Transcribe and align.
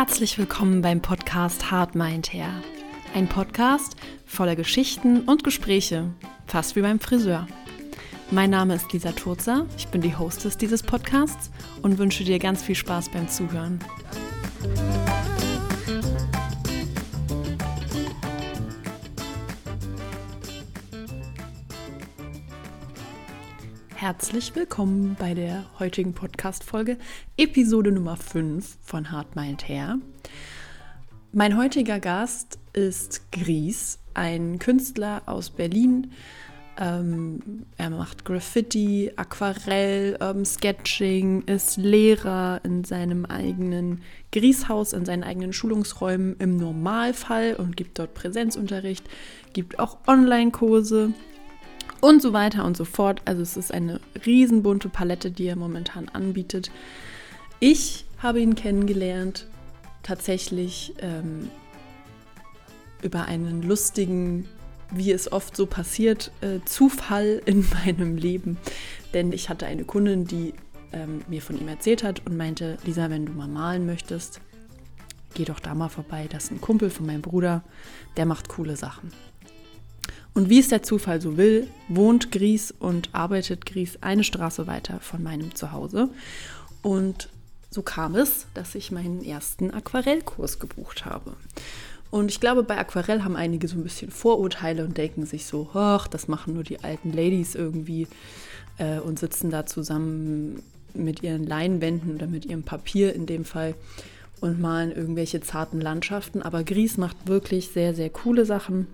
Herzlich 0.00 0.38
willkommen 0.38 0.80
beim 0.80 1.02
Podcast 1.02 1.70
Hard 1.70 1.94
Mind 1.94 2.32
Hair. 2.32 2.62
Ein 3.14 3.28
Podcast 3.28 3.96
voller 4.24 4.56
Geschichten 4.56 5.20
und 5.28 5.44
Gespräche, 5.44 6.06
fast 6.46 6.74
wie 6.74 6.80
beim 6.80 7.00
Friseur. 7.00 7.46
Mein 8.30 8.48
Name 8.48 8.76
ist 8.76 8.90
Lisa 8.94 9.12
Turzer, 9.12 9.66
ich 9.76 9.88
bin 9.88 10.00
die 10.00 10.16
Hostess 10.16 10.56
dieses 10.56 10.82
Podcasts 10.82 11.50
und 11.82 11.98
wünsche 11.98 12.24
dir 12.24 12.38
ganz 12.38 12.62
viel 12.62 12.76
Spaß 12.76 13.10
beim 13.10 13.28
Zuhören. 13.28 13.78
Herzlich 24.10 24.56
willkommen 24.56 25.16
bei 25.16 25.34
der 25.34 25.66
heutigen 25.78 26.14
Podcast-Folge, 26.14 26.98
Episode 27.36 27.92
Nummer 27.92 28.16
5 28.16 28.78
von 28.82 29.12
Hard 29.12 29.36
Mind 29.36 29.68
Hair. 29.68 30.00
Mein 31.32 31.56
heutiger 31.56 32.00
Gast 32.00 32.58
ist 32.72 33.30
Gries, 33.30 34.00
ein 34.12 34.58
Künstler 34.58 35.22
aus 35.26 35.50
Berlin. 35.50 36.10
Ähm, 36.76 37.66
er 37.76 37.90
macht 37.90 38.24
Graffiti, 38.24 39.12
Aquarell, 39.14 40.16
Urban 40.20 40.44
Sketching, 40.44 41.42
ist 41.42 41.76
Lehrer 41.76 42.60
in 42.64 42.82
seinem 42.82 43.26
eigenen 43.26 44.02
Grieshaus, 44.32 44.92
in 44.92 45.04
seinen 45.04 45.22
eigenen 45.22 45.52
Schulungsräumen 45.52 46.34
im 46.40 46.56
Normalfall 46.56 47.54
und 47.54 47.76
gibt 47.76 48.00
dort 48.00 48.14
Präsenzunterricht, 48.14 49.08
gibt 49.52 49.78
auch 49.78 49.98
Online-Kurse 50.08 51.14
und 52.00 52.22
so 52.22 52.32
weiter 52.32 52.64
und 52.64 52.76
so 52.76 52.84
fort. 52.84 53.22
Also 53.24 53.42
es 53.42 53.56
ist 53.56 53.72
eine 53.72 54.00
riesenbunte 54.26 54.88
Palette, 54.88 55.30
die 55.30 55.46
er 55.46 55.56
momentan 55.56 56.08
anbietet. 56.08 56.70
Ich 57.58 58.04
habe 58.18 58.40
ihn 58.40 58.54
kennengelernt 58.54 59.46
tatsächlich 60.02 60.94
ähm, 61.00 61.50
über 63.02 63.26
einen 63.26 63.62
lustigen, 63.62 64.48
wie 64.90 65.12
es 65.12 65.30
oft 65.30 65.56
so 65.56 65.66
passiert, 65.66 66.32
äh, 66.40 66.60
Zufall 66.64 67.40
in 67.44 67.66
meinem 67.84 68.16
Leben. 68.16 68.58
Denn 69.14 69.32
ich 69.32 69.48
hatte 69.48 69.66
eine 69.66 69.84
Kundin, 69.84 70.24
die 70.26 70.54
ähm, 70.92 71.22
mir 71.28 71.42
von 71.42 71.58
ihm 71.58 71.68
erzählt 71.68 72.02
hat 72.02 72.26
und 72.26 72.36
meinte, 72.36 72.78
Lisa, 72.84 73.10
wenn 73.10 73.26
du 73.26 73.32
mal 73.32 73.48
malen 73.48 73.86
möchtest, 73.86 74.40
geh 75.34 75.44
doch 75.44 75.60
da 75.60 75.74
mal 75.74 75.88
vorbei. 75.88 76.26
Das 76.30 76.44
ist 76.44 76.50
ein 76.52 76.60
Kumpel 76.60 76.90
von 76.90 77.06
meinem 77.06 77.22
Bruder, 77.22 77.62
der 78.16 78.26
macht 78.26 78.48
coole 78.48 78.76
Sachen. 78.76 79.12
Und 80.34 80.48
wie 80.48 80.60
es 80.60 80.68
der 80.68 80.82
Zufall 80.82 81.20
so 81.20 81.36
will, 81.36 81.66
wohnt 81.88 82.30
Gries 82.30 82.70
und 82.70 83.10
arbeitet 83.12 83.66
Gries 83.66 83.98
eine 84.00 84.24
Straße 84.24 84.66
weiter 84.66 85.00
von 85.00 85.22
meinem 85.22 85.54
Zuhause. 85.54 86.08
Und 86.82 87.28
so 87.70 87.82
kam 87.82 88.14
es, 88.14 88.46
dass 88.54 88.74
ich 88.74 88.90
meinen 88.90 89.24
ersten 89.24 89.70
Aquarellkurs 89.70 90.58
gebucht 90.58 91.04
habe. 91.04 91.34
Und 92.10 92.30
ich 92.30 92.40
glaube, 92.40 92.64
bei 92.64 92.76
Aquarell 92.76 93.22
haben 93.22 93.36
einige 93.36 93.68
so 93.68 93.76
ein 93.76 93.84
bisschen 93.84 94.10
Vorurteile 94.10 94.84
und 94.84 94.96
denken 94.96 95.26
sich 95.26 95.46
so, 95.46 95.70
ach, 95.74 96.08
das 96.08 96.26
machen 96.26 96.54
nur 96.54 96.64
die 96.64 96.82
alten 96.82 97.12
Ladies 97.12 97.54
irgendwie 97.54 98.08
äh, 98.78 98.98
und 98.98 99.18
sitzen 99.18 99.50
da 99.50 99.66
zusammen 99.66 100.62
mit 100.92 101.22
ihren 101.22 101.46
Leinwänden 101.46 102.16
oder 102.16 102.26
mit 102.26 102.44
ihrem 102.44 102.64
Papier 102.64 103.14
in 103.14 103.26
dem 103.26 103.44
Fall 103.44 103.74
und 104.40 104.60
malen 104.60 104.90
irgendwelche 104.90 105.40
zarten 105.40 105.80
Landschaften. 105.80 106.42
Aber 106.42 106.64
Gries 106.64 106.96
macht 106.96 107.28
wirklich 107.28 107.68
sehr, 107.68 107.94
sehr 107.94 108.10
coole 108.10 108.44
Sachen 108.44 108.88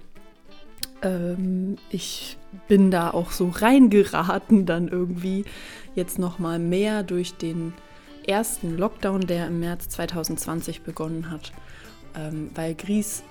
ähm, 1.02 1.76
ich 1.90 2.36
bin 2.68 2.90
da 2.90 3.10
auch 3.10 3.30
so 3.30 3.48
reingeraten 3.48 4.66
dann 4.66 4.88
irgendwie 4.88 5.44
jetzt 5.94 6.18
noch 6.18 6.38
mal 6.38 6.58
mehr 6.58 7.02
durch 7.02 7.34
den 7.34 7.74
ersten 8.26 8.76
Lockdown, 8.76 9.22
der 9.22 9.46
im 9.46 9.60
März 9.60 9.88
2020 9.90 10.82
begonnen 10.82 11.30
hat, 11.30 11.52
ähm, 12.14 12.50
weil 12.54 12.74
Gries 12.74 13.22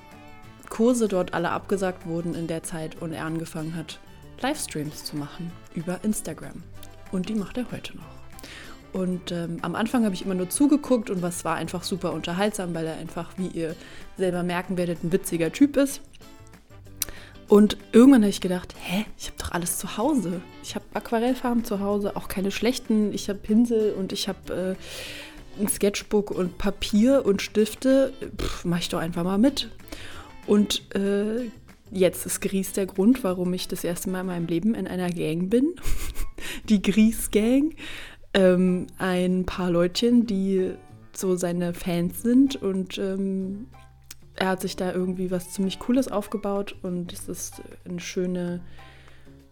Kurse 0.69 1.07
dort 1.07 1.33
alle 1.33 1.51
abgesagt 1.51 2.05
wurden 2.07 2.33
in 2.33 2.47
der 2.47 2.63
Zeit 2.63 3.01
und 3.01 3.13
er 3.13 3.25
angefangen 3.25 3.75
hat, 3.75 3.99
Livestreams 4.41 5.03
zu 5.03 5.15
machen 5.15 5.51
über 5.73 6.03
Instagram. 6.03 6.63
Und 7.11 7.29
die 7.29 7.35
macht 7.35 7.57
er 7.57 7.71
heute 7.71 7.95
noch. 7.97 8.03
Und 8.93 9.31
ähm, 9.31 9.57
am 9.61 9.75
Anfang 9.75 10.05
habe 10.05 10.15
ich 10.15 10.23
immer 10.23 10.35
nur 10.35 10.49
zugeguckt 10.49 11.09
und 11.09 11.21
was 11.21 11.43
war 11.43 11.55
einfach 11.55 11.83
super 11.83 12.13
unterhaltsam, 12.13 12.73
weil 12.73 12.85
er 12.85 12.97
einfach, 12.97 13.31
wie 13.37 13.47
ihr 13.47 13.75
selber 14.17 14.41
merken 14.43 14.77
werdet, 14.77 15.03
ein 15.03 15.11
witziger 15.11 15.51
Typ 15.51 15.75
ist. 15.77 16.01
Und 17.47 17.77
irgendwann 17.91 18.23
habe 18.23 18.29
ich 18.29 18.41
gedacht, 18.41 18.73
hä, 18.79 19.05
ich 19.17 19.27
habe 19.27 19.37
doch 19.37 19.51
alles 19.51 19.77
zu 19.77 19.97
Hause. 19.97 20.41
Ich 20.63 20.75
habe 20.75 20.85
Aquarellfarben 20.93 21.63
zu 21.63 21.79
Hause, 21.79 22.15
auch 22.15 22.27
keine 22.27 22.51
schlechten. 22.51 23.13
Ich 23.13 23.29
habe 23.29 23.39
Pinsel 23.39 23.93
und 23.93 24.11
ich 24.13 24.27
habe 24.27 24.77
äh, 25.59 25.61
ein 25.61 25.67
Sketchbook 25.67 26.31
und 26.31 26.57
Papier 26.57 27.23
und 27.25 27.41
Stifte. 27.41 28.13
Pff, 28.37 28.65
mach 28.65 28.79
ich 28.79 28.89
doch 28.89 28.99
einfach 28.99 29.23
mal 29.23 29.37
mit. 29.37 29.69
Und 30.47 30.83
äh, 30.95 31.51
jetzt 31.91 32.25
ist 32.25 32.41
Gries 32.41 32.73
der 32.73 32.87
Grund, 32.87 33.23
warum 33.23 33.53
ich 33.53 33.67
das 33.67 33.83
erste 33.83 34.09
Mal 34.09 34.21
in 34.21 34.27
meinem 34.27 34.47
Leben 34.47 34.73
in 34.73 34.87
einer 34.87 35.09
Gang 35.09 35.49
bin. 35.49 35.75
die 36.69 36.81
Gries 36.81 37.29
Gang. 37.29 37.75
Ähm, 38.33 38.87
ein 38.97 39.45
paar 39.45 39.69
Leutchen, 39.69 40.25
die 40.25 40.71
so 41.13 41.35
seine 41.35 41.73
Fans 41.73 42.21
sind 42.21 42.61
und 42.61 42.97
ähm, 42.97 43.67
er 44.35 44.49
hat 44.49 44.61
sich 44.61 44.75
da 44.75 44.91
irgendwie 44.91 45.31
was 45.31 45.51
ziemlich 45.51 45.79
Cooles 45.79 46.07
aufgebaut 46.07 46.75
und 46.81 47.13
es 47.13 47.27
ist 47.27 47.61
eine 47.85 47.99
schöne, 47.99 48.61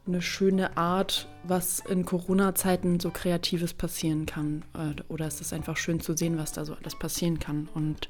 eine 0.06 0.22
schöne 0.22 0.76
Art, 0.76 1.28
was 1.44 1.80
in 1.80 2.06
Corona-Zeiten 2.06 3.00
so 3.00 3.10
Kreatives 3.10 3.74
passieren 3.74 4.26
kann. 4.26 4.64
Äh, 4.74 5.02
oder 5.08 5.28
es 5.28 5.40
ist 5.42 5.54
einfach 5.54 5.78
schön 5.78 6.02
zu 6.02 6.16
sehen, 6.16 6.38
was 6.38 6.52
da 6.52 6.66
so 6.66 6.74
alles 6.74 6.98
passieren 6.98 7.40
kann. 7.40 7.70
Und 7.74 8.10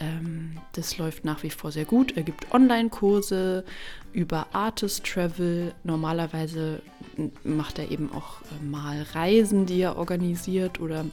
ähm, 0.00 0.58
das 0.72 0.98
läuft 0.98 1.24
nach 1.24 1.44
wie 1.44 1.50
vor 1.50 1.70
sehr 1.70 1.84
gut. 1.84 2.16
Er 2.16 2.24
gibt 2.24 2.52
Online-Kurse 2.52 3.64
über 4.12 4.48
Artist 4.52 5.04
Travel. 5.04 5.72
Normalerweise 5.84 6.82
macht 7.44 7.78
er 7.78 7.90
eben 7.90 8.12
auch 8.12 8.40
äh, 8.42 8.64
mal 8.64 9.02
Reisen, 9.14 9.66
die 9.66 9.80
er 9.80 9.96
organisiert 9.96 10.80
oder 10.80 11.04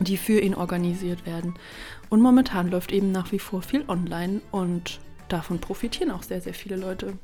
die 0.00 0.16
für 0.16 0.40
ihn 0.40 0.54
organisiert 0.54 1.26
werden. 1.26 1.54
Und 2.14 2.20
momentan 2.20 2.70
läuft 2.70 2.92
eben 2.92 3.10
nach 3.10 3.32
wie 3.32 3.40
vor 3.40 3.60
viel 3.60 3.82
online 3.88 4.40
und 4.52 5.00
davon 5.28 5.58
profitieren 5.58 6.12
auch 6.12 6.22
sehr, 6.22 6.40
sehr 6.40 6.54
viele 6.54 6.76
Leute. 6.76 7.18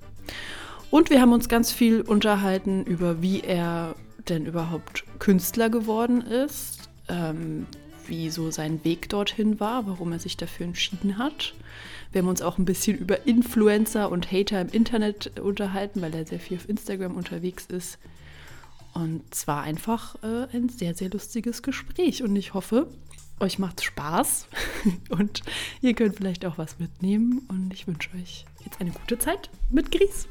Und 0.91 1.11
wir 1.11 1.21
haben 1.21 1.33
uns 1.33 1.49
ganz 1.49 1.71
viel 1.71 2.01
unterhalten 2.01 2.83
über, 2.83 3.23
wie 3.23 3.41
er 3.41 3.95
denn 4.29 4.47
überhaupt 4.47 5.05
Künstler 5.21 5.71
geworden 5.71 6.23
ist, 6.23 6.91
ähm, 7.09 7.69
wie 8.09 8.31
so 8.31 8.51
sein 8.51 8.83
Weg 8.83 9.09
dorthin 9.09 9.61
war, 9.61 9.87
warum 9.87 10.11
er 10.11 10.19
sich 10.19 10.37
dafür 10.37 10.67
entschieden 10.67 11.19
hat. 11.19 11.55
Wir 12.11 12.23
haben 12.23 12.29
uns 12.29 12.43
auch 12.43 12.59
ein 12.59 12.65
bisschen 12.65 12.99
über 12.99 13.29
Influencer 13.29 14.11
und 14.11 14.33
Hater 14.33 14.61
im 14.61 14.71
Internet 14.71 15.39
unterhalten, 15.39 16.03
weil 16.03 16.13
er 16.17 16.27
sehr 16.27 16.41
viel 16.41 16.57
auf 16.57 16.69
Instagram 16.69 17.15
unterwegs 17.15 17.67
ist. 17.67 18.01
Und 18.93 19.23
es 19.31 19.47
war 19.47 19.63
einfach 19.63 20.17
äh, 20.25 20.49
ein 20.53 20.69
sehr, 20.69 20.97
sehr 20.97 21.11
lustiges 21.11 21.63
Gespräch. 21.63 22.25
Und 22.25 22.35
ich 22.35 22.55
hoffe, 22.55 22.89
euch 23.41 23.59
macht 23.59 23.83
Spaß 23.83 24.47
und 25.11 25.43
ihr 25.81 25.95
könnt 25.95 26.17
vielleicht 26.17 26.45
auch 26.47 26.59
was 26.59 26.79
mitnehmen. 26.79 27.47
Und 27.49 27.73
ich 27.73 27.87
wünsche 27.87 28.11
euch 28.17 28.45
jetzt 28.65 28.81
eine 28.81 28.91
gute 28.91 29.19
Zeit 29.19 29.51
mit 29.71 29.91
Gries. 29.91 30.29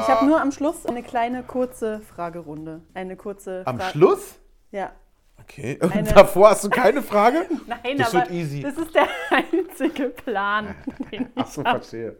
Ich 0.00 0.08
habe 0.08 0.26
nur 0.26 0.40
am 0.40 0.50
Schluss 0.50 0.86
eine 0.86 1.02
kleine 1.02 1.42
kurze 1.44 2.00
Fragerunde. 2.00 2.80
Eine 2.94 3.16
kurze 3.16 3.62
Am 3.64 3.78
Fra 3.78 3.90
Schluss? 3.90 4.34
Ja. 4.72 4.90
Okay. 5.40 5.78
Und 5.80 5.92
Eine- 5.96 6.12
davor 6.12 6.50
hast 6.50 6.64
du 6.64 6.70
keine 6.70 7.02
Frage? 7.02 7.46
Nein, 7.66 7.98
Das 7.98 8.08
aber 8.14 8.24
wird 8.24 8.32
easy. 8.32 8.62
das 8.62 8.76
ist 8.76 8.94
der 8.94 9.06
einzige 9.30 10.08
Plan, 10.08 10.74
den 11.12 11.28
Ach 11.36 11.46
so, 11.46 11.62
verstehe. 11.62 12.16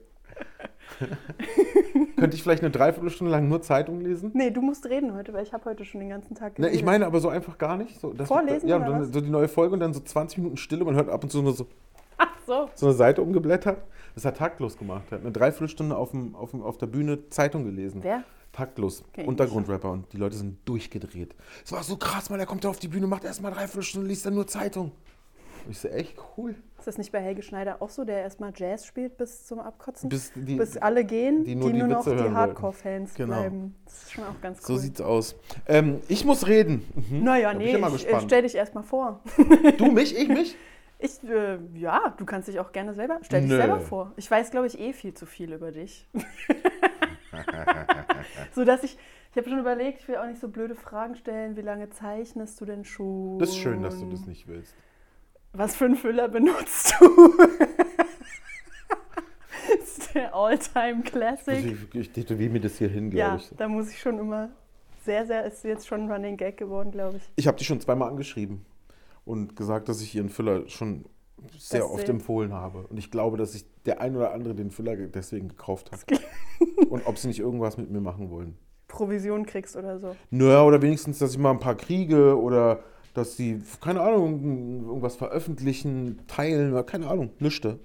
Könnte 2.16 2.36
ich 2.36 2.42
vielleicht 2.42 2.62
eine 2.62 2.70
Dreiviertelstunde 2.70 3.30
lang 3.30 3.48
nur 3.48 3.62
Zeitung 3.62 4.00
lesen? 4.00 4.30
Nee, 4.34 4.50
du 4.50 4.60
musst 4.60 4.86
reden 4.86 5.14
heute, 5.14 5.32
weil 5.32 5.42
ich 5.42 5.52
habe 5.52 5.64
heute 5.64 5.84
schon 5.84 6.00
den 6.00 6.10
ganzen 6.10 6.34
Tag 6.34 6.58
Ne, 6.58 6.64
geredet. 6.66 6.76
ich 6.80 6.84
meine 6.84 7.06
aber 7.06 7.20
so 7.20 7.28
einfach 7.28 7.58
gar 7.58 7.76
nicht. 7.76 7.98
So, 8.00 8.14
Vorlesen 8.24 8.68
Ja, 8.68 8.76
oder 8.76 9.00
was? 9.00 9.12
so 9.12 9.20
die 9.20 9.30
neue 9.30 9.48
Folge 9.48 9.74
und 9.74 9.80
dann 9.80 9.92
so 9.92 10.00
20 10.00 10.38
Minuten 10.38 10.56
Stille. 10.56 10.84
Man 10.84 10.94
hört 10.94 11.08
ab 11.08 11.22
und 11.24 11.30
zu 11.30 11.42
nur 11.42 11.52
so, 11.52 11.66
Ach 12.18 12.28
so. 12.46 12.68
so 12.74 12.86
eine 12.86 12.94
Seite 12.94 13.22
umgeblättert. 13.22 13.82
Das 14.14 14.24
hat 14.24 14.36
taktlos 14.36 14.76
gemacht. 14.76 15.04
Er 15.10 15.16
hat 15.18 15.22
eine 15.22 15.32
Dreiviertelstunde 15.32 15.96
auf, 15.96 16.10
dem, 16.10 16.34
auf, 16.36 16.50
dem, 16.50 16.62
auf 16.62 16.78
der 16.78 16.86
Bühne 16.86 17.28
Zeitung 17.30 17.64
gelesen. 17.64 18.00
Wer? 18.04 18.24
Taktlos. 18.52 19.02
Ich 19.16 19.26
Untergrundrapper. 19.26 19.90
Und 19.90 20.12
die 20.12 20.18
Leute 20.18 20.36
sind 20.36 20.58
durchgedreht. 20.66 21.34
Es 21.64 21.72
war 21.72 21.82
so 21.82 21.96
krass, 21.96 22.28
man. 22.28 22.38
Er 22.38 22.44
kommt 22.46 22.64
da 22.64 22.68
auf 22.68 22.78
die 22.78 22.88
Bühne, 22.88 23.06
macht 23.06 23.24
erstmal 23.24 23.50
dreiviertel 23.52 23.82
Stunde, 23.82 24.08
liest 24.08 24.26
dann 24.26 24.34
nur 24.34 24.46
Zeitung. 24.46 24.92
Ich 25.70 25.78
so, 25.78 25.88
echt 25.88 26.16
cool. 26.36 26.54
Ist 26.78 26.86
das 26.86 26.98
nicht 26.98 27.12
bei 27.12 27.20
Helge 27.20 27.42
Schneider 27.42 27.80
auch 27.80 27.90
so, 27.90 28.04
der 28.04 28.22
erstmal 28.22 28.52
Jazz 28.54 28.86
spielt 28.86 29.16
bis 29.16 29.46
zum 29.46 29.60
Abkotzen? 29.60 30.08
Bis 30.08 30.32
die, 30.34 30.56
bis 30.56 30.76
alle 30.76 31.04
gehen, 31.04 31.44
die 31.44 31.50
die 31.50 31.54
nur 31.54 31.70
nur, 31.70 31.86
die 31.86 31.94
noch 31.94 32.06
Witze 32.06 32.16
die. 32.16 32.30
Hardcore-Fans 32.30 33.14
Genau. 33.14 33.40
bleiben. 33.40 33.74
Das 33.84 34.02
ist 34.02 34.12
schon 34.12 34.24
auch 34.24 34.40
ganz 34.40 34.66
so 34.66 34.72
cool. 34.72 34.78
sieht's 34.80 35.00
aus. 35.00 35.36
Ähm, 35.66 36.00
ich 36.08 36.24
muss 36.24 36.46
reden. 36.46 36.84
Mhm. 36.94 37.24
naja, 37.24 37.54
nee, 37.54 37.76
ich 37.76 38.06
ich, 38.06 38.20
stell 38.24 38.42
dich 38.42 38.54
erstmal 38.54 38.84
vor. 38.84 39.20
Du, 39.78 39.90
mich, 39.92 40.16
ich, 40.16 40.28
mich? 40.28 40.56
Ich, 41.04 41.20
äh, 41.28 41.58
ja, 41.74 42.14
du 42.16 42.24
kannst 42.24 42.46
dich 42.46 42.60
auch 42.60 42.70
gerne 42.70 42.94
selber, 42.94 43.18
stell 43.22 43.40
dich 43.40 43.50
Nö. 43.50 43.56
selber 43.56 43.80
vor. 43.80 44.12
Ich 44.16 44.30
weiß, 44.30 44.52
glaube 44.52 44.68
ich, 44.68 44.78
eh 44.78 44.92
viel 44.92 45.12
zu 45.14 45.26
viel 45.26 45.52
über 45.52 45.72
dich. 45.72 46.06
so 48.54 48.64
dass 48.64 48.84
ich, 48.84 48.96
Ich 49.32 49.36
habe 49.36 49.48
schon 49.48 49.58
überlegt, 49.58 49.98
ich 49.98 50.06
will 50.08 50.14
auch 50.16 50.26
nicht 50.26 50.40
so 50.40 50.48
blöde 50.48 50.76
Fragen 50.76 51.16
stellen. 51.16 51.56
Wie 51.56 51.62
lange 51.62 51.90
zeichnest 51.90 52.60
du 52.60 52.66
denn 52.66 52.84
schon? 52.84 53.40
Das 53.40 53.48
ist 53.48 53.58
schön, 53.58 53.82
dass 53.82 53.98
du 53.98 54.08
das 54.10 54.26
nicht 54.26 54.46
willst. 54.46 54.76
Was 55.54 55.74
für 55.76 55.84
einen 55.86 55.96
Füller 55.96 56.28
benutzt 56.28 56.94
du? 57.00 57.36
das 59.78 59.98
ist 59.98 60.14
der 60.14 60.34
All-Time 60.34 61.02
Classic. 61.02 61.54
Also 61.54 61.68
ich, 61.68 61.94
ich 61.94 62.10
tätowiere 62.10 62.50
mir 62.50 62.60
das 62.60 62.78
hier 62.78 62.88
hin, 62.88 63.10
glaube 63.10 63.18
Ja, 63.18 63.36
ich. 63.36 63.50
da 63.56 63.68
muss 63.68 63.90
ich 63.90 64.00
schon 64.00 64.18
immer 64.18 64.50
sehr, 65.04 65.26
sehr, 65.26 65.44
ist 65.44 65.64
jetzt 65.64 65.86
schon 65.86 66.02
ein 66.04 66.10
Running 66.12 66.36
Gag 66.36 66.56
geworden, 66.56 66.90
glaube 66.90 67.16
ich. 67.18 67.22
Ich 67.36 67.46
habe 67.46 67.56
die 67.58 67.64
schon 67.64 67.80
zweimal 67.80 68.08
angeschrieben 68.08 68.64
und 69.24 69.56
gesagt, 69.56 69.88
dass 69.88 70.00
ich 70.00 70.14
ihren 70.14 70.28
Füller 70.28 70.68
schon 70.68 71.04
sehr 71.58 71.80
Das 71.80 71.90
oft 71.90 72.08
empfohlen 72.08 72.52
habe. 72.52 72.86
Und 72.88 72.96
ich 72.98 73.10
glaube, 73.10 73.36
dass 73.36 73.52
sich 73.52 73.64
der 73.84 74.00
ein 74.00 74.16
oder 74.16 74.32
andere 74.32 74.54
den 74.54 74.70
Füller 74.70 74.96
ge- 74.96 75.08
deswegen 75.12 75.48
gekauft 75.48 75.90
hat. 75.90 76.00
und 76.88 77.04
ob 77.06 77.18
sie 77.18 77.26
nicht 77.28 77.40
irgendwas 77.40 77.76
mit 77.76 77.90
mir 77.90 78.00
machen 78.00 78.30
wollen. 78.30 78.56
Provision 78.86 79.44
kriegst 79.44 79.74
oder 79.76 79.98
so. 79.98 80.14
Naja, 80.30 80.62
oder 80.64 80.80
wenigstens, 80.82 81.18
dass 81.18 81.32
ich 81.32 81.38
mal 81.38 81.50
ein 81.50 81.58
paar 81.58 81.74
kriege 81.76 82.40
oder 82.40 82.80
dass 83.14 83.36
sie, 83.36 83.62
keine 83.80 84.00
Ahnung, 84.00 84.86
irgendwas 84.86 85.16
veröffentlichen, 85.16 86.26
teilen 86.26 86.72
oder 86.72 86.84
keine 86.84 87.08
Ahnung. 87.08 87.30
Nüchte. 87.38 87.78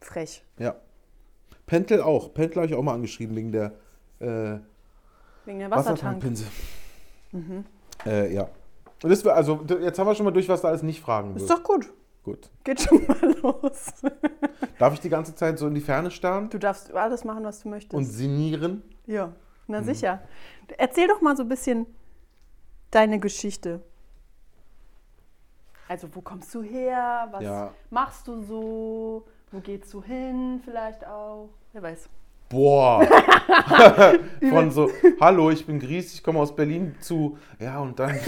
Frech. 0.00 0.42
Ja. 0.58 0.76
Pentel 1.66 2.00
auch. 2.00 2.32
Pentel 2.32 2.62
habe 2.62 2.66
ich 2.66 2.74
auch 2.74 2.82
mal 2.82 2.94
angeschrieben 2.94 3.36
wegen 3.36 3.52
der 3.52 3.72
äh, 4.20 4.58
Wegen 5.44 5.58
der 5.58 5.70
Wassertank. 5.70 6.22
Wassertankpinsel. 6.22 6.46
Äh, 8.06 8.34
ja. 8.34 8.48
Und 9.02 9.10
das 9.10 9.24
also, 9.26 9.64
jetzt 9.80 9.98
haben 9.98 10.06
wir 10.06 10.14
schon 10.14 10.24
mal 10.24 10.30
durch, 10.32 10.48
was 10.48 10.60
da 10.62 10.68
alles 10.68 10.82
nicht 10.82 11.00
fragen 11.00 11.36
Ist 11.36 11.48
wird. 11.48 11.50
doch 11.58 11.62
gut. 11.62 11.92
Gut. 12.24 12.50
Geht 12.64 12.80
schon 12.80 13.06
mal 13.06 13.36
los. 13.42 13.92
Darf 14.78 14.92
ich 14.94 15.00
die 15.00 15.08
ganze 15.08 15.34
Zeit 15.34 15.58
so 15.58 15.66
in 15.68 15.74
die 15.74 15.80
Ferne 15.80 16.10
starren 16.10 16.50
Du 16.50 16.58
darfst 16.58 16.92
alles 16.92 17.24
machen, 17.24 17.44
was 17.44 17.62
du 17.62 17.68
möchtest. 17.68 17.94
und 17.94 18.04
sinnieren? 18.04 18.82
ja, 19.06 19.32
na 19.66 19.80
Mhm. 19.80 19.84
sicher. 19.84 20.22
Erzähl 20.76 21.06
doch 21.08 21.20
mal 21.20 21.36
so 21.36 21.42
ein 21.44 21.48
bisschen 21.48 21.86
deine 22.90 23.20
Geschichte. 23.20 23.82
Also, 25.88 26.06
wo 26.14 26.20
kommst 26.20 26.54
du 26.54 26.62
her? 26.62 27.28
Was 27.32 27.42
Ja. 27.42 27.72
machst 27.90 28.28
du 28.28 28.42
so? 28.42 29.24
Wo 29.50 29.60
gehst 29.60 29.92
du 29.94 30.02
hin? 30.02 30.60
Vielleicht 30.62 31.06
auch. 31.06 31.48
Wer 31.72 31.82
weiß. 31.82 32.08
Boah. 32.50 33.06
Von 34.50 34.70
so, 34.70 34.90
hallo, 35.20 35.50
ich 35.50 35.66
bin 35.66 35.78
Gries, 35.78 36.14
ich 36.14 36.22
komme 36.22 36.38
aus 36.40 36.54
Berlin 36.54 36.94
zu, 37.00 37.36
ja, 37.58 37.78
und 37.78 37.98
dann 37.98 38.18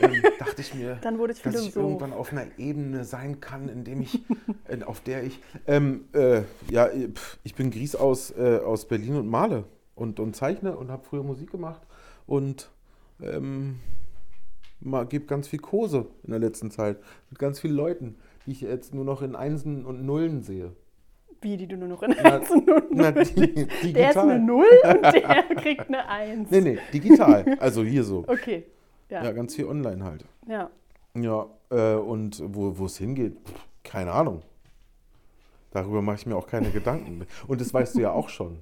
ähm, 0.00 0.22
dachte 0.38 0.62
ich 0.62 0.74
mir, 0.74 0.96
Dann 1.02 1.18
wurde 1.18 1.34
ich 1.34 1.42
dass 1.42 1.54
ich 1.66 1.76
irgendwann 1.76 2.14
auf 2.14 2.32
einer 2.32 2.46
Ebene 2.56 3.04
sein 3.04 3.40
kann, 3.40 3.68
in 3.68 3.84
dem 3.84 4.00
ich, 4.00 4.22
äh, 4.68 4.82
auf 4.84 5.00
der 5.00 5.22
ich, 5.22 5.42
ähm, 5.66 6.06
äh, 6.14 6.42
ja, 6.70 6.86
äh, 6.86 7.10
ich 7.44 7.54
bin 7.54 7.70
Gries 7.70 7.94
aus, 7.94 8.30
äh, 8.30 8.58
aus 8.64 8.88
Berlin 8.88 9.16
und 9.16 9.28
male 9.28 9.64
und, 9.94 10.18
und 10.18 10.34
zeichne 10.34 10.74
und 10.74 10.90
habe 10.90 11.04
früher 11.04 11.22
Musik 11.22 11.50
gemacht 11.50 11.82
und 12.26 12.70
ähm, 13.22 13.80
gebe 15.08 15.26
ganz 15.26 15.48
viel 15.48 15.58
Kurse 15.58 16.06
in 16.24 16.30
der 16.30 16.40
letzten 16.40 16.70
Zeit 16.70 16.98
mit 17.30 17.38
ganz 17.38 17.60
vielen 17.60 17.74
Leuten, 17.74 18.16
die 18.46 18.52
ich 18.52 18.60
jetzt 18.62 18.94
nur 18.94 19.04
noch 19.04 19.22
in 19.22 19.34
Einsen 19.36 19.84
und 19.84 20.04
Nullen 20.04 20.42
sehe. 20.42 20.72
Wie, 21.40 21.56
die 21.56 21.66
du 21.68 21.76
nur 21.76 21.88
noch 21.88 22.02
in 22.02 22.14
Na, 22.22 22.36
Einsen 22.36 22.68
und 22.68 22.84
na, 22.90 23.10
Null- 23.12 23.24
di- 23.24 23.92
Der 23.92 24.10
ist 24.10 24.16
eine 24.16 24.38
Null 24.40 24.66
und 24.84 25.02
der 25.02 25.42
kriegt 25.56 25.86
eine 25.88 26.08
Eins. 26.08 26.50
Nee, 26.50 26.60
nee, 26.60 26.78
digital. 26.92 27.44
Also 27.60 27.84
hier 27.84 28.02
so. 28.02 28.24
Okay. 28.26 28.64
Ja, 29.08 29.22
Ja. 29.24 29.32
ganz 29.32 29.54
viel 29.54 29.66
online 29.66 30.02
halt. 30.04 30.24
ja. 30.48 30.70
Ja, 31.14 31.46
äh, 31.70 31.94
und 31.94 32.40
wo 32.46 32.84
es 32.84 32.98
hingeht, 32.98 33.34
pff, 33.44 33.54
keine 33.82 34.12
Ahnung. 34.12 34.42
Darüber 35.70 36.00
mache 36.02 36.16
ich 36.16 36.26
mir 36.26 36.36
auch 36.36 36.46
keine 36.46 36.70
Gedanken. 36.70 37.26
Und 37.46 37.60
das 37.60 37.72
weißt 37.74 37.96
du 37.96 38.00
ja 38.00 38.12
auch 38.12 38.28
schon. 38.28 38.58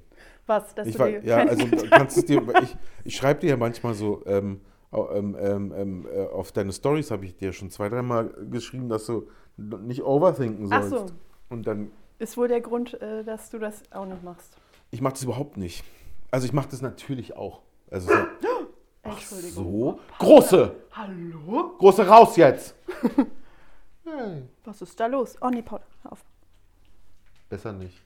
Was? 0.47 0.75
Dass 0.75 0.87
Ich 0.89 0.97
du 0.97 1.05
dir 1.05 1.25
ja, 1.25 1.37
also 1.39 1.67
kannst 1.91 2.17
es 2.19 2.25
dir, 2.25 2.43
ich, 2.63 2.77
ich 3.05 3.17
schreibe 3.17 3.41
dir 3.41 3.51
ja 3.51 3.57
manchmal 3.57 3.95
so, 3.95 4.23
ähm, 4.27 4.61
ähm, 4.93 5.37
ähm, 5.39 5.73
ähm, 5.77 6.07
äh, 6.13 6.27
auf 6.27 6.53
deine 6.53 6.73
Stories 6.73 7.11
habe 7.11 7.25
ich 7.25 7.37
dir 7.37 7.53
schon 7.53 7.71
zwei, 7.71 7.89
dreimal 7.89 8.29
geschrieben, 8.51 8.89
dass 8.89 9.07
du 9.07 9.29
nicht 9.57 10.03
overthinken 10.03 10.69
Ach 10.73 10.83
sollst. 10.85 11.09
so. 11.09 11.15
Und 11.49 11.67
dann, 11.67 11.91
Ist 12.19 12.37
wohl 12.37 12.49
der 12.49 12.61
Grund, 12.61 13.01
äh, 13.01 13.25
dass 13.25 13.51
du 13.51 13.59
das 13.59 13.83
auch 13.93 14.07
noch 14.07 14.23
machst. 14.23 14.57
ich 14.91 15.01
mache 15.01 15.15
das 15.15 15.23
überhaupt 15.23 15.57
nicht. 15.57 15.85
Also 16.31 16.47
ich 16.47 16.53
mache 16.53 16.69
das 16.71 16.83
natürlich 16.83 17.37
auch. 17.37 17.63
Also 17.91 18.09
so, 18.09 18.15
ach 19.03 19.21
so, 19.21 20.01
große, 20.19 20.75
Hallo? 20.93 21.75
große 21.79 22.07
raus 22.07 22.37
jetzt. 22.37 22.75
Hey. 24.09 24.45
Was 24.63 24.81
ist 24.83 25.01
da 25.01 25.07
los? 25.07 25.35
Oh 25.41 25.49
nee, 25.51 25.63
Paul, 25.63 25.81
hör 26.05 26.13
auf. 26.13 26.25
Besser 27.49 27.73
nicht. 27.73 28.01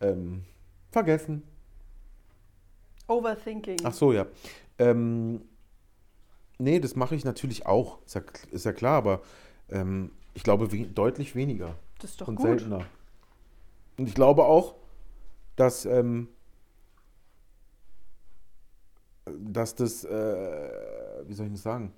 Ähm, 0.00 0.44
vergessen. 0.92 1.42
Overthinking. 3.12 3.78
Ach 3.84 3.92
so, 3.92 4.12
ja. 4.12 4.26
Ähm, 4.78 5.42
nee, 6.58 6.80
das 6.80 6.96
mache 6.96 7.14
ich 7.14 7.24
natürlich 7.24 7.66
auch. 7.66 8.02
Ist 8.04 8.14
ja, 8.14 8.22
ist 8.50 8.64
ja 8.64 8.72
klar, 8.72 8.96
aber 8.96 9.22
ähm, 9.70 10.10
ich 10.34 10.42
glaube 10.42 10.72
we 10.72 10.86
deutlich 10.86 11.34
weniger 11.34 11.76
das 11.98 12.10
ist 12.12 12.20
doch 12.20 12.28
und 12.28 12.36
gut. 12.36 12.46
seltener. 12.46 12.86
Und 13.98 14.08
ich 14.08 14.14
glaube 14.14 14.44
auch, 14.44 14.74
dass, 15.56 15.84
ähm, 15.84 16.28
dass 19.26 19.74
das, 19.74 20.04
äh, 20.04 21.22
wie 21.26 21.34
soll 21.34 21.46
ich 21.46 21.52
das 21.52 21.62
sagen, 21.62 21.92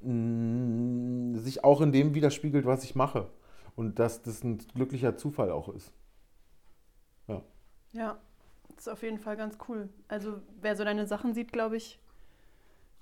mh, 0.00 1.38
sich 1.38 1.62
auch 1.62 1.80
in 1.80 1.92
dem 1.92 2.14
widerspiegelt, 2.14 2.66
was 2.66 2.84
ich 2.84 2.94
mache. 2.94 3.28
Und 3.76 4.00
dass 4.00 4.22
das 4.22 4.42
ein 4.42 4.58
glücklicher 4.74 5.16
Zufall 5.16 5.52
auch 5.52 5.68
ist. 5.68 5.92
Ja. 7.28 7.42
Ja, 7.92 8.18
das 8.78 8.86
ist 8.86 8.92
auf 8.92 9.02
jeden 9.02 9.18
Fall 9.18 9.36
ganz 9.36 9.58
cool. 9.68 9.88
Also 10.06 10.40
wer 10.60 10.76
so 10.76 10.84
deine 10.84 11.04
Sachen 11.04 11.34
sieht, 11.34 11.52
glaube 11.52 11.76
ich, 11.76 11.98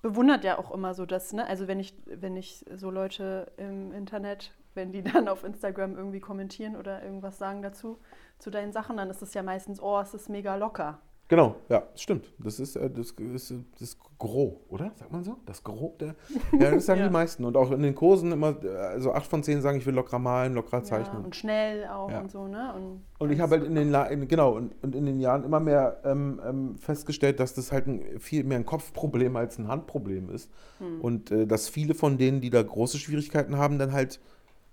bewundert 0.01 0.43
ja 0.43 0.57
auch 0.57 0.71
immer 0.71 0.95
so 0.95 1.05
das, 1.05 1.33
ne? 1.33 1.45
Also 1.45 1.67
wenn 1.67 1.79
ich, 1.79 1.93
wenn 2.05 2.35
ich 2.35 2.65
so 2.75 2.89
Leute 2.89 3.51
im 3.57 3.91
Internet, 3.91 4.55
wenn 4.73 4.91
die 4.91 5.03
dann 5.03 5.27
auf 5.27 5.43
Instagram 5.43 5.95
irgendwie 5.95 6.19
kommentieren 6.19 6.75
oder 6.75 7.03
irgendwas 7.03 7.37
sagen 7.37 7.61
dazu, 7.61 7.99
zu 8.39 8.49
deinen 8.49 8.73
Sachen, 8.73 8.97
dann 8.97 9.11
ist 9.11 9.21
es 9.21 9.35
ja 9.35 9.43
meistens, 9.43 9.79
oh, 9.79 9.99
es 9.99 10.15
ist 10.15 10.29
mega 10.29 10.55
locker. 10.55 10.99
Genau, 11.29 11.55
ja, 11.67 11.83
stimmt. 11.95 12.31
Das 12.39 12.57
ist 12.59 12.77
äh, 12.77 12.89
das, 12.89 13.11
ist, 13.11 13.53
das 13.79 13.97
Gros, 14.17 14.53
oder? 14.69 14.91
Sagt 14.95 15.11
man 15.11 15.23
so? 15.25 15.35
Das 15.45 15.61
Gros 15.63 15.91
der. 15.99 16.15
Ja, 16.57 16.71
das 16.71 16.85
sagen 16.85 16.99
Ja. 17.01 17.07
die 17.07 17.11
meisten. 17.13 17.43
Und 17.43 17.57
auch 17.57 17.69
in 17.71 17.81
den 17.81 17.95
Kursen 17.95 18.31
immer, 18.31 18.55
also 18.91 19.11
acht 19.11 19.27
von 19.27 19.43
zehn 19.43 19.61
sagen, 19.61 19.77
ich 19.77 19.85
will 19.85 19.93
locker 19.93 20.19
malen, 20.19 20.53
locker 20.53 20.77
Ja, 20.77 20.83
zeichnen. 20.83 21.25
und 21.25 21.35
schnell 21.35 21.85
auch 21.87 22.09
Ja. 22.09 22.21
und 22.21 22.31
so, 22.31 22.47
ne? 22.47 22.73
Und, 22.75 23.01
Und 23.19 23.31
ich 23.31 23.41
habe 23.41 23.57
halt 23.57 23.65
in 23.65 23.75
den, 23.75 23.91
La 23.91 24.05
in, 24.05 24.27
genau, 24.27 24.53
und, 24.55 24.73
und 24.81 24.95
in 24.95 25.05
den 25.05 25.19
Jahren 25.19 25.43
immer 25.43 25.59
mehr 25.59 25.99
ähm, 26.05 26.39
ähm, 26.47 26.77
festgestellt, 26.77 27.39
dass 27.41 27.53
das 27.53 27.71
halt 27.73 27.87
ein, 27.87 28.19
viel 28.19 28.43
mehr 28.45 28.57
ein 28.57 28.65
Kopfproblem 28.65 29.35
als 29.35 29.57
ein 29.59 29.67
Handproblem 29.67 30.29
ist. 30.29 30.49
Hm. 30.79 31.01
Und 31.01 31.31
äh, 31.31 31.45
dass 31.45 31.67
viele 31.67 31.93
von 31.93 32.17
denen, 32.17 32.39
die 32.39 32.49
da 32.49 32.63
große 32.63 32.97
Schwierigkeiten 32.97 33.57
haben, 33.57 33.77
dann 33.79 33.91
halt 33.91 34.21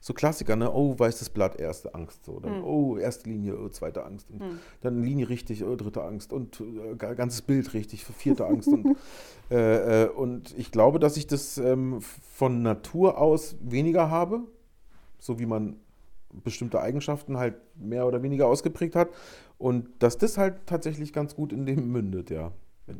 so 0.06 0.12
Klassiker, 0.12 0.54
ne? 0.54 0.70
Oh, 0.70 0.98
weißes 0.98 1.30
Blatt, 1.30 1.58
erste 1.58 1.94
Angst. 1.94 2.26
So. 2.26 2.38
Dann, 2.38 2.56
Hm. 2.56 2.64
Oh, 2.64 2.98
erste 2.98 3.30
Linie, 3.30 3.56
oh, 3.58 3.70
zweite 3.70 4.04
Angst. 4.04 4.30
Und 4.30 4.40
Hm. 4.42 4.58
dann 4.82 5.02
Linie 5.02 5.30
richtig, 5.30 5.64
oh, 5.64 5.76
dritte 5.76 6.02
Angst. 6.04 6.30
Und 6.34 6.60
äh, 6.60 6.94
ga- 6.96 7.14
ganzes 7.14 7.40
Bild 7.40 7.72
richtig, 7.72 8.04
vierte 8.18 8.44
Angst. 8.46 8.68
Und, 8.68 8.96
äh, 9.50 10.04
äh, 10.04 10.08
und 10.10 10.54
ich 10.58 10.70
glaube, 10.70 10.98
dass 10.98 11.16
ich 11.16 11.26
das 11.26 11.56
ähm, 11.56 12.02
von 12.02 12.60
Natur 12.60 13.16
aus 13.16 13.56
weniger 13.62 14.10
habe, 14.10 14.40
so 15.18 15.38
wie 15.38 15.46
man 15.46 15.76
bestimmte 16.44 16.82
Eigenschaften 16.82 17.38
halt 17.38 17.54
mehr 17.76 18.06
oder 18.06 18.22
weniger 18.22 18.46
ausgeprägt 18.46 18.96
hat. 18.96 19.08
Und 19.56 19.88
dass 20.00 20.18
das 20.18 20.36
halt 20.36 20.66
tatsächlich 20.66 21.14
ganz 21.14 21.34
gut 21.34 21.50
in 21.50 21.64
dem 21.64 21.90
mündet, 21.90 22.28
ja. 22.28 22.52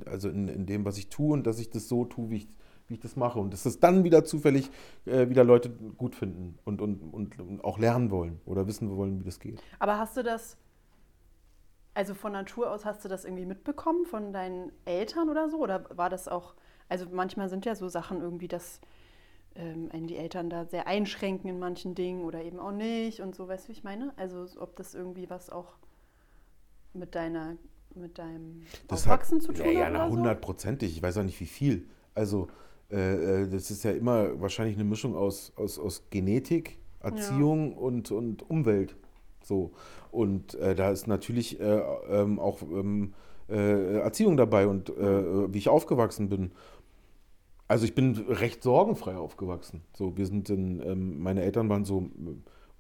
Also 0.07 0.31
in, 0.31 0.49
in 0.49 0.65
dem, 0.65 0.87
was 0.87 0.97
ich 0.97 1.09
tue 1.09 1.35
und 1.35 1.47
dass 1.47 1.59
ich 1.59 1.69
das 1.69 1.87
so 1.87 2.07
tue, 2.07 2.31
wie 2.31 2.37
ich, 2.37 2.49
wie 2.89 2.95
ich 2.95 3.01
das 3.01 3.17
mache. 3.17 3.39
Und 3.39 3.53
dass 3.53 3.63
das 3.63 3.81
dann 3.81 4.05
wieder 4.05 4.25
zufällig 4.25 4.71
äh, 5.07 5.29
wieder 5.29 5.45
Leute 5.45 5.71
gut 5.71 6.15
finden 6.15 6.59
und, 6.65 6.81
und, 6.81 7.01
und, 7.13 7.39
und 7.39 7.65
auch 7.65 7.79
lernen 7.79 8.11
wollen 8.11 8.41
oder 8.47 8.67
wissen 8.67 8.95
wollen, 8.97 9.21
wie 9.21 9.25
das 9.25 9.41
geht. 9.41 9.63
Aber 9.79 9.99
hast 9.99 10.17
du 10.17 10.23
das, 10.23 10.57
also 11.95 12.15
von 12.15 12.33
Natur 12.33 12.71
aus, 12.71 12.85
hast 12.85 13.05
du 13.05 13.09
das 13.09 13.25
irgendwie 13.25 13.47
mitbekommen 13.47 14.07
von 14.07 14.33
deinen 14.33 14.73
Eltern 14.85 15.29
oder 15.29 15.49
so? 15.49 15.59
Oder 15.59 15.85
war 15.97 16.11
das 16.11 16.29
auch, 16.29 16.55
also 16.89 17.07
manchmal 17.11 17.49
sind 17.49 17.65
ja 17.65 17.75
so 17.75 17.89
Sachen 17.89 18.21
irgendwie, 18.21 18.49
dass 18.49 18.81
ähm, 19.55 19.89
die 20.07 20.17
Eltern 20.17 20.51
da 20.51 20.65
sehr 20.65 20.87
einschränken 20.87 21.49
in 21.49 21.59
manchen 21.59 21.95
Dingen 21.95 22.25
oder 22.25 22.43
eben 22.43 22.59
auch 22.59 22.73
nicht 22.73 23.21
und 23.21 23.35
so, 23.35 23.49
weißt 23.49 23.65
du, 23.65 23.69
wie 23.69 23.73
ich 23.73 23.85
meine? 23.85 24.13
Also 24.17 24.47
ob 24.61 24.77
das 24.77 24.95
irgendwie 24.95 25.31
was 25.31 25.51
auch 25.51 25.77
mit 26.93 27.15
deiner, 27.15 27.57
mit 27.95 28.19
deinem 28.19 28.65
Das 28.89 29.07
hat, 29.07 29.25
zu 29.27 29.39
tun 29.39 29.57
ja, 29.57 29.71
ja, 29.71 29.85
hat 29.87 29.93
na, 29.93 30.01
oder 30.01 30.11
so? 30.11 30.17
hundertprozentig. 30.17 30.97
Ich 30.97 31.03
weiß 31.03 31.19
auch 31.19 31.23
nicht, 31.25 31.41
wie 31.41 31.47
viel. 31.47 31.89
Also, 32.15 32.49
äh, 32.95 33.43
äh, 33.43 33.49
das 33.49 33.71
ist 33.71 33.83
ja 33.85 33.91
immer 33.91 34.41
wahrscheinlich 34.41 34.77
eine 34.77 34.85
Mischung 34.85 35.17
aus, 35.17 35.53
aus, 35.57 35.79
aus 35.79 36.05
Genetik, 36.11 36.79
Erziehung 37.01 37.75
und, 37.77 38.11
und 38.13 38.49
Umwelt. 38.49 38.95
So. 39.43 39.73
Und 40.11 40.55
äh, 40.55 40.75
da 40.75 40.91
ist 40.91 41.07
natürlich 41.07 41.61
äh, 41.61 41.81
ähm, 42.09 42.39
auch 42.39 42.63
ähm, 42.63 43.15
äh, 43.49 43.99
Erziehung 43.99 44.37
dabei 44.37 44.67
und 44.69 44.89
wie 44.89 45.59
ich 45.59 45.69
aufgewachsen 45.69 46.29
bin. 46.29 46.53
Also 47.67 47.85
ich 47.85 47.95
bin 47.95 48.15
recht 48.29 48.63
sorgenfrei 48.63 49.17
aufgewachsen. 49.17 49.83
So, 49.95 50.17
wir 50.17 50.27
sind 50.27 50.49
in, 50.51 50.81
ähm, 50.81 51.23
meine 51.23 51.43
Eltern 51.43 51.69
waren 51.69 51.85
so 51.85 52.09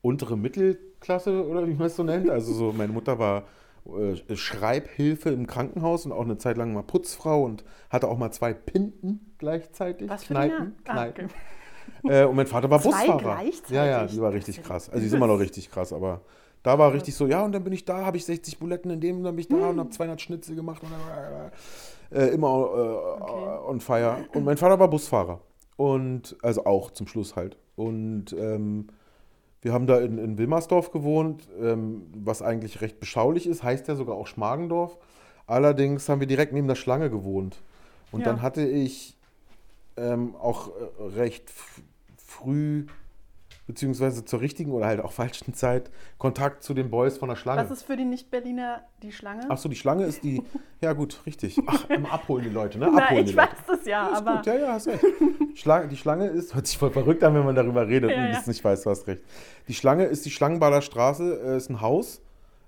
untere 0.00 0.36
Mittelklasse 0.36 1.46
oder 1.46 1.66
wie 1.66 1.74
man 1.74 1.88
es 1.88 1.96
so 1.96 2.02
nennt. 2.02 2.30
Also 2.30 2.52
so, 2.52 2.72
meine 2.72 2.92
Mutter 2.92 3.18
war 3.18 3.44
äh, 3.86 4.36
Schreibhilfe 4.36 5.30
im 5.30 5.46
Krankenhaus 5.46 6.06
und 6.06 6.12
auch 6.12 6.22
eine 6.24 6.38
Zeit 6.38 6.56
lang 6.56 6.72
mal 6.72 6.82
Putzfrau 6.82 7.42
und 7.44 7.64
hatte 7.90 8.08
auch 8.08 8.18
mal 8.18 8.30
zwei 8.32 8.52
Pinten 8.54 9.34
gleichzeitig. 9.38 10.08
Was 10.08 10.24
für 10.24 10.34
Kneipen, 10.34 10.58
Dinger? 10.58 10.72
Ah, 10.86 10.92
Kneipen. 10.92 11.30
Äh, 12.06 12.24
und 12.24 12.36
mein 12.36 12.46
Vater 12.46 12.68
war 12.70 12.80
Zwei 12.80 12.90
Busfahrer. 13.06 13.18
gleichzeitig? 13.18 13.70
Ja, 13.76 13.84
ja, 13.86 14.06
die 14.06 14.20
war 14.20 14.32
richtig 14.32 14.62
krass. 14.62 14.88
Also 14.88 15.00
die 15.00 15.06
ist 15.06 15.12
immer 15.14 15.26
noch 15.26 15.38
richtig 15.38 15.70
krass, 15.70 15.90
aber 15.92 16.20
da 16.62 16.78
war 16.78 16.92
richtig 16.92 17.14
so, 17.14 17.26
ja, 17.26 17.42
und 17.44 17.52
dann 17.52 17.64
bin 17.64 17.72
ich 17.72 17.84
da, 17.86 18.04
habe 18.04 18.16
ich 18.18 18.24
60 18.26 18.58
Buletten 18.58 18.90
in 18.90 19.00
dem, 19.00 19.22
dann 19.22 19.34
bin 19.36 19.40
ich 19.40 19.48
da 19.48 19.68
und 19.70 19.78
habe 19.80 19.88
200 19.90 20.20
Schnitzel 20.20 20.54
gemacht 20.54 20.82
und 20.82 20.90
dann, 22.10 22.20
äh, 22.22 22.28
immer 22.28 22.48
äh, 22.48 23.22
Okay. 23.22 23.68
on 23.68 23.80
fire. 23.80 24.16
Und 24.34 24.44
mein 24.44 24.56
Vater 24.58 24.78
war 24.78 24.88
Busfahrer 24.88 25.40
und 25.76 26.36
also 26.42 26.64
auch 26.66 26.90
zum 26.90 27.06
Schluss 27.06 27.36
halt. 27.36 27.56
Und 27.76 28.32
ähm, 28.34 28.88
wir 29.64 29.72
haben 29.72 29.86
da 29.86 29.98
in, 29.98 30.18
in 30.18 30.36
Wilmersdorf 30.36 30.92
gewohnt, 30.92 31.48
ähm, 31.58 32.02
was 32.14 32.42
eigentlich 32.42 32.82
recht 32.82 33.00
beschaulich 33.00 33.46
ist, 33.46 33.62
heißt 33.62 33.88
ja 33.88 33.96
sogar 33.96 34.14
auch 34.14 34.26
Schmargendorf. 34.26 34.98
Allerdings 35.46 36.06
haben 36.08 36.20
wir 36.20 36.26
direkt 36.26 36.52
neben 36.52 36.68
der 36.68 36.74
Schlange 36.74 37.08
gewohnt. 37.08 37.62
Und 38.12 38.20
Ja. 38.20 38.26
dann 38.26 38.42
hatte 38.42 38.66
ich 38.66 39.16
ähm, 39.96 40.36
auch 40.36 40.68
äh, 40.68 41.18
recht 41.18 41.50
früh, 42.18 42.86
beziehungsweise 43.66 44.24
zur 44.24 44.40
richtigen 44.40 44.72
oder 44.72 44.86
halt 44.86 45.00
auch 45.00 45.12
falschen 45.12 45.54
Zeit, 45.54 45.90
Kontakt 46.18 46.62
zu 46.62 46.74
den 46.74 46.90
Boys 46.90 47.16
von 47.18 47.28
der 47.28 47.36
Schlange. 47.36 47.62
Was 47.62 47.70
ist 47.70 47.84
für 47.84 47.96
die 47.96 48.04
Nicht-Berliner 48.04 48.82
die 49.02 49.12
Schlange? 49.12 49.46
Ach 49.48 49.56
so, 49.58 49.68
die 49.68 49.76
Schlange 49.76 50.04
ist 50.04 50.22
die, 50.22 50.42
ja 50.80 50.92
gut, 50.92 51.20
richtig. 51.26 51.58
Ach, 51.66 51.88
immer 51.88 52.12
abholen 52.12 52.44
die 52.44 52.50
Leute, 52.50 52.78
ne? 52.78 52.90
Na, 52.92 53.04
Abholen 53.04 53.24
die 53.24 53.30
ich 53.30 53.36
Leute. 53.36 53.52
weiß 53.52 53.58
das 53.66 53.86
ja, 53.86 54.08
Ist 54.08 54.18
aber 54.18 54.36
gut, 54.36 54.46
ja, 54.46 54.54
ja, 54.56 54.72
hast 54.72 54.86
recht. 54.88 55.04
Schlange, 55.54 55.88
die 55.88 55.96
Schlange 55.96 56.26
ist, 56.26 56.54
hört 56.54 56.66
sich 56.66 56.76
voll 56.76 56.90
verrückt 56.90 57.22
an, 57.24 57.34
wenn 57.34 57.44
man 57.44 57.54
darüber 57.54 57.86
redet 57.88 58.10
Ja, 58.10 58.16
und 58.16 58.32
ja. 58.32 58.38
es 58.38 58.46
nicht 58.46 58.62
weiß, 58.62 58.82
du 58.82 58.90
hast 58.90 59.06
recht. 59.06 59.22
Die 59.68 59.74
Schlange 59.74 60.04
ist 60.04 60.26
die 60.26 60.30
Schlangenbader 60.30 60.82
Straße, 60.82 61.40
äh, 61.42 61.56
ist 61.56 61.70
ein 61.70 61.80
Haus, 61.80 62.20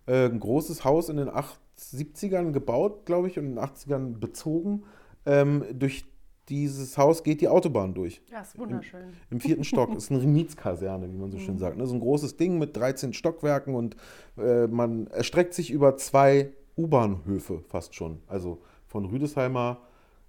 äh, 0.06 0.26
ein 0.26 0.40
großes 0.40 0.84
Haus 0.84 1.08
in 1.08 1.16
den 1.18 1.28
70ern 1.28 2.52
gebaut, 2.52 3.04
glaube 3.04 3.28
ich, 3.28 3.38
und 3.38 3.44
in 3.44 3.56
den 3.56 3.64
80ern 3.64 4.18
bezogen. 4.18 4.84
Ähm, 5.26 5.64
durch 5.72 6.06
dieses 6.48 6.96
Haus 6.96 7.22
geht 7.22 7.40
die 7.40 7.48
Autobahn 7.48 7.94
durch. 7.94 8.22
ja, 8.30 8.40
ist 8.40 8.58
wunderschön. 8.58 9.12
Im 9.30 9.40
vierten 9.40 9.64
Stock 9.64 9.94
ist 9.94 10.10
eine 10.10 10.20
Mietskaserne, 10.20 11.12
wie 11.12 11.16
man 11.16 11.30
so 11.30 11.38
schön 11.40 11.58
sagt. 11.58 11.76
Ne? 11.76 11.86
So 11.86 11.94
ein 11.94 12.00
großes 12.00 12.36
Ding 12.36 12.58
mit 12.58 12.76
13 12.76 13.12
Stockwerken 13.12 13.74
und 13.74 13.96
äh, 14.38 14.66
man 14.66 15.06
erstreckt 15.08 15.54
sich 15.54 15.70
über 15.70 15.96
zwei 15.96 16.52
U-Bahnhöfe 16.76 17.62
fast 17.68 17.94
schon. 17.94 18.18
Also 18.26 18.60
von 18.86 19.04
Rüdesheimer, 19.06 19.78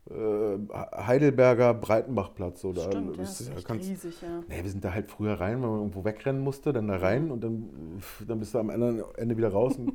Heidelberger, 0.09 1.73
Breitenbachplatz. 1.73 2.63
Oder, 2.63 2.83
Stimmt, 2.83 3.15
ja, 3.17 3.21
das 3.21 3.41
ist 3.41 3.49
ja 3.49 3.55
ganz- 3.61 3.87
riesig, 3.87 4.21
ja. 4.21 4.41
Nee, 4.47 4.63
wir 4.63 4.69
sind 4.69 4.83
da 4.83 4.93
halt 4.93 5.11
früher 5.11 5.39
rein, 5.39 5.61
wenn 5.61 5.69
man 5.69 5.79
irgendwo 5.79 6.05
wegrennen 6.05 6.41
musste, 6.41 6.71
dann 6.73 6.87
da 6.87 6.97
rein 6.97 7.29
und 7.31 7.43
dann, 7.43 7.69
dann 8.27 8.39
bist 8.39 8.53
du 8.53 8.59
am 8.59 8.69
anderen 8.69 9.03
Ende 9.17 9.37
wieder 9.37 9.49
raus. 9.49 9.75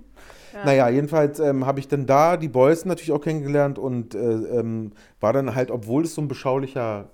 Ja. 0.54 0.66
Naja, 0.66 0.88
jedenfalls 0.90 1.40
ähm, 1.40 1.64
habe 1.64 1.81
ich 1.81 1.88
dann 1.88 2.04
da 2.04 2.37
die 2.37 2.49
Boys 2.50 2.85
natürlich 2.85 3.12
auch 3.12 3.23
kennengelernt 3.23 3.78
und 3.78 4.14
äh, 4.14 4.19
ähm, 4.19 4.92
war 5.19 5.33
dann 5.33 5.54
halt, 5.54 5.71
obwohl 5.71 6.02
es 6.04 6.14
so 6.14 6.21
ein 6.21 6.28
beschaulicher 6.28 7.09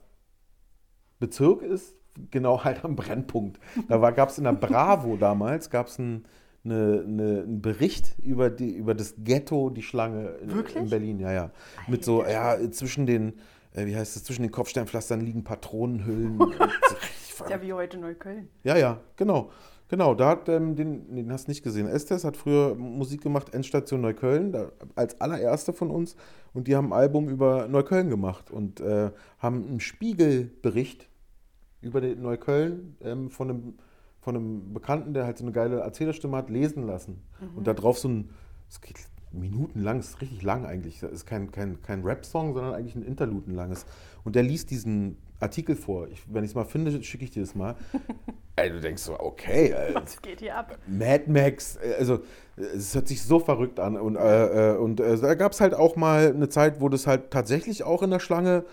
Bezirk 1.21 1.63
ist, 1.63 1.95
genau 2.33 2.65
halt 2.65 2.85
am 2.85 2.97
Brennpunkt. 2.97 3.61
Da 3.89 4.11
gab 4.11 4.31
es 4.31 4.39
in 4.39 4.45
der 4.45 4.55
Bravo 4.55 5.17
damals, 5.17 5.71
gab 5.71 5.87
es 5.87 6.01
ein, 6.01 6.25
eine, 6.71 7.05
eine, 7.07 7.43
einen 7.43 7.63
Bericht 7.63 8.15
über, 8.23 8.51
die, 8.51 8.71
über 8.71 8.95
das 8.95 9.15
Ghetto, 9.19 9.71
die 9.71 9.83
Schlange 9.83 10.31
in, 10.43 10.55
Wirklich? 10.55 10.77
in 10.77 10.91
Berlin, 10.91 11.21
ja, 11.21 11.33
ja. 11.33 11.51
Mit 11.87 12.05
so, 12.05 12.25
ja, 12.25 12.59
zwischen 12.71 13.07
den, 13.07 13.35
äh, 13.73 13.87
wie 13.87 13.97
heißt 13.97 14.17
es, 14.17 14.25
zwischen 14.25 14.43
den 14.43 14.51
Kopfsteinpflastern 14.51 15.21
liegen 15.21 15.45
Patronenhüllen. 15.45 16.37
Und 16.41 16.61
richtig 16.61 17.41
Ist 17.41 17.51
ja 17.51 17.63
wie 17.63 17.73
heute 17.73 17.99
Neukölln. 17.99 18.49
ja, 18.65 18.77
ja, 18.77 19.01
genau. 19.17 19.51
Genau, 19.91 20.15
da 20.15 20.29
hat 20.29 20.51
ähm, 20.51 20.77
den, 20.77 21.15
den 21.15 21.33
hast 21.33 21.47
du 21.47 21.51
nicht 21.51 21.63
gesehen. 21.63 21.87
Estes 21.89 22.23
hat 22.23 22.37
früher 22.37 22.75
Musik 22.75 23.23
gemacht, 23.23 23.55
Endstation 23.55 24.03
Neukölln, 24.03 24.53
da, 24.53 24.71
als 24.95 25.19
allererste 25.19 25.73
von 25.73 25.91
uns. 25.91 26.15
Und 26.53 26.69
die 26.69 26.77
haben 26.77 26.93
ein 26.93 26.99
Album 26.99 27.29
über 27.29 27.69
Neukölln 27.69 28.11
gemacht 28.11 28.51
und 28.51 28.81
äh, 28.81 29.11
haben 29.39 29.67
einen 29.67 29.81
Spiegelbericht 29.81 31.09
über 31.81 32.03
den 32.03 32.21
Neukölln 32.21 32.97
ähm, 33.01 33.31
von, 33.31 33.51
einem, 33.51 33.79
von 34.29 34.37
einem 34.37 34.75
Bekannten, 34.75 35.15
der 35.15 35.25
halt 35.25 35.39
so 35.39 35.45
eine 35.45 35.53
geile 35.53 35.81
Erzählerstimme 35.81 36.37
hat, 36.37 36.51
lesen 36.51 36.87
lassen. 36.87 37.23
Und 37.57 37.67
da 37.67 37.73
drauf 37.73 37.99
so 37.99 38.09
ein, 38.09 38.29
es 38.69 38.79
geht 38.83 38.99
minutenlang, 39.33 40.01
es 40.01 40.11
ist 40.11 40.21
richtig 40.21 40.43
lang 40.43 40.67
eigentlich. 40.67 41.01
Das 41.01 41.11
ist 41.11 41.25
kein, 41.25 41.51
kein, 41.51 41.81
kein 41.81 42.03
Rap-Song, 42.03 42.53
sondern 42.53 42.75
eigentlich 42.75 42.95
ein 42.95 43.05
interludenlanges. 43.05 43.87
Und 44.25 44.37
der 44.37 44.43
liest 44.43 44.71
diesen 44.71 45.17
Artikel 45.41 45.77
vor. 45.77 46.09
Ich, 46.09 46.23
wenn 46.31 46.45
ich 46.45 46.51
es 46.51 46.55
mal 46.55 46.67
finde, 46.67 47.03
schicke 47.03 47.25
ich 47.25 47.31
dir 47.31 47.41
das 47.41 47.55
mal. 47.55 47.75
Ey, 48.57 48.69
du 48.69 48.81
denkst 48.81 49.03
so, 49.03 49.19
okay, 49.19 49.71
äh, 49.71 49.95
Was 49.95 50.21
geht 50.21 50.41
hier 50.41 50.59
ab? 50.59 50.77
Mad 50.87 51.25
Max, 51.29 51.77
äh, 51.77 51.95
also 51.99 52.21
es 52.57 52.95
hört 52.95 53.09
sich 53.09 53.23
so 53.23 53.41
verrückt 53.41 53.81
an. 53.81 53.97
Und, 53.97 54.17
äh, 54.17 54.73
äh, 54.75 54.77
und 54.77 55.01
äh, 55.01 55.17
da 55.17 55.37
gab 55.37 55.53
es 55.53 55.63
halt 55.63 55.73
auch 55.73 55.97
mal 55.97 56.35
eine 56.35 56.51
Zeit, 56.51 56.83
wo 56.83 56.91
das 56.91 57.07
halt 57.07 57.31
tatsächlich 57.31 57.83
auch 57.83 58.03
in 58.03 58.11
der 58.11 58.21
Schlange 58.21 58.67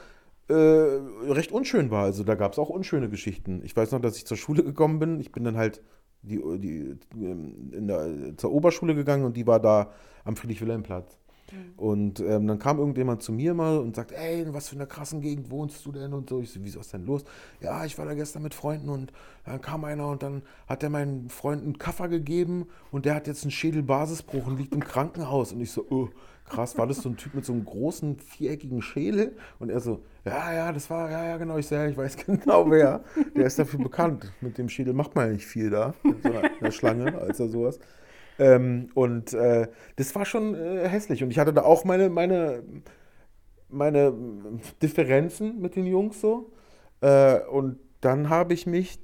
äh, 0.48 0.54
recht 0.54 1.52
unschön 1.52 1.92
war. 1.92 2.04
Also 2.04 2.24
da 2.24 2.36
gab 2.36 2.54
es 2.54 2.60
auch 2.60 2.70
unschöne 2.70 3.10
Geschichten. 3.10 3.62
Ich 3.64 3.76
weiß 3.76 3.92
noch, 3.92 4.02
dass 4.02 4.18
ich 4.18 4.26
zur 4.26 4.38
Schule 4.38 4.64
gekommen 4.64 5.00
bin. 5.00 5.20
Ich 5.20 5.32
bin 5.32 5.44
dann 5.44 5.58
halt 5.58 5.82
die, 6.22 6.42
die, 6.60 6.98
ähm, 7.16 7.88
der, 7.88 8.38
zur 8.38 8.52
Oberschule 8.52 8.96
gegangen 8.96 9.26
und 9.26 9.38
die 9.38 9.48
war 9.48 9.60
da 9.60 9.92
am 10.24 10.36
Friedrich-Wilhelm-Platz. 10.36 11.20
Und 11.78 12.20
ähm, 12.22 12.48
dann 12.48 12.58
kam 12.58 12.80
irgendjemand 12.80 13.22
zu 13.22 13.32
mir 13.32 13.54
mal 13.54 13.78
und 13.78 13.96
sagt, 13.96 14.12
ey, 14.12 14.42
in 14.42 14.54
was 14.54 14.70
für 14.70 14.76
einer 14.76 14.88
krassen 14.88 15.22
Gegend 15.22 15.52
wohnst 15.52 15.86
du 15.86 15.92
denn 15.92 16.14
und 16.14 16.30
so. 16.30 16.42
Ich 16.42 16.52
so, 16.52 16.60
wieso 16.64 16.80
ist 16.80 16.94
denn 16.94 17.06
los? 17.06 17.24
Ja, 17.62 17.86
ich 17.86 17.98
war 17.98 18.06
da 18.06 18.14
gestern 18.14 18.42
mit 18.42 18.54
Freunden 18.54 18.90
und 18.90 19.14
dann 19.46 19.62
kam 19.62 19.84
einer 19.86 20.08
und 20.08 20.24
dann 20.24 20.42
hat 20.68 20.82
er 20.82 20.90
meinen 20.90 21.30
Freunden 21.30 21.66
einen 21.66 21.78
Kaffer 21.78 22.08
gegeben 22.08 22.68
und 22.92 23.06
der 23.06 23.14
hat 23.14 23.28
jetzt 23.28 23.44
einen 23.44 23.52
Schädelbasisbruch 23.52 24.48
und 24.48 24.58
liegt 24.58 24.74
im 24.74 24.84
Krankenhaus. 24.84 25.54
Und 25.54 25.62
ich 25.62 25.72
so, 25.72 25.86
oh, 25.90 26.10
krass, 26.48 26.78
war 26.78 26.88
das 26.88 26.98
so 26.98 27.10
ein 27.10 27.18
Typ 27.18 27.34
mit 27.34 27.46
so 27.46 27.54
einem 27.54 27.66
großen 27.66 28.20
viereckigen 28.20 28.82
Schädel? 28.82 29.36
Und 29.60 29.70
er 29.70 29.80
so, 29.80 30.04
ja, 30.26 30.54
ja, 30.54 30.72
das 30.72 30.90
war, 30.90 31.10
ja, 31.10 31.26
ja, 31.26 31.38
genau, 31.38 31.58
ich 31.58 31.68
sehe, 31.68 31.90
ich 31.90 31.98
weiß 31.98 32.18
genau 32.26 32.70
wer. 32.70 33.04
Der 33.36 33.46
ist 33.46 33.60
dafür 33.60 33.80
bekannt. 33.80 34.32
Mit 34.42 34.58
dem 34.58 34.70
Schädel 34.70 34.94
macht 34.94 35.16
man 35.16 35.28
ja 35.28 35.34
nicht 35.34 35.46
viel 35.48 35.70
da, 35.70 35.94
in 36.04 36.22
so 36.22 36.30
einer, 36.30 36.44
in 36.44 36.60
einer 36.60 36.72
Schlange, 36.72 37.18
als 37.18 37.40
er 37.40 37.50
sowas. 37.50 37.80
Ähm, 38.38 38.90
und 38.94 39.34
äh, 39.34 39.68
das 39.96 40.14
war 40.16 40.26
schon 40.26 40.56
äh, 40.56 40.88
hässlich. 40.88 41.24
Und 41.24 41.32
ich 41.32 41.40
hatte 41.40 41.54
da 41.54 41.64
auch 41.64 41.86
meine, 41.86 42.10
meine, 42.10 42.64
meine 43.70 44.14
Differenzen 44.82 45.62
mit 45.62 45.76
den 45.76 45.86
Jungs 45.86 46.22
so. 46.22 46.52
Äh, 47.02 47.40
und 47.40 47.80
dann 48.02 48.30
habe 48.30 48.54
ich 48.54 48.68
mich 48.68 49.00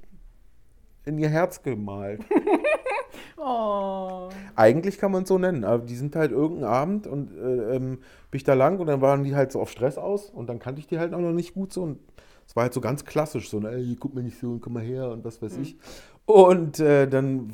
in 1.04 1.18
ihr 1.18 1.28
Herz 1.28 1.62
gemalt. 1.62 2.20
Oh. 3.44 4.28
Eigentlich 4.54 4.98
kann 4.98 5.10
man 5.10 5.24
es 5.24 5.28
so 5.28 5.36
nennen, 5.36 5.64
aber 5.64 5.84
die 5.84 5.96
sind 5.96 6.14
halt 6.14 6.30
irgendeinen 6.30 6.72
Abend 6.72 7.06
und 7.08 7.36
äh, 7.36 7.74
ähm, 7.76 7.98
bin 8.30 8.38
ich 8.38 8.44
da 8.44 8.54
lang 8.54 8.78
und 8.78 8.86
dann 8.86 9.00
waren 9.00 9.24
die 9.24 9.34
halt 9.34 9.50
so 9.50 9.60
auf 9.60 9.70
Stress 9.70 9.98
aus 9.98 10.30
und 10.30 10.48
dann 10.48 10.60
kannte 10.60 10.78
ich 10.78 10.86
die 10.86 11.00
halt 11.00 11.12
auch 11.12 11.18
noch 11.18 11.32
nicht 11.32 11.54
gut 11.54 11.72
so 11.72 11.82
und 11.82 11.98
es 12.46 12.54
war 12.54 12.64
halt 12.64 12.74
so 12.74 12.80
ganz 12.80 13.04
klassisch, 13.04 13.50
so, 13.50 13.58
ne, 13.58 13.72
ey, 13.72 13.96
guck 13.98 14.14
mal 14.14 14.22
nicht 14.22 14.38
so 14.38 14.52
und 14.52 14.60
komm 14.60 14.74
mal 14.74 14.82
her 14.82 15.10
und 15.10 15.24
was 15.24 15.42
weiß 15.42 15.56
ich. 15.56 15.76
Und 16.24 16.78
äh, 16.78 17.08
dann 17.08 17.50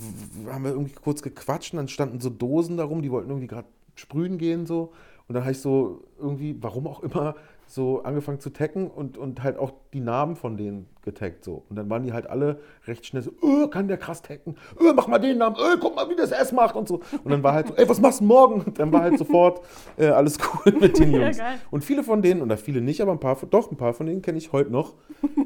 haben 0.50 0.64
wir 0.64 0.73
irgendwie 0.73 0.92
kurz 0.92 1.23
gequatscht 1.23 1.73
und 1.73 1.78
dann 1.78 1.88
standen 1.88 2.21
so 2.21 2.28
Dosen 2.28 2.76
darum, 2.76 3.00
die 3.00 3.11
wollten 3.11 3.30
irgendwie 3.30 3.47
gerade 3.47 3.68
sprühen 3.99 4.38
gehen 4.38 4.67
so 4.67 4.93
und 5.28 5.35
dann 5.35 5.43
habe 5.45 5.52
ich 5.52 5.61
so 5.61 6.05
irgendwie, 6.19 6.57
warum 6.61 6.87
auch 6.87 7.00
immer, 7.02 7.35
so 7.67 8.02
angefangen 8.02 8.40
zu 8.40 8.49
taggen 8.49 8.88
und, 8.88 9.19
und 9.19 9.43
halt 9.43 9.59
auch 9.59 9.73
die 9.93 10.00
Namen 10.00 10.37
von 10.37 10.57
denen 10.57 10.87
getaggt 11.02 11.45
so. 11.45 11.64
Und 11.69 11.76
dann 11.76 11.90
waren 11.90 12.02
die 12.02 12.14
halt 12.14 12.26
alle 12.26 12.61
recht 12.87 13.05
schnell 13.05 13.21
so, 13.23 13.31
öh, 13.43 13.69
kann 13.69 13.88
der 13.88 13.99
krass 13.99 14.23
taggen, 14.23 14.57
öh, 14.81 14.95
mach 14.95 15.07
mal 15.07 15.19
den 15.19 15.37
Namen, 15.37 15.57
öh, 15.57 15.76
guck 15.78 15.95
mal, 15.95 16.09
wie 16.09 16.17
das 16.17 16.31
S 16.33 16.50
macht 16.52 16.76
und 16.76 16.88
so. 16.88 17.02
Und 17.25 17.31
dann 17.31 17.43
war 17.43 17.52
halt 17.52 17.67
so, 17.69 17.75
ey, 17.75 17.87
was 17.87 18.00
machst 18.00 18.21
du 18.21 18.25
morgen? 18.25 18.62
Und 18.62 18.78
dann 18.78 18.90
war 18.90 19.02
halt 19.02 19.19
sofort 19.19 19.61
äh, 19.99 20.07
alles 20.07 20.38
cool 20.64 20.73
mit 20.81 20.99
den 20.99 21.12
Ja, 21.12 21.21
Jungs. 21.25 21.37
geil. 21.37 21.59
und 21.71 21.85
viele 21.85 22.02
von 22.05 22.23
denen, 22.23 22.40
oder 22.40 22.57
viele 22.57 22.81
nicht, 22.81 23.02
aber 23.02 23.12
ein 23.12 23.21
paar, 23.21 23.37
doch, 23.50 23.71
ein 23.71 23.76
paar 23.76 23.93
von 23.93 24.07
denen 24.07 24.23
kenne 24.23 24.38
ich 24.38 24.52
heute 24.52 24.71
noch. 24.71 24.95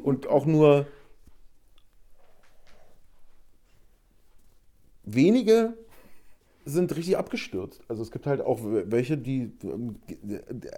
Und 0.04 0.28
auch 0.28 0.46
nur 0.46 0.86
wenige 5.04 5.74
sind 6.64 6.94
richtig 6.96 7.16
abgestürzt. 7.18 7.80
Also 7.88 8.02
es 8.02 8.10
gibt 8.10 8.26
halt 8.26 8.40
auch 8.40 8.60
welche, 8.62 9.16
die 9.18 9.52
ähm, 9.64 9.96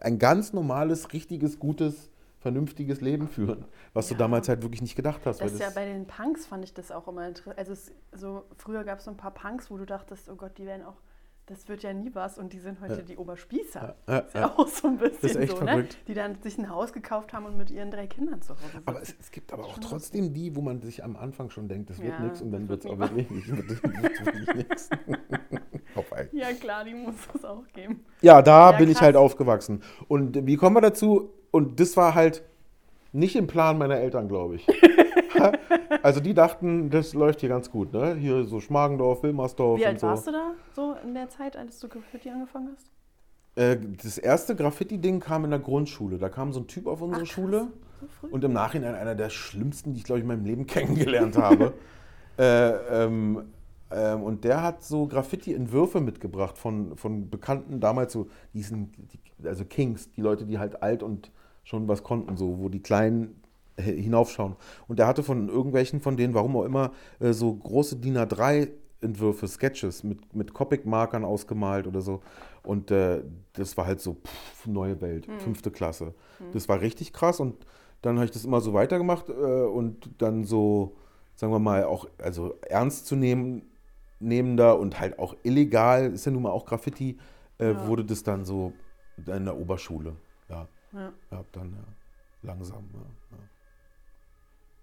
ein 0.01 0.19
ganz 0.19 0.53
normales, 0.53 1.13
richtiges, 1.13 1.59
gutes, 1.59 2.11
vernünftiges 2.39 3.01
Leben 3.01 3.27
führen, 3.29 3.65
was 3.95 4.09
du 4.09 4.15
Ja. 4.15 4.19
damals 4.19 4.49
halt 4.49 4.63
wirklich 4.63 4.83
nicht 4.83 4.97
gedacht 4.97 5.21
hast. 5.25 5.41
Das 5.41 5.53
ist 5.53 5.61
ja 5.61 5.71
bei 5.75 5.87
den 5.87 6.07
Punks 6.07 6.45
fand 6.47 6.63
ich 6.65 6.75
das 6.75 6.91
auch 6.91 7.09
immer 7.09 7.27
interessant. 7.27 7.59
Also 7.59 7.73
es, 7.73 7.91
so 8.13 8.45
früher 8.59 8.85
gab 8.85 8.99
es 8.99 9.07
so 9.07 9.11
ein 9.11 9.17
paar 9.17 9.33
Punks, 9.33 9.71
wo 9.71 9.79
du 9.79 9.87
dachtest, 9.87 10.29
oh 10.29 10.37
Gott, 10.37 10.59
die 10.59 10.67
werden 10.67 10.85
auch, 10.85 10.97
das 11.47 11.69
wird 11.69 11.83
ja 11.83 11.93
nie 11.95 12.11
was 12.15 12.37
und 12.39 12.53
die 12.53 12.59
sind 12.59 12.81
heute 12.83 12.97
Ja. 12.97 13.03
die 13.03 13.17
Oberspießer. 13.17 13.97
Ja, 14.07 14.13
ja, 14.15 14.19
ist 14.21 14.35
ja, 14.35 14.51
auch 14.59 14.67
so 14.69 14.89
ein 14.89 14.99
bisschen 14.99 15.19
Das 15.23 15.31
ist 15.31 15.37
echt 15.37 15.53
so, 15.57 15.61
ne? 15.63 15.71
verrückt. 15.71 15.99
Die 16.07 16.13
dann 16.15 16.41
sich 16.43 16.59
ein 16.59 16.69
Haus 16.69 16.93
gekauft 16.93 17.33
haben 17.33 17.47
und 17.47 17.57
mit 17.57 17.71
ihren 17.71 17.91
drei 17.91 18.07
Kindern 18.07 18.43
zu 18.43 18.55
Hause 18.55 18.63
sitzen. 18.73 18.83
aber 18.87 19.01
es, 19.03 19.15
es 19.21 19.31
gibt 19.31 19.51
aber 19.53 19.65
auch 19.65 19.79
trotzdem 19.79 20.35
die, 20.35 20.55
wo 20.55 20.61
man 20.61 20.83
sich 20.83 21.03
am 21.03 21.17
Anfang 21.17 21.49
schon 21.51 21.67
denkt, 21.69 21.89
das 21.91 21.99
wird 21.99 22.19
nichts 22.21 22.43
und 22.43 22.51
dann 22.51 22.67
das 22.69 22.85
wird 22.85 22.85
es 22.85 22.91
auch 22.91 22.99
wirklich 22.99 23.31
nichts. 24.55 24.91
Wobei. 25.95 26.29
ja 26.33 26.53
klar, 26.53 26.85
die 26.85 26.95
muss 26.95 27.15
es 27.35 27.45
auch 27.45 27.63
geben. 27.73 28.05
Ja, 28.21 28.43
da 28.43 28.71
Ja, 28.73 28.77
bin 28.77 28.89
ich 28.89 28.95
krass. 28.97 29.05
halt 29.07 29.17
aufgewachsen. 29.17 29.83
Und 30.09 30.47
wie 30.47 30.57
kommen 30.57 30.77
wir 30.77 30.81
dazu? 30.81 31.31
Und 31.51 31.79
das 31.81 31.97
war 31.97 32.15
halt 32.15 32.43
nicht 33.13 33.37
im 33.37 33.47
Plan 33.47 33.79
meiner 33.79 33.97
Eltern, 33.97 34.29
glaube 34.29 34.57
ich. 34.57 34.67
also 36.03 36.21
die 36.21 36.35
dachten, 36.35 36.91
das 36.91 37.15
läuft 37.15 37.41
hier 37.41 37.49
ganz 37.49 37.71
gut, 37.71 37.93
ne? 37.93 38.15
Hier 38.17 38.45
so 38.45 38.61
Schmargendorf, 38.61 39.23
Wilmersdorf 39.23 39.79
Wie 39.79 39.87
alt 39.87 40.01
so. 40.01 40.07
warst 40.09 40.27
du 40.27 40.33
da 40.33 40.51
so 40.75 40.95
in 41.05 41.15
der 41.15 41.29
Zeit, 41.29 41.57
als 41.57 41.79
du 41.81 41.89
Graffiti 41.89 42.29
angefangen 42.31 42.71
hast? 42.75 42.91
Äh, 43.57 43.77
das 44.03 44.19
erste 44.19 44.57
Graffiti-Ding 44.57 45.21
kam 45.21 45.45
in 45.45 45.51
der 45.51 45.61
Grundschule. 45.61 46.19
Da 46.19 46.29
kam 46.29 46.53
so 46.53 46.61
ein 46.61 46.67
Typ 46.67 46.87
auf 46.89 47.01
unsere 47.03 47.23
Ach. 47.23 47.27
Schule 47.27 47.69
So 48.21 48.27
und 48.29 48.43
im 48.43 48.53
Nachhinein 48.53 48.95
einer 48.97 49.15
der 49.15 49.31
schlimmsten, 49.31 49.93
die 49.93 49.99
ich 50.01 50.05
glaube 50.05 50.19
ich 50.19 50.23
in 50.23 50.29
meinem 50.29 50.45
Leben 50.45 50.67
kennengelernt 50.67 51.37
habe. 51.39 51.73
äh, 52.37 53.05
ähm, 53.05 53.45
ähm, 53.91 54.23
und 54.23 54.45
der 54.45 54.63
hat 54.63 54.83
so 54.83 55.07
Graffiti-Entwürfe 55.07 56.01
mitgebracht 56.01 56.59
von, 56.59 56.97
von 56.97 57.31
Bekannten 57.31 57.81
damals 57.81 58.13
so, 58.13 58.29
diesen, 58.53 58.93
die, 58.97 59.47
also 59.47 59.65
Kings, 59.65 60.11
die 60.11 60.21
Leute, 60.21 60.47
die 60.47 60.59
halt 60.59 60.83
alt 60.83 61.03
und 61.03 61.31
schon 61.65 61.89
was 61.89 62.03
konnten, 62.03 62.37
so, 62.37 62.59
wo 62.59 62.69
die 62.69 62.83
Kleinen 62.83 63.41
hinaufschauen. 63.77 64.57
Und 64.87 64.99
der 64.99 65.07
hatte 65.07 65.23
von 65.23 65.49
irgendwelchen 65.49 66.01
von 66.01 66.17
denen, 66.17 66.35
warum 66.35 66.57
auch 66.57 66.65
immer, 66.65 66.93
äh, 67.21 67.33
so 67.33 67.55
große 67.55 67.97
DIN 67.97 68.17
A3 68.17 68.69
Entwürfe, 69.01 69.47
Sketches 69.47 70.03
mit, 70.03 70.35
mit 70.35 70.55
Copic-Markern 70.55 71.25
ausgemalt 71.25 71.87
oder 71.87 72.01
so. 72.01 72.23
Und 72.63 72.91
äh, 72.91 73.23
das 73.53 73.77
war 73.77 73.87
halt 73.87 74.01
so 74.01 74.15
pff, 74.15 74.67
neue 74.67 75.01
Welt, 75.03 75.29
fünfte 75.39 75.71
Klasse. 75.71 76.15
Das 76.53 76.69
war 76.69 76.81
richtig 76.81 77.13
krass 77.13 77.39
und 77.39 77.55
dann 78.01 78.17
habe 78.17 78.25
ich 78.25 78.31
das 78.31 78.45
immer 78.45 78.61
so 78.61 78.73
weitergemacht 78.73 79.29
äh, 79.29 79.33
und 79.33 80.11
dann 80.19 80.45
so, 80.45 80.97
sagen 81.37 81.53
wir 81.53 81.59
mal, 81.59 81.85
auch 81.85 82.09
also 82.19 82.55
ernst 82.63 83.07
zu 83.07 83.17
nehmen, 83.17 83.63
nehmender 84.25 84.79
und 84.79 84.99
halt 85.01 85.19
auch 85.19 85.37
illegal, 85.43 86.13
ist 86.13 86.25
ja 86.27 86.33
nun 86.33 86.43
mal 86.43 86.51
auch 86.51 86.67
Graffiti, 86.67 87.19
äh, 87.59 87.73
Ja. 87.73 87.87
wurde 87.87 88.05
das 88.05 88.23
dann 88.23 88.45
so 88.45 88.73
in 89.17 89.45
der 89.45 89.57
Oberschule. 89.57 90.17
Ja, 90.49 90.67
Ja. 90.93 91.13
ja 91.31 91.45
dann 91.53 91.73
ja, 91.73 91.85
langsam. 92.43 92.89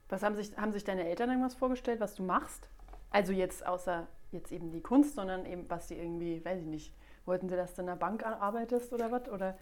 Was 0.10 0.24
haben 0.24 0.36
sich, 0.36 0.56
haben 0.58 0.72
sich 0.74 0.84
deine 0.84 1.08
Eltern 1.08 1.30
irgendwas 1.30 1.56
vorgestellt, 1.56 2.00
was 2.00 2.16
du 2.16 2.24
machst? 2.24 2.68
Also 3.12 3.32
jetzt 3.34 3.66
außer 3.66 4.08
jetzt 4.32 4.52
eben 4.52 4.72
die 4.72 4.82
Kunst, 4.82 5.16
sondern 5.16 5.46
eben, 5.46 5.70
was 5.70 5.88
sie 5.90 5.96
irgendwie, 5.96 6.44
weiß 6.44 6.62
ich 6.62 6.68
nicht, 6.68 6.94
wollten 7.26 7.50
sie, 7.50 7.56
dass 7.56 7.76
du 7.76 7.82
in 7.82 7.88
der 7.88 7.96
Bank 7.96 8.26
arbeitest 8.26 8.92
oder 8.94 9.12
was? 9.12 9.30
Oder 9.30 9.56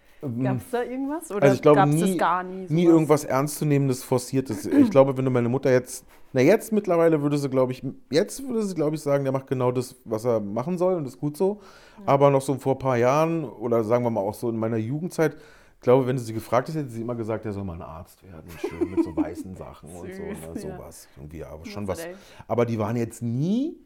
gab 0.43 0.57
es 0.57 0.69
da 0.71 0.83
irgendwas? 0.83 1.31
Oder 1.31 1.43
Also 1.43 1.55
ich 1.55 1.61
glaube, 1.61 1.75
gab 1.77 1.89
es 1.89 1.95
nie, 1.95 2.01
das 2.01 2.17
gar 2.17 2.43
nie? 2.43 2.55
nie 2.69 2.83
sowas? 2.83 2.93
irgendwas 2.93 3.23
Ernstzunehmendes 3.25 4.03
Forciertes. 4.03 4.65
Ich 4.65 4.89
glaube, 4.89 5.17
wenn 5.17 5.25
du 5.25 5.31
meine 5.31 5.49
Mutter 5.49 5.71
jetzt, 5.71 6.05
na 6.33 6.41
jetzt 6.41 6.71
mittlerweile 6.71 7.21
würde 7.21 7.37
sie, 7.37 7.49
glaube 7.49 7.71
ich, 7.71 7.83
jetzt 8.11 8.47
würde 8.47 8.63
sie, 8.63 8.75
glaube 8.75 8.95
ich, 8.95 9.01
sagen, 9.01 9.23
der 9.23 9.33
macht 9.33 9.47
genau 9.47 9.71
das, 9.71 9.95
was 10.05 10.25
er 10.25 10.39
machen 10.39 10.77
soll 10.77 10.95
und 10.95 11.05
ist 11.05 11.19
gut 11.19 11.35
so. 11.37 11.59
Aber 12.05 12.29
noch 12.29 12.41
so 12.41 12.55
vor 12.55 12.75
ein 12.75 12.79
paar 12.79 12.97
Jahren 12.97 13.43
oder 13.45 13.83
sagen 13.83 14.03
wir 14.03 14.09
mal 14.09 14.21
auch 14.21 14.33
so 14.33 14.49
in 14.49 14.57
meiner 14.57 14.77
Jugendzeit, 14.77 15.35
ich 15.75 15.81
glaube, 15.83 16.07
wenn 16.07 16.17
du 16.17 16.21
sie 16.21 16.33
gefragt 16.33 16.67
hätte, 16.67 16.79
hätte 16.79 16.89
sie 16.89 17.01
immer 17.01 17.15
gesagt, 17.15 17.45
er 17.45 17.53
soll 17.53 17.63
mal 17.63 17.75
ein 17.75 17.81
Arzt 17.81 18.21
werden, 18.23 18.49
schön 18.57 18.91
mit 18.91 19.01
so 19.01 19.15
weißen 19.15 19.55
Sachen 19.55 19.89
und 19.89 20.13
so, 20.13 20.23
ne, 20.23 20.35
Süß, 20.53 20.63
ja. 20.63 20.77
sowas. 20.77 21.07
Irgendwie, 21.15 21.43
aber 21.45 21.65
Ja, 21.65 21.71
schon 21.71 21.87
was. 21.87 22.05
Aber 22.49 22.65
die 22.65 22.77
waren 22.79 22.97
jetzt 22.97 23.21
nie, 23.21 23.77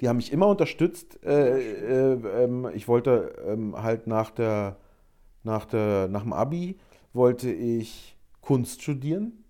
die 0.00 0.08
haben 0.08 0.16
mich 0.16 0.32
immer 0.32 0.46
unterstützt. 0.46 1.18
Äh, 1.24 2.12
äh, 2.12 2.44
ähm, 2.44 2.68
ich 2.74 2.88
wollte 2.88 3.32
ähm, 3.46 3.80
halt 3.82 4.06
nach 4.06 4.30
der, 4.30 4.76
nach 5.44 5.64
der, 5.64 6.08
nach 6.08 6.22
dem 6.22 6.32
Abi 6.32 6.76
wollte 7.12 7.50
ich 7.50 8.16
Kunst 8.40 8.82
studieren, 8.82 9.44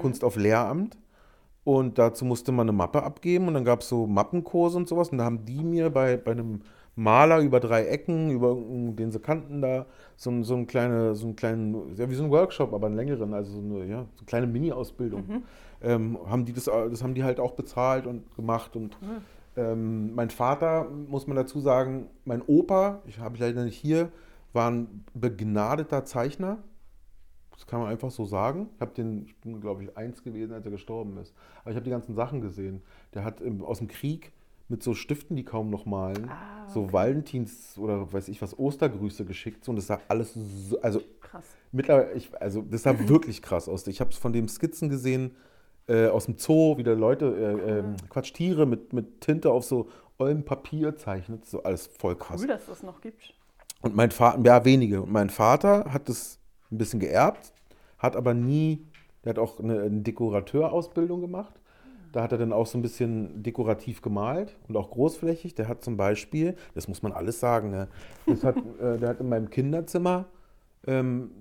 Kunst 0.00 0.24
auf 0.24 0.36
Lehramt. 0.36 0.96
Und 1.64 1.98
dazu 1.98 2.24
musste 2.26 2.52
man 2.52 2.68
eine 2.68 2.76
Mappe 2.76 3.02
abgeben 3.02 3.48
und 3.48 3.54
dann 3.54 3.64
gab 3.64 3.80
es 3.80 3.88
so 3.88 4.06
Mappenkurse 4.06 4.76
und 4.76 4.86
sowas. 4.88 5.08
Und 5.08 5.18
da 5.18 5.24
haben 5.24 5.46
die 5.46 5.64
mir 5.64 5.88
bei, 5.90 6.16
bei 6.18 6.32
einem 6.32 6.60
Maler 6.94 7.40
über 7.40 7.58
drei 7.58 7.86
Ecken, 7.86 8.30
über 8.30 8.48
irgendeinen- 8.48 8.96
den 8.96 9.10
sie 9.10 9.18
kannten 9.18 9.62
da, 9.62 9.86
so, 10.16 10.42
so, 10.42 10.54
ein 10.56 10.66
kleine, 10.66 11.14
so 11.14 11.26
einen 11.26 11.36
kleinen, 11.36 11.94
ja, 11.96 12.08
wie 12.10 12.14
so 12.14 12.22
ein 12.24 12.30
Workshop, 12.30 12.72
aber 12.74 12.86
einen 12.86 12.96
längeren, 12.96 13.32
also 13.32 13.52
so 13.52 13.58
eine, 13.60 13.86
ja, 13.86 14.02
so 14.14 14.20
eine 14.20 14.26
kleine 14.26 14.46
Mini-Ausbildung. 14.46 15.42
Ähm, 15.82 16.18
haben 16.26 16.44
die 16.44 16.52
das, 16.52 16.64
das 16.64 17.02
haben 17.02 17.14
die 17.14 17.24
halt 17.24 17.40
auch 17.40 17.52
bezahlt 17.52 18.06
und 18.06 18.34
gemacht. 18.36 18.76
Und 18.76 18.96
ähm, 19.56 20.14
mein 20.14 20.30
Vater, 20.30 20.88
muss 20.90 21.26
man 21.26 21.36
dazu 21.36 21.60
sagen, 21.60 22.08
mein 22.24 22.42
Opa, 22.42 23.02
ich 23.06 23.18
habe 23.18 23.34
ich 23.36 23.40
leider 23.40 23.64
nicht 23.64 23.76
hier, 23.76 24.10
war 24.52 24.70
ein 24.70 25.04
begnadeter 25.14 26.04
Zeichner. 26.04 26.58
Das 27.52 27.66
kann 27.66 27.80
man 27.80 27.88
einfach 27.88 28.10
so 28.10 28.24
sagen. 28.24 28.68
Ich, 28.74 28.80
hab 28.80 28.94
den, 28.94 29.26
ich 29.26 29.36
bin, 29.40 29.60
glaube 29.60 29.84
ich, 29.84 29.96
eins 29.96 30.22
gewesen, 30.24 30.52
als 30.52 30.64
er 30.64 30.72
gestorben 30.72 31.16
ist. 31.18 31.34
Aber 31.62 31.70
ich 31.70 31.76
habe 31.76 31.84
die 31.84 31.90
ganzen 31.90 32.14
Sachen 32.14 32.40
gesehen. 32.40 32.82
Der 33.14 33.24
hat 33.24 33.40
im, 33.40 33.62
aus 33.64 33.78
dem 33.78 33.86
Krieg 33.88 34.32
mit 34.68 34.82
so 34.82 34.94
Stiften, 34.94 35.36
die 35.36 35.44
kaum 35.44 35.70
noch 35.70 35.86
malen, 35.86 36.28
Ah, 36.28 36.68
so 36.68 36.92
Valentins 36.92 37.78
oder 37.78 38.12
weiß 38.12 38.28
ich 38.28 38.40
was, 38.42 38.58
Ostergrüße 38.58 39.24
geschickt. 39.24 39.64
So, 39.64 39.70
und 39.70 39.76
das 39.76 39.86
sah 39.86 40.00
alles 40.08 40.34
so, 40.34 40.80
also 40.80 41.00
Krass. 41.20 41.44
mittlerweile, 41.70 42.12
ich, 42.14 42.30
also 42.40 42.62
das 42.62 42.82
sah 42.82 42.98
wirklich 43.08 43.42
krass 43.42 43.68
aus. 43.68 43.86
Ich 43.86 44.00
habe 44.00 44.10
es 44.10 44.16
von 44.16 44.32
dem 44.32 44.48
Skizzen 44.48 44.88
gesehen 44.88 45.36
äh, 45.88 46.06
aus 46.08 46.26
dem 46.26 46.38
Zoo, 46.38 46.76
wie 46.78 46.82
der 46.82 46.96
Leute, 46.96 47.26
äh, 47.26 47.78
ähm, 47.78 47.96
Quatsch, 48.08 48.32
Tiere 48.32 48.66
mit, 48.66 48.92
mit 48.92 49.20
Tinte 49.20 49.50
auf 49.50 49.64
so 49.64 49.88
ollem 50.18 50.44
Papier 50.44 50.96
zeichnet. 50.96 51.46
So 51.46 51.62
alles 51.62 51.86
voll 51.98 52.16
krass. 52.16 52.40
Cool, 52.40 52.48
dass 52.48 52.66
das 52.66 52.82
noch 52.82 53.00
gibt. 53.00 53.34
Und 53.82 53.94
mein 53.94 54.10
Vater, 54.10 54.40
ja, 54.44 54.64
wenige. 54.64 55.02
Und 55.02 55.12
mein 55.12 55.30
Vater 55.30 55.92
hat 55.92 56.08
das 56.08 56.38
ein 56.70 56.78
bisschen 56.78 57.00
geerbt, 57.00 57.52
hat 57.98 58.16
aber 58.16 58.32
nie, 58.32 58.86
der 59.24 59.30
hat 59.30 59.38
auch 59.38 59.60
eine, 59.60 59.82
eine 59.82 60.00
Dekorateurausbildung 60.00 61.20
gemacht. 61.20 61.60
Da 62.12 62.22
hat 62.22 62.32
er 62.32 62.38
dann 62.38 62.52
auch 62.52 62.66
so 62.66 62.78
ein 62.78 62.82
bisschen 62.82 63.42
dekorativ 63.42 64.00
gemalt 64.00 64.56
und 64.68 64.76
auch 64.76 64.90
großflächig. 64.90 65.56
Der 65.56 65.66
hat 65.66 65.82
zum 65.82 65.96
Beispiel, 65.96 66.54
das 66.74 66.86
muss 66.86 67.02
man 67.02 67.12
alles 67.12 67.40
sagen, 67.40 67.70
ne? 67.70 67.88
hat, 68.42 68.56
äh, 68.80 68.98
der 68.98 69.08
hat 69.08 69.20
in 69.20 69.28
meinem 69.28 69.50
Kinderzimmer, 69.50 70.26
ähm, 70.86 71.32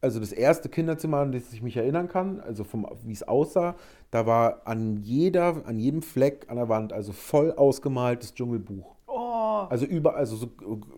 also 0.00 0.20
das 0.20 0.32
erste 0.32 0.68
Kinderzimmer, 0.68 1.18
an 1.18 1.32
das 1.32 1.52
ich 1.52 1.62
mich 1.62 1.76
erinnern 1.76 2.08
kann, 2.08 2.40
also 2.40 2.64
vom, 2.64 2.86
wie 3.04 3.12
es 3.12 3.26
aussah, 3.26 3.74
da 4.10 4.26
war 4.26 4.62
an 4.64 4.98
jeder, 5.02 5.62
an 5.66 5.78
jedem 5.78 6.02
Fleck 6.02 6.46
an 6.48 6.56
der 6.56 6.68
Wand, 6.68 6.92
also 6.92 7.12
voll 7.12 7.52
ausgemaltes 7.52 8.34
Dschungelbuch. 8.34 8.94
Oh, 9.06 9.66
Also 9.70 9.86
über, 9.86 10.14
also 10.14 10.36
so 10.36 10.46
äh, 10.46 10.48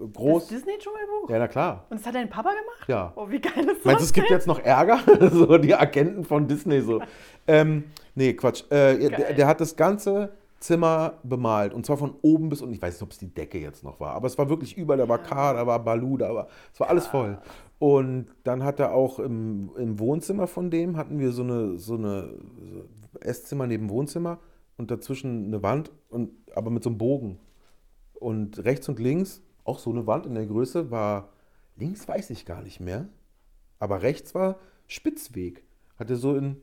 das 0.00 0.12
groß. 0.14 0.48
Disney-Dschungelbuch? 0.48 1.30
Ja, 1.30 1.38
na 1.38 1.48
klar. 1.48 1.86
Und 1.88 2.00
das 2.00 2.06
hat 2.06 2.14
dein 2.14 2.28
Papa 2.28 2.50
gemacht? 2.50 2.88
Ja. 2.88 3.12
Oh, 3.16 3.28
wie 3.30 3.40
geil 3.40 3.64
ist 3.68 3.78
das? 3.78 3.84
Meinst 3.84 4.00
du, 4.00 4.04
es 4.04 4.12
gibt 4.12 4.30
jetzt 4.30 4.46
noch 4.46 4.58
Ärger? 4.58 5.00
so 5.30 5.56
die 5.58 5.74
Agenten 5.74 6.24
von 6.24 6.46
Disney 6.46 6.80
so. 6.80 7.00
Ähm, 7.46 7.84
nee, 8.14 8.34
Quatsch. 8.34 8.64
Äh, 8.70 9.08
der, 9.08 9.32
der 9.34 9.46
hat 9.46 9.60
das 9.60 9.76
ganze 9.76 10.32
Zimmer 10.58 11.14
bemalt. 11.22 11.72
Und 11.72 11.86
zwar 11.86 11.96
von 11.96 12.14
oben 12.20 12.50
bis 12.50 12.60
unten. 12.60 12.74
Ich 12.74 12.82
weiß 12.82 12.94
nicht, 12.94 13.02
ob 13.02 13.12
es 13.12 13.18
die 13.18 13.32
Decke 13.32 13.58
jetzt 13.58 13.82
noch 13.82 13.98
war. 13.98 14.12
Aber 14.14 14.26
es 14.26 14.36
war 14.36 14.50
wirklich 14.50 14.76
überall. 14.76 14.98
Da 14.98 15.08
war 15.08 15.18
K, 15.18 15.54
da 15.54 15.66
war 15.66 15.78
Balu, 15.82 16.18
da 16.18 16.34
war. 16.34 16.48
Es 16.72 16.78
war 16.80 16.90
alles 16.90 17.06
voll. 17.06 17.38
Und 17.80 18.26
dann 18.44 18.62
hat 18.62 18.78
er 18.78 18.92
auch 18.92 19.18
im, 19.18 19.70
im 19.78 19.98
Wohnzimmer 19.98 20.46
von 20.46 20.70
dem 20.70 20.98
hatten 20.98 21.18
wir 21.18 21.32
so 21.32 21.42
eine, 21.42 21.78
so 21.78 21.94
eine 21.94 22.34
Esszimmer 23.20 23.66
neben 23.66 23.88
Wohnzimmer 23.88 24.38
und 24.76 24.90
dazwischen 24.90 25.46
eine 25.46 25.62
Wand, 25.62 25.90
und, 26.10 26.30
aber 26.54 26.70
mit 26.70 26.82
so 26.82 26.90
einem 26.90 26.98
Bogen. 26.98 27.38
Und 28.12 28.62
rechts 28.66 28.86
und 28.90 28.98
links 28.98 29.40
auch 29.64 29.78
so 29.78 29.88
eine 29.88 30.06
Wand 30.06 30.26
in 30.26 30.34
der 30.34 30.44
Größe 30.44 30.90
war, 30.90 31.32
links 31.74 32.06
weiß 32.06 32.28
ich 32.28 32.44
gar 32.44 32.60
nicht 32.60 32.80
mehr, 32.80 33.08
aber 33.78 34.02
rechts 34.02 34.34
war 34.34 34.58
Spitzweg. 34.86 35.64
Hatte 35.96 36.16
so 36.16 36.36
in 36.36 36.60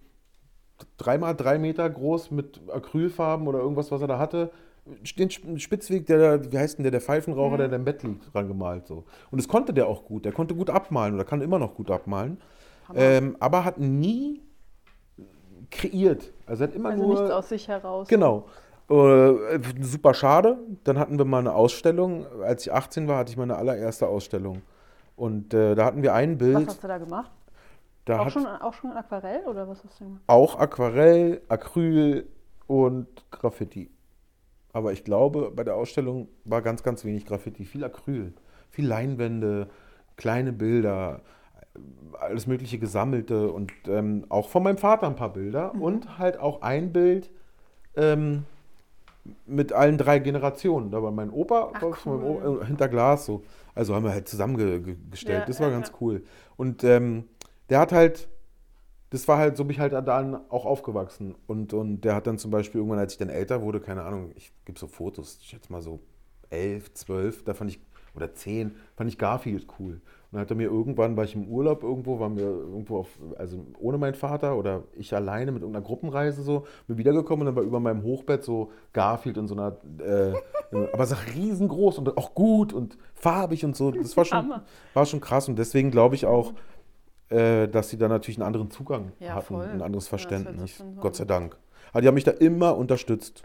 dreimal 0.98 1.36
drei 1.36 1.58
Meter 1.58 1.90
groß 1.90 2.30
mit 2.30 2.62
Acrylfarben 2.70 3.48
oder 3.48 3.58
irgendwas, 3.58 3.90
was 3.90 4.02
er 4.02 4.08
da 4.08 4.20
hatte, 4.20 4.52
den 5.18 5.30
Sp- 5.30 5.58
Spitzweg, 5.60 6.06
der, 6.06 6.52
wie 6.52 6.58
heißt 6.58 6.78
denn 6.78 6.84
der, 6.84 6.92
der 6.92 7.02
Pfeifenraucher, 7.02 7.58
der 7.58 7.68
da 7.70 7.76
im 7.76 7.86
Bett 7.86 8.04
liegt, 8.04 8.34
dran 8.34 8.48
gemalt. 8.48 8.88
So. 8.88 9.04
Und 9.32 9.40
das 9.42 9.48
konnte 9.48 9.74
der 9.74 9.88
auch 9.88 10.04
gut. 10.06 10.26
Der 10.26 10.32
konnte 10.32 10.56
gut 10.56 10.70
abmalen 10.70 11.16
oder 11.16 11.24
kann 11.26 11.42
immer 11.42 11.60
noch 11.60 11.76
gut 11.76 11.92
abmalen. 11.92 12.40
Ähm, 12.96 13.36
aber 13.40 13.66
hat 13.66 13.80
nie 13.80 14.42
kreiert. 15.72 16.32
Also 16.46 16.64
er 16.64 16.68
hat 16.70 16.76
immer 16.76 16.90
Also 16.90 17.04
nur. 17.04 17.16
nichts 17.16 17.32
aus 17.32 17.50
sich 17.50 17.68
heraus. 17.68 18.08
Genau. 18.08 18.46
Äh, 18.90 19.60
super 19.82 20.14
schade. 20.14 20.58
Dann 20.86 20.98
hatten 20.98 21.18
wir 21.18 21.26
mal 21.26 21.40
eine 21.40 21.54
Ausstellung. 21.54 22.26
Als 22.42 22.66
ich 22.66 22.72
18 22.74 23.08
war, 23.08 23.18
hatte 23.18 23.32
ich 23.32 23.38
meine 23.38 23.56
allererste 23.58 24.08
Ausstellung. 24.08 24.62
Und 25.18 25.54
äh, 25.54 25.76
da 25.76 25.86
hatten 25.86 26.04
wir 26.04 26.14
ein 26.14 26.34
Was 26.34 26.38
Bild. 26.38 26.68
hast 26.70 26.84
du 26.84 26.88
da 26.88 26.98
gemacht? 26.98 27.32
Da 28.06 28.20
Auch 28.20 28.30
schon, 28.30 28.46
auch 28.46 28.74
schon 28.74 28.92
Aquarell 28.94 29.42
oder 29.48 29.68
was 29.68 29.84
hast 29.84 30.00
du 30.00 30.06
gemacht? 30.06 30.22
auch 30.28 30.58
Aquarell, 30.58 31.42
Acryl 31.50 32.26
und 32.68 33.08
Graffiti. 33.32 33.90
Aber 34.78 34.94
ich 34.94 35.04
glaube, 35.04 35.52
bei 35.56 35.64
der 35.64 35.76
Ausstellung 35.76 36.28
war 36.46 36.62
ganz, 36.62 36.84
ganz 36.84 37.04
wenig 37.04 37.26
Graffiti. 37.26 37.66
Viel 37.66 37.84
Acryl, 37.84 38.32
viel 38.70 38.86
Leinwände, 38.86 39.70
kleine 40.18 40.54
Bilder, 40.54 41.22
alles 42.20 42.46
Mögliche 42.46 42.78
gesammelte 42.78 43.52
und 43.52 43.72
ähm, 43.88 44.26
auch 44.30 44.50
von 44.50 44.62
meinem 44.62 44.78
Vater 44.78 45.08
ein 45.08 45.16
paar 45.16 45.34
Bilder 45.34 45.74
und 45.74 46.20
halt 46.20 46.40
auch 46.40 46.62
ein 46.62 46.94
Bild 46.94 47.32
ähm, 47.96 48.44
mit 49.48 49.74
allen 49.74 49.98
drei 49.98 50.20
Generationen. 50.20 50.92
Da 50.92 51.02
war 51.02 51.10
mein 51.10 51.32
Opa 51.32 51.72
Ach, 51.74 52.06
cool. 52.06 52.22
Opa, 52.22 52.62
äh, 52.62 52.66
hinter 52.68 52.88
Glas 52.88 53.26
so. 53.26 53.42
Also 53.74 53.96
haben 53.96 54.04
wir 54.04 54.12
halt 54.12 54.28
zusammengestellt. 54.28 55.40
Ja, 55.40 55.46
das 55.48 55.60
war 55.60 55.70
ja, 55.70 55.74
ganz 55.74 55.88
ja. 55.88 55.96
cool. 56.02 56.24
Und 56.56 56.84
ähm, 56.84 57.24
der 57.72 57.80
hat 57.80 57.92
halt, 57.92 58.28
das 59.10 59.28
war 59.28 59.38
halt, 59.38 59.56
so 59.58 59.64
bin 59.64 59.72
ich 59.72 59.80
halt 59.80 59.94
dann 59.94 60.36
auch 60.50 60.66
aufgewachsen. 60.66 61.36
Und, 61.48 61.74
und 61.74 62.02
der 62.02 62.16
hat 62.16 62.28
dann 62.28 62.38
zum 62.38 62.52
Beispiel 62.52 62.80
irgendwann, 62.80 63.00
als 63.00 63.14
ich 63.14 63.20
dann 63.20 63.30
älter 63.30 63.62
wurde, 63.62 63.80
keine 63.80 64.04
Ahnung, 64.04 64.32
ich 64.36 64.52
gebe 64.66 64.78
so 64.78 64.88
Fotos, 64.88 65.40
ich 65.42 65.48
schätze 65.48 65.72
mal 65.72 65.82
so 65.82 66.00
elf, 66.50 66.94
zwölf, 66.94 67.44
da 67.44 67.54
fand 67.54 67.72
ich, 67.72 67.80
oder 68.16 68.34
zehn, 68.34 68.76
fand 68.96 69.10
ich 69.10 69.18
Garfield 69.18 69.68
cool. 69.80 69.94
Und 69.94 70.34
dann 70.34 70.42
hat 70.42 70.50
er 70.50 70.58
mir 70.58 70.66
irgendwann, 70.66 71.16
war 71.16 71.24
ich 71.24 71.36
im 71.36 71.48
Urlaub 71.48 71.84
irgendwo, 71.84 72.20
waren 72.20 72.36
wir 72.36 72.44
irgendwo 72.44 72.98
auf, 72.98 73.08
also 73.38 73.66
ohne 73.80 73.98
meinen 73.98 74.16
Vater 74.16 74.58
oder 74.58 74.84
ich 74.98 75.16
alleine 75.16 75.54
mit 75.54 75.62
irgendeiner 75.62 75.86
Gruppenreise 75.86 76.42
so, 76.42 76.66
bin 76.88 76.98
wiedergekommen 76.98 77.48
und 77.48 77.56
dann 77.56 77.56
war 77.56 77.64
über 77.64 77.80
meinem 77.80 78.04
Hochbett 78.04 78.44
so 78.44 78.72
Garfield 78.92 79.38
in 79.38 79.48
so 79.48 79.56
einer, 79.56 79.78
äh, 80.00 80.34
aber 80.92 81.10
war 81.10 81.18
riesengroß 81.34 82.00
und 82.00 82.18
auch 82.18 82.34
gut 82.34 82.74
und 82.74 82.98
farbig 83.14 83.64
und 83.64 83.78
so. 83.78 83.92
Das 83.92 84.18
war 84.18 84.26
schon, 84.26 84.52
war 84.94 85.06
schon 85.06 85.22
krass 85.22 85.48
und 85.48 85.58
deswegen 85.58 85.92
glaube 85.92 86.16
ich 86.16 86.26
auch, 86.26 86.54
äh, 87.30 87.68
dass 87.68 87.90
sie 87.90 87.98
da 87.98 88.08
natürlich 88.08 88.38
einen 88.38 88.48
anderen 88.48 88.72
Zugang 88.72 89.12
Ja, 89.20 89.36
hatten, 89.36 89.56
voll. 89.56 89.66
ein 89.66 89.82
anderes 89.82 90.08
Verständnis. 90.08 90.78
so 90.78 90.84
Gott 91.00 91.16
sei 91.16 91.26
Dank. 91.26 91.58
Aber 91.92 92.02
die 92.02 92.08
haben 92.08 92.16
mich 92.16 92.24
da 92.24 92.32
immer 92.32 92.78
unterstützt. 92.78 93.44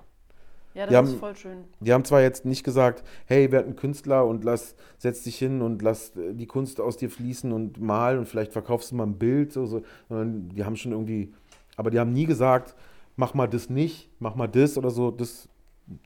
Ja, 0.74 0.86
Die 0.86 0.92
das 0.94 1.06
ist 1.08 1.12
haben- 1.12 1.18
voll 1.20 1.36
schön. 1.36 1.64
Die 1.80 1.92
haben 1.92 2.04
zwar 2.04 2.22
jetzt 2.22 2.44
nicht 2.46 2.64
gesagt, 2.64 3.04
hey, 3.26 3.52
werd 3.52 3.66
ein 3.66 3.76
Künstler 3.76 4.24
und 4.26 4.42
lass, 4.42 4.74
setz 4.98 5.22
dich 5.22 5.36
hin 5.36 5.60
und 5.60 5.82
lass 5.82 6.16
äh, 6.16 6.32
die 6.32 6.46
Kunst 6.46 6.80
aus 6.80 6.96
dir 6.96 7.10
fließen 7.10 7.52
und 7.52 7.78
mal 7.80 8.18
und 8.18 8.26
vielleicht 8.26 8.52
verkaufst 8.52 8.90
du 8.90 8.94
mal 8.96 9.04
ein 9.06 9.18
Bild, 9.18 9.52
so, 9.52 9.66
so, 9.66 9.82
sondern 10.08 10.48
die 10.48 10.64
haben 10.64 10.76
schon 10.76 10.92
irgendwie, 10.92 11.34
aber 11.76 11.90
die 11.90 11.98
haben 12.00 12.12
nie 12.14 12.24
gesagt, 12.24 12.74
mach 13.16 13.34
mal 13.34 13.48
das 13.48 13.68
nicht, 13.68 14.08
mach 14.18 14.34
mal 14.34 14.46
das 14.46 14.78
oder 14.78 14.88
so, 14.90 15.10
das 15.10 15.48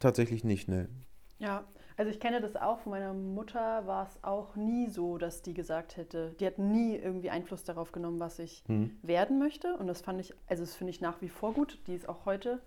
tatsächlich 0.01 0.43
nicht, 0.43 0.67
ne. 0.69 0.89
Ja, 1.39 1.63
also 1.97 2.11
ich 2.11 2.21
kenne 2.21 2.41
das 2.41 2.57
auch. 2.57 2.79
Von 2.81 2.91
meiner 2.91 3.13
Mutter 3.15 3.87
war 3.87 4.07
es 4.07 4.23
auch 4.23 4.55
nie 4.57 4.89
so, 4.89 5.19
dass 5.19 5.43
die 5.43 5.55
gesagt 5.55 5.97
hätte, 5.97 6.35
die 6.41 6.47
hat 6.47 6.59
nie 6.59 6.97
irgendwie 6.97 7.31
Einfluss 7.31 7.65
darauf 7.65 7.93
genommen, 7.93 8.21
was 8.21 8.39
ich 8.39 8.63
Hm. 8.67 8.99
werden 9.03 9.39
möchte. 9.39 9.77
Und 9.77 9.87
das 9.87 10.03
fand 10.03 10.21
ich, 10.21 10.35
also 10.47 10.63
das 10.63 10.75
finde 10.75 10.91
ich 10.91 11.01
nach 11.01 11.21
wie 11.23 11.29
vor 11.29 11.53
gut. 11.55 11.79
Die 11.87 11.95
ist 11.95 12.09
auch 12.09 12.27
heute, 12.27 12.61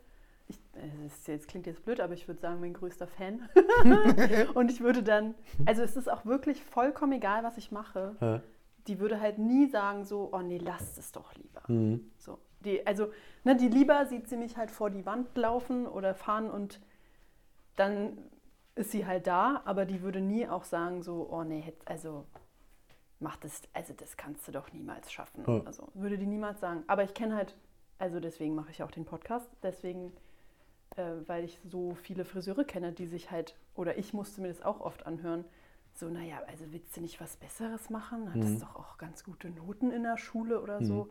ich, 0.48 0.60
es 1.06 1.18
ist 1.20 1.28
jetzt 1.28 1.48
klingt 1.48 1.68
jetzt 1.68 1.86
blöd, 1.86 2.00
aber 2.00 2.14
ich 2.14 2.28
würde 2.28 2.42
sagen, 2.42 2.60
mein 2.60 2.74
größter 2.74 3.08
Fan. 3.08 3.48
und 4.56 4.72
ich 4.72 4.82
würde 4.82 5.04
dann, 5.04 5.36
also 5.66 5.84
es 5.84 5.96
ist 5.96 6.10
auch 6.10 6.26
wirklich 6.26 6.64
vollkommen 6.64 7.14
egal, 7.14 7.44
was 7.44 7.58
ich 7.58 7.72
mache. 7.72 8.16
Hä? 8.20 8.40
Die 8.88 9.00
würde 9.00 9.22
halt 9.22 9.38
nie 9.38 9.68
sagen 9.70 10.06
so, 10.06 10.30
oh 10.32 10.40
nee, 10.42 10.58
lasst 10.58 10.98
es 10.98 11.12
doch 11.12 11.36
lieber. 11.36 11.62
Hm. 11.68 12.10
So, 12.18 12.40
die, 12.62 12.88
also, 12.88 13.12
ne, 13.44 13.56
die 13.56 13.68
lieber 13.68 14.08
sieht 14.08 14.28
sie 14.28 14.38
mich 14.38 14.58
halt 14.58 14.72
vor 14.72 14.90
die 14.90 15.06
Wand 15.06 15.38
laufen 15.38 15.86
oder 15.86 16.16
fahren 16.16 16.50
und 16.50 16.80
dann 17.76 18.18
ist 18.80 18.92
sie 18.92 19.06
halt 19.06 19.28
da, 19.28 19.62
aber 19.66 19.86
die 19.86 20.02
würde 20.02 20.22
nie 20.22 20.48
auch 20.48 20.64
sagen, 20.64 21.04
so, 21.04 21.28
oh 21.32 21.44
nee, 21.44 21.74
also 21.86 22.26
mach 23.20 23.36
das, 23.38 23.62
also 23.74 23.94
das 23.94 24.16
kannst 24.18 24.48
du 24.48 24.52
doch 24.52 24.72
niemals 24.72 25.12
schaffen. 25.12 25.44
Ja. 25.46 25.62
Also 25.66 25.90
würde 25.94 26.18
die 26.18 26.26
niemals 26.26 26.60
sagen. 26.62 26.84
Aber 26.88 27.04
ich 27.04 27.14
kenne 27.14 27.36
halt, 27.36 27.56
also 27.98 28.20
deswegen 28.20 28.56
mache 28.56 28.72
ich 28.72 28.82
auch 28.82 28.92
den 28.92 29.06
Podcast, 29.06 29.50
deswegen, 29.62 30.14
äh, 30.96 31.04
weil 31.28 31.44
ich 31.44 31.60
so 31.66 31.96
viele 31.96 32.24
Friseure 32.24 32.64
kenne, 32.64 32.94
die 32.94 33.08
sich 33.08 33.30
halt, 33.32 33.56
oder 33.76 33.98
ich 33.98 34.14
musste 34.14 34.42
mir 34.42 34.48
das 34.48 34.62
auch 34.62 34.80
oft 34.80 35.06
anhören, 35.06 35.44
so, 35.94 36.08
naja, 36.08 36.42
also 36.48 36.64
willst 36.72 36.96
du 36.96 37.02
nicht 37.02 37.20
was 37.20 37.36
Besseres 37.36 37.90
machen? 37.90 38.34
Hattest 38.34 38.54
Mhm. 38.56 38.60
doch 38.62 38.76
auch 38.78 38.98
ganz 38.98 39.24
gute 39.26 39.50
Noten 39.50 39.92
in 39.92 40.04
der 40.04 40.18
Schule 40.18 40.62
oder 40.62 40.82
so. 40.86 41.10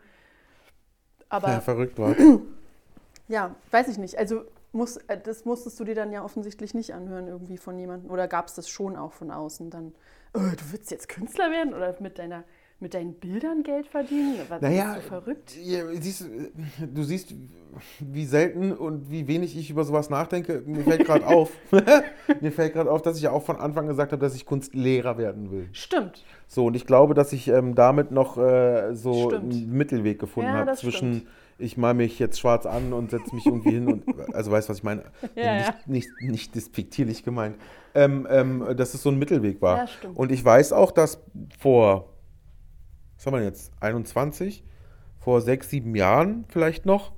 Aber 1.28 1.48
Ja, 1.48 1.61
verrückt 1.61 1.98
war. 1.98 2.16
ja, 3.28 3.54
weiß 3.70 3.88
ich 3.88 3.98
nicht. 3.98 4.16
Also 4.16 4.46
muss, 4.72 4.96
äh, 5.09 5.18
das 5.20 5.44
musstest 5.44 5.78
du 5.81 5.85
dir 5.85 5.94
dann 5.94 6.12
ja 6.12 6.24
offensichtlich 6.24 6.74
nicht 6.74 6.94
anhören 6.94 7.26
irgendwie 7.28 7.59
von 7.59 7.78
jemandem. 7.78 8.11
Oder 8.11 8.28
gab 8.28 8.48
es 8.48 8.54
das 8.54 8.68
schon 8.68 8.96
auch 8.96 9.12
von 9.12 9.31
außen 9.31 9.70
dann? 9.70 9.94
"Oh, 10.35 10.40
du 10.40 10.72
willst 10.72 10.90
jetzt 10.90 11.09
Künstler 11.09 11.50
werden 11.50 11.74
oder 11.74 11.94
mit 12.00 12.18
deiner 12.18 12.44
mit 12.81 12.95
deinen 12.95 13.14
Bildern 13.14 13.62
Geld 13.64 13.88
verdienen? 13.88 14.37
Was, 14.49 14.61
Naja, 14.62 14.95
bist 14.95 15.07
du 15.07 15.09
verrückt? 15.09 15.57
Ja, 15.62 15.81
siehst, 16.01 16.27
du, 16.95 17.03
siehst, 17.03 17.35
wie 17.99 18.25
selten 18.25 18.73
und 18.73 19.11
wie 19.11 19.27
wenig 19.27 19.57
ich 19.57 19.71
über 19.71 19.83
sowas 19.85 20.11
nachdenke. 20.11 20.62
Mir 20.64 20.85
fällt 20.85 21.05
gerade 21.05 21.27
auf, 21.27 21.51
mir 22.41 22.53
fällt 22.53 22.75
gerade 22.75 22.91
auf, 22.91 23.03
dass 23.03 23.17
ich 23.17 23.25
ja 23.25 23.33
auch 23.33 23.43
von 23.43 23.57
Anfang 23.57 23.88
gesagt 23.88 24.12
habe, 24.12 24.21
dass 24.21 24.35
ich 24.37 24.47
Kunstlehrer 24.47 25.19
werden 25.19 25.51
will. 25.51 25.69
Stimmt. 25.73 26.25
So, 26.47 26.67
und 26.67 26.77
ich 26.77 26.87
glaube, 26.87 27.14
dass 27.14 27.33
ich 27.33 27.49
ähm, 27.49 27.75
damit 27.75 28.12
noch 28.12 28.38
äh, 28.38 28.95
so 28.95 29.31
Stimmt. 29.31 29.53
einen 29.55 29.73
Mittelweg 29.73 30.19
gefunden 30.21 30.51
Ja, 30.51 30.59
habe 30.59 30.75
zwischen, 30.75 31.14
stimmt. 31.14 31.31
ich 31.59 31.77
mal 31.77 31.95
mich 31.95 32.21
jetzt 32.21 32.38
schwarz 32.38 32.64
an 32.64 32.93
und 32.93 33.11
setze 33.11 33.35
mich 33.35 33.45
irgendwie 33.45 33.73
hin 33.73 33.88
und, 33.88 34.05
also 34.35 34.53
weißt 34.53 34.69
du, 34.69 34.71
was 34.71 34.79
ich 34.79 34.85
meine? 34.85 35.03
Ja, 35.35 35.57
nicht, 35.57 35.67
ja. 35.67 35.75
Nicht, 35.87 36.09
nicht 36.21 36.55
despektierlich 36.55 37.25
gemeint. 37.25 37.57
Ähm, 37.95 38.27
ähm, 38.31 38.64
dass 38.77 38.95
es 38.95 39.03
so 39.03 39.11
ein 39.11 39.19
Mittelweg 39.19 39.61
war. 39.61 39.79
Ja, 39.79 39.87
stimmt. 39.88 40.17
Und 40.17 40.31
ich 40.31 40.45
weiß 40.45 40.73
auch, 40.73 40.93
dass 40.93 41.21
vor, 41.59 42.11
was 43.18 43.26
haben 43.26 43.35
wir 43.35 43.38
denn 43.40 43.48
jetzt, 43.48 43.72
21, 43.81 44.64
vor 45.18 45.40
sechs, 45.42 45.70
sieben 45.70 45.94
Jahren 45.94 46.46
vielleicht 46.48 46.87
noch, 46.87 47.12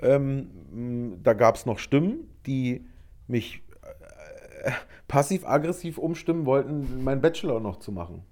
ähm, 0.00 1.10
mh, 1.12 1.16
da 1.22 1.34
gab 1.34 1.56
es 1.56 1.66
noch 1.66 1.78
Stimmen, 1.78 2.30
die 2.46 2.86
mich 3.26 3.62
äh, 4.64 4.70
passiv-aggressiv 5.08 5.98
umstimmen 5.98 6.46
wollten, 6.46 7.02
meinen 7.04 7.20
Bachelor 7.20 7.60
noch 7.60 7.78
zu 7.78 7.92
machen 7.92 8.24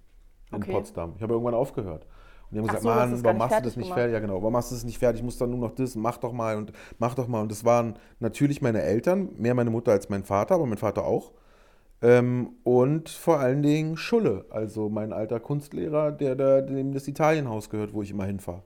in 0.52 0.62
Okay. 0.62 0.72
Potsdam. 0.72 1.14
Ich 1.16 1.22
habe 1.22 1.34
irgendwann 1.34 1.54
aufgehört. 1.54 2.06
Und 2.50 2.54
die 2.54 2.58
haben 2.60 2.70
Ach 2.70 2.76
gesagt, 2.76 2.82
so, 2.82 2.88
Mann, 2.88 3.24
warum 3.24 3.38
machst 3.38 3.58
du 3.58 3.62
das 3.62 3.76
nicht 3.76 3.86
gemacht? 3.86 3.98
fertig? 3.98 4.14
Ja, 4.14 4.20
genau, 4.20 4.36
warum 4.40 4.52
machst 4.54 4.70
du 4.70 4.74
das 4.74 4.84
nicht 4.84 4.98
fertig? 4.98 5.20
Ich 5.20 5.24
muss 5.24 5.36
dann 5.38 5.50
nur 5.50 5.58
noch 5.58 5.72
das, 5.74 5.94
mach 5.96 6.16
doch 6.18 6.32
mal 6.32 6.56
und 6.56 6.72
mach 6.98 7.14
doch 7.14 7.28
mal. 7.28 7.42
Und 7.42 7.50
das 7.50 7.64
waren 7.64 7.98
natürlich 8.20 8.62
meine 8.62 8.82
Eltern, 8.82 9.30
mehr 9.36 9.54
meine 9.54 9.70
Mutter 9.70 9.92
als 9.92 10.08
mein 10.08 10.24
Vater, 10.24 10.54
aber 10.54 10.66
mein 10.66 10.78
Vater 10.78 11.04
auch. 11.04 11.32
Ähm, 12.00 12.50
und 12.62 13.08
vor 13.08 13.40
allen 13.40 13.62
Dingen 13.62 13.96
Schulle, 13.96 14.46
also 14.50 14.88
mein 14.88 15.12
alter 15.12 15.40
Kunstlehrer, 15.40 16.12
der 16.12 16.36
da, 16.36 16.60
dem 16.60 16.92
das 16.92 17.08
Italienhaus 17.08 17.70
gehört, 17.70 17.92
wo 17.92 18.02
ich 18.02 18.10
immer 18.10 18.24
hinfahre. 18.24 18.62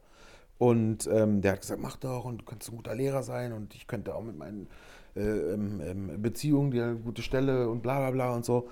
Und 0.59 1.09
ähm, 1.13 1.41
der 1.41 1.53
hat 1.53 1.61
gesagt, 1.63 1.81
mach 1.81 1.97
doch 1.97 2.25
und 2.25 2.43
du 2.43 2.45
kannst 2.45 2.71
ein 2.71 2.77
guter 2.77 2.95
Lehrer 2.95 3.23
sein 3.23 3.53
und 3.53 3.75
ich 3.75 3.87
könnte 3.87 4.15
auch 4.15 4.23
mit 4.23 4.39
meinen 4.39 4.69
äh, 5.17 5.21
ähm, 5.21 5.81
ähm, 5.85 6.23
Beziehungen 6.23 6.71
dir 6.71 6.85
eine 6.85 6.97
gute 6.97 7.23
Stelle 7.23 7.69
und 7.69 7.83
bla 7.83 7.99
bla 7.99 8.11
bla 8.11 8.35
und 8.35 8.45
so. 8.45 8.69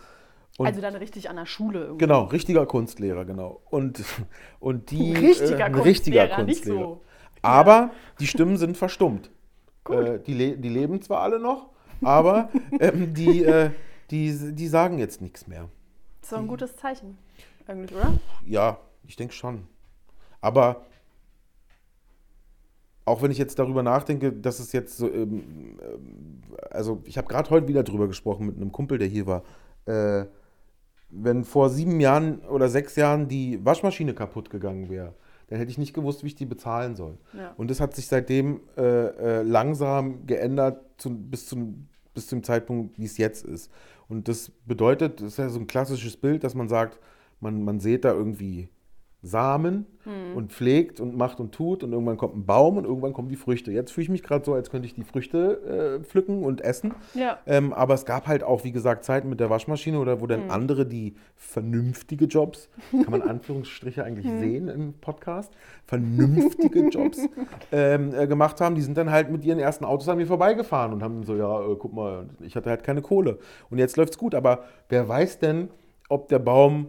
Und 0.58 0.66
also 0.66 0.80
dann 0.80 0.94
richtig 0.94 1.30
an 1.30 1.36
der 1.36 1.46
Schule 1.46 1.80
irgendwie. 1.80 2.04
Genau, 2.04 2.24
richtiger 2.24 2.66
Kunstlehrer, 2.66 3.24
genau. 3.24 3.62
Und, 3.70 4.04
und 4.60 4.90
die. 4.90 5.14
Richtiger 5.14 5.64
ein 5.64 5.72
Kunstlehrer, 5.72 5.84
richtiger 5.84 6.44
nicht 6.44 6.64
Kunstlehrer. 6.64 6.80
so. 6.80 7.02
Aber 7.42 7.90
die 8.20 8.26
Stimmen 8.26 8.56
sind 8.56 8.76
verstummt. 8.76 9.30
Äh, 9.88 10.18
die, 10.20 10.34
le 10.34 10.58
die 10.58 10.68
leben 10.68 11.00
zwar 11.00 11.22
alle 11.22 11.40
noch, 11.40 11.70
aber 12.02 12.50
ähm, 12.80 13.14
die, 13.14 13.42
äh, 13.42 13.70
die, 14.10 14.54
die 14.54 14.68
sagen 14.68 14.98
jetzt 14.98 15.20
nichts 15.20 15.46
mehr. 15.46 15.68
Das 16.20 16.28
ist 16.28 16.32
doch 16.32 16.38
ein 16.38 16.48
gutes 16.48 16.76
Zeichen. 16.76 17.18
Eigentlich, 17.66 17.92
oder? 17.92 18.14
Ja, 18.44 18.78
ich 19.04 19.16
denke 19.16 19.34
schon. 19.34 19.66
Aber 20.40 20.86
auch 23.04 23.22
wenn 23.22 23.30
ich 23.30 23.38
jetzt 23.38 23.58
darüber 23.58 23.82
nachdenke, 23.82 24.32
dass 24.32 24.60
es 24.60 24.72
jetzt 24.72 24.96
so, 24.96 25.10
ähm, 25.10 25.78
ähm, 25.82 26.42
also 26.70 27.02
ich 27.04 27.18
habe 27.18 27.28
gerade 27.28 27.50
heute 27.50 27.68
wieder 27.68 27.82
drüber 27.82 28.06
gesprochen 28.08 28.46
mit 28.46 28.56
einem 28.56 28.72
Kumpel, 28.72 28.98
der 28.98 29.08
hier 29.08 29.26
war. 29.26 29.42
Äh, 29.86 30.26
wenn 31.10 31.44
vor 31.44 31.70
sieben 31.70 31.98
Jahren 32.00 32.40
oder 32.40 32.68
sechs 32.68 32.94
Jahren 32.96 33.26
die 33.26 33.64
Waschmaschine 33.64 34.14
kaputt 34.14 34.48
gegangen 34.48 34.88
wäre, 34.88 35.14
dann 35.48 35.58
hätte 35.58 35.70
ich 35.72 35.78
nicht 35.78 35.94
gewusst, 35.94 36.22
wie 36.22 36.28
ich 36.28 36.36
die 36.36 36.46
bezahlen 36.46 36.94
soll. 36.94 37.18
Ja. 37.32 37.52
Und 37.56 37.70
das 37.70 37.80
hat 37.80 37.96
sich 37.96 38.06
seitdem 38.06 38.60
äh, 38.76 38.82
äh, 38.82 39.42
langsam 39.42 40.24
geändert 40.26 40.84
zu, 40.96 41.10
bis, 41.10 41.46
zum, 41.46 41.88
bis 42.14 42.28
zum 42.28 42.44
Zeitpunkt, 42.44 42.96
wie 42.98 43.06
es 43.06 43.18
jetzt 43.18 43.44
ist. 43.44 43.72
Und 44.10 44.26
das 44.26 44.50
bedeutet, 44.66 45.20
das 45.20 45.28
ist 45.28 45.38
ja 45.38 45.48
so 45.48 45.60
ein 45.60 45.68
klassisches 45.68 46.16
Bild, 46.16 46.42
dass 46.42 46.56
man 46.56 46.68
sagt, 46.68 46.98
man, 47.38 47.62
man 47.62 47.78
sät 47.78 48.04
da 48.04 48.12
irgendwie 48.12 48.68
Samen 49.22 49.86
Hm. 50.04 50.34
und 50.34 50.50
pflegt 50.50 50.98
und 50.98 51.14
macht 51.14 51.40
und 51.40 51.52
tut 51.52 51.84
und 51.84 51.92
irgendwann 51.92 52.16
kommt 52.16 52.34
ein 52.34 52.46
Baum 52.46 52.78
und 52.78 52.84
irgendwann 52.86 53.12
kommen 53.12 53.28
die 53.28 53.36
Früchte. 53.36 53.70
Jetzt 53.70 53.92
fühle 53.92 54.04
ich 54.04 54.08
mich 54.08 54.22
gerade 54.22 54.42
so, 54.46 54.54
als 54.54 54.70
könnte 54.70 54.86
ich 54.86 54.94
die 54.94 55.02
Früchte 55.04 55.98
äh, 56.00 56.04
pflücken 56.04 56.42
und 56.42 56.62
essen. 56.62 56.94
Ja. 57.12 57.38
Ähm, 57.46 57.74
aber 57.74 57.92
es 57.92 58.06
gab 58.06 58.26
halt 58.26 58.42
auch, 58.42 58.64
wie 58.64 58.72
gesagt, 58.72 59.04
Zeiten 59.04 59.28
mit 59.28 59.40
der 59.40 59.50
Waschmaschine 59.50 59.98
oder 59.98 60.22
wo 60.22 60.26
dann 60.26 60.44
Hm. 60.44 60.50
andere, 60.50 60.86
die 60.86 61.16
vernünftige 61.36 62.24
Jobs, 62.24 62.70
kann 62.92 63.10
man 63.10 63.20
Anführungsstriche 63.20 64.02
eigentlich 64.02 64.24
Hm. 64.24 64.38
sehen 64.40 64.68
im 64.68 64.94
Podcast, 64.94 65.52
vernünftige 65.84 66.88
Jobs 66.88 67.18
ähm, 67.72 68.14
äh, 68.14 68.26
gemacht 68.26 68.60
haben, 68.62 68.74
die 68.74 68.82
sind 68.82 68.96
dann 68.96 69.10
halt 69.10 69.30
mit 69.30 69.44
ihren 69.44 69.58
ersten 69.58 69.84
Autos 69.84 70.08
an 70.08 70.16
mir 70.16 70.26
vorbeigefahren 70.26 70.94
und 70.94 71.02
haben 71.02 71.24
so, 71.24 71.36
ja, 71.36 71.60
äh, 71.60 71.76
guck 71.78 71.92
mal, 71.92 72.26
ich 72.40 72.56
hatte 72.56 72.70
halt 72.70 72.84
keine 72.84 73.02
Kohle. 73.02 73.38
Und 73.68 73.76
jetzt 73.76 73.98
läuft's 73.98 74.16
gut, 74.16 74.34
aber 74.34 74.64
wer 74.88 75.06
weiß 75.06 75.40
denn, 75.40 75.68
ob 76.08 76.28
der 76.28 76.38
Baum 76.38 76.88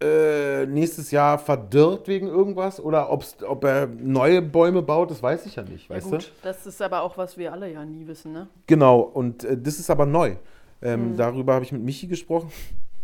äh, 0.00 0.66
nächstes 0.66 1.10
Jahr 1.10 1.38
verdirrt 1.38 2.06
wegen 2.06 2.28
irgendwas 2.28 2.80
oder 2.80 3.10
ob 3.10 3.64
er 3.64 3.86
neue 3.86 4.40
Bäume 4.42 4.82
baut, 4.82 5.10
das 5.10 5.22
weiß 5.22 5.44
ich 5.46 5.56
ja 5.56 5.62
nicht, 5.64 5.88
Ja, 5.88 5.96
weißt 5.96 6.06
du? 6.06 6.10
gut, 6.12 6.32
das 6.42 6.66
ist 6.66 6.80
aber 6.80 7.02
auch, 7.02 7.16
was 7.18 7.36
wir 7.36 7.52
alle 7.52 7.72
ja 7.72 7.84
nie 7.84 8.06
wissen, 8.06 8.32
ne? 8.32 8.46
Genau, 8.66 9.00
und 9.00 9.42
äh, 9.44 9.56
das 9.56 9.78
ist 9.78 9.90
aber 9.90 10.06
neu. 10.06 10.36
Ähm, 10.80 11.12
Mhm. 11.12 11.16
Darüber 11.16 11.54
habe 11.54 11.64
ich 11.64 11.72
mit 11.72 11.82
Michi 11.82 12.06
gesprochen. 12.06 12.50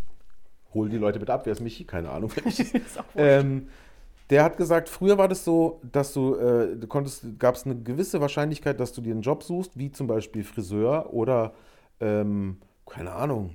Hol 0.74 0.88
die 0.88 0.98
Leute 0.98 1.18
bitte 1.18 1.32
ab, 1.32 1.42
wer 1.46 1.52
ist 1.52 1.60
Michi? 1.60 1.84
Keine 1.84 2.10
Ahnung. 2.10 2.30
wer 2.34 2.44
Michi 2.44 2.62
ist. 2.62 2.74
ist 2.74 2.98
ähm, 3.16 3.68
der 4.30 4.42
hat 4.44 4.56
gesagt, 4.56 4.88
früher 4.88 5.18
war 5.18 5.28
das 5.28 5.44
so, 5.44 5.80
dass 5.92 6.12
du, 6.14 6.34
äh, 6.36 6.76
du 6.76 6.86
konntest, 6.86 7.38
gab 7.38 7.56
es 7.56 7.66
eine 7.66 7.76
gewisse 7.76 8.20
Wahrscheinlichkeit, 8.20 8.80
dass 8.80 8.92
du 8.92 9.00
dir 9.00 9.12
einen 9.12 9.20
Job 9.22 9.42
suchst, 9.42 9.76
wie 9.78 9.90
zum 9.92 10.06
Beispiel 10.06 10.42
Friseur 10.44 11.12
oder, 11.12 11.52
ähm, 12.00 12.56
keine 12.86 13.12
Ahnung, 13.12 13.50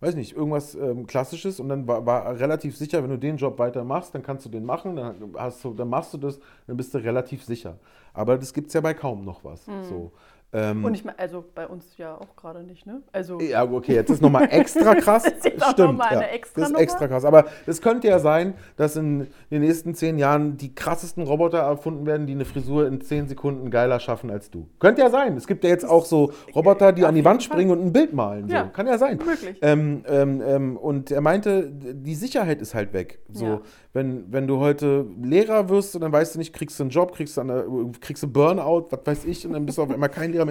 weiß 0.00 0.14
nicht, 0.14 0.36
irgendwas 0.36 0.74
ähm, 0.74 1.06
Klassisches 1.06 1.58
und 1.58 1.68
dann 1.68 1.86
war, 1.86 2.04
war 2.04 2.38
relativ 2.38 2.76
sicher, 2.76 3.02
wenn 3.02 3.10
du 3.10 3.18
den 3.18 3.36
Job 3.36 3.58
weitermachst, 3.58 4.14
dann 4.14 4.22
kannst 4.22 4.44
du 4.44 4.50
den 4.50 4.64
machen, 4.64 4.96
dann, 4.96 5.34
hast 5.36 5.64
du, 5.64 5.72
dann 5.72 5.88
machst 5.88 6.12
du 6.14 6.18
das, 6.18 6.38
dann 6.66 6.76
bist 6.76 6.92
du 6.94 6.98
relativ 6.98 7.44
sicher. 7.44 7.78
Aber 8.12 8.36
das 8.38 8.52
gibt 8.52 8.68
es 8.68 8.74
ja 8.74 8.80
bei 8.80 8.94
kaum 8.94 9.24
noch 9.24 9.44
was. 9.44 9.66
So. 9.88 10.12
Ähm, 10.56 10.84
Und 10.84 10.94
ich 10.94 11.04
meine, 11.04 11.18
also 11.18 11.44
bei 11.54 11.66
uns 11.66 11.84
ja 11.98 12.14
auch 12.14 12.34
gerade 12.34 12.62
nicht, 12.62 12.86
ne? 12.86 13.02
Also 13.12 13.38
ja, 13.40 13.62
okay, 13.70 13.94
jetzt 13.94 14.10
ist 14.10 14.22
nochmal 14.22 14.48
extra 14.50 14.94
krass. 14.96 15.24
Das 15.24 15.34
ist 15.34 15.44
jetzt 15.44 15.62
auch 15.62 15.72
Stimmt, 15.72 15.98
mal 15.98 16.04
eine 16.06 16.22
ja, 16.22 16.28
extra 16.28 16.60
Das 16.62 16.70
ist 16.70 16.78
extra 16.78 17.08
krass. 17.08 17.24
Aber 17.26 17.44
es 17.66 17.82
könnte 17.82 18.08
ja 18.08 18.18
sein, 18.18 18.54
dass 18.76 18.96
in 18.96 19.26
den 19.50 19.60
nächsten 19.60 19.94
zehn 19.94 20.18
Jahren 20.18 20.56
die 20.56 20.74
krassesten 20.74 21.24
Roboter 21.24 21.58
erfunden 21.58 22.06
werden, 22.06 22.26
die 22.26 22.32
eine 22.32 22.46
Frisur 22.46 22.86
in 22.86 23.02
zehn 23.02 23.28
Sekunden 23.28 23.70
geiler 23.70 24.00
schaffen 24.00 24.30
als 24.30 24.50
du. 24.50 24.66
Könnte 24.78 25.02
ja 25.02 25.10
sein. 25.10 25.36
Es 25.36 25.46
gibt 25.46 25.62
ja 25.62 25.68
jetzt 25.68 25.84
auch 25.84 26.06
so 26.06 26.32
Roboter, 26.54 26.92
die 26.92 27.02
Auf 27.02 27.10
an 27.10 27.14
die 27.16 27.24
Wand 27.26 27.42
springen 27.42 27.70
und 27.70 27.82
ein 27.84 27.92
Bild 27.92 28.14
malen. 28.14 28.48
So. 28.48 28.54
Ja, 28.54 28.64
Kann 28.64 28.86
ja 28.86 28.96
sein. 28.96 29.18
möglich. 29.18 29.58
Ähm, 29.60 30.04
ähm, 30.08 30.40
ähm, 30.46 30.76
und 30.78 31.10
er 31.10 31.20
meinte, 31.20 31.70
die 31.70 32.14
Sicherheit 32.14 32.62
ist 32.62 32.74
halt 32.74 32.94
weg. 32.94 33.18
So, 33.30 33.44
Ja. 33.44 33.60
wenn, 33.92 34.32
wenn 34.32 34.46
du 34.46 34.58
heute 34.58 35.04
Lehrer 35.22 35.68
wirst 35.68 35.94
und 35.94 36.00
dann 36.00 36.12
weißt 36.12 36.34
du 36.34 36.38
nicht, 36.38 36.54
kriegst 36.54 36.78
du 36.78 36.84
einen 36.84 36.90
Job, 36.90 37.12
kriegst 37.14 37.36
du, 37.36 37.42
eine, 37.42 37.64
kriegst 38.00 38.22
du 38.22 38.28
Burnout, 38.28 38.86
was 38.90 39.00
weiß 39.04 39.24
ich, 39.26 39.46
und 39.46 39.52
dann 39.52 39.66
bist 39.66 39.76
du 39.76 39.82
auf 39.82 39.90
einmal 39.90 40.08
kein 40.08 40.32
Lehrer 40.32 40.45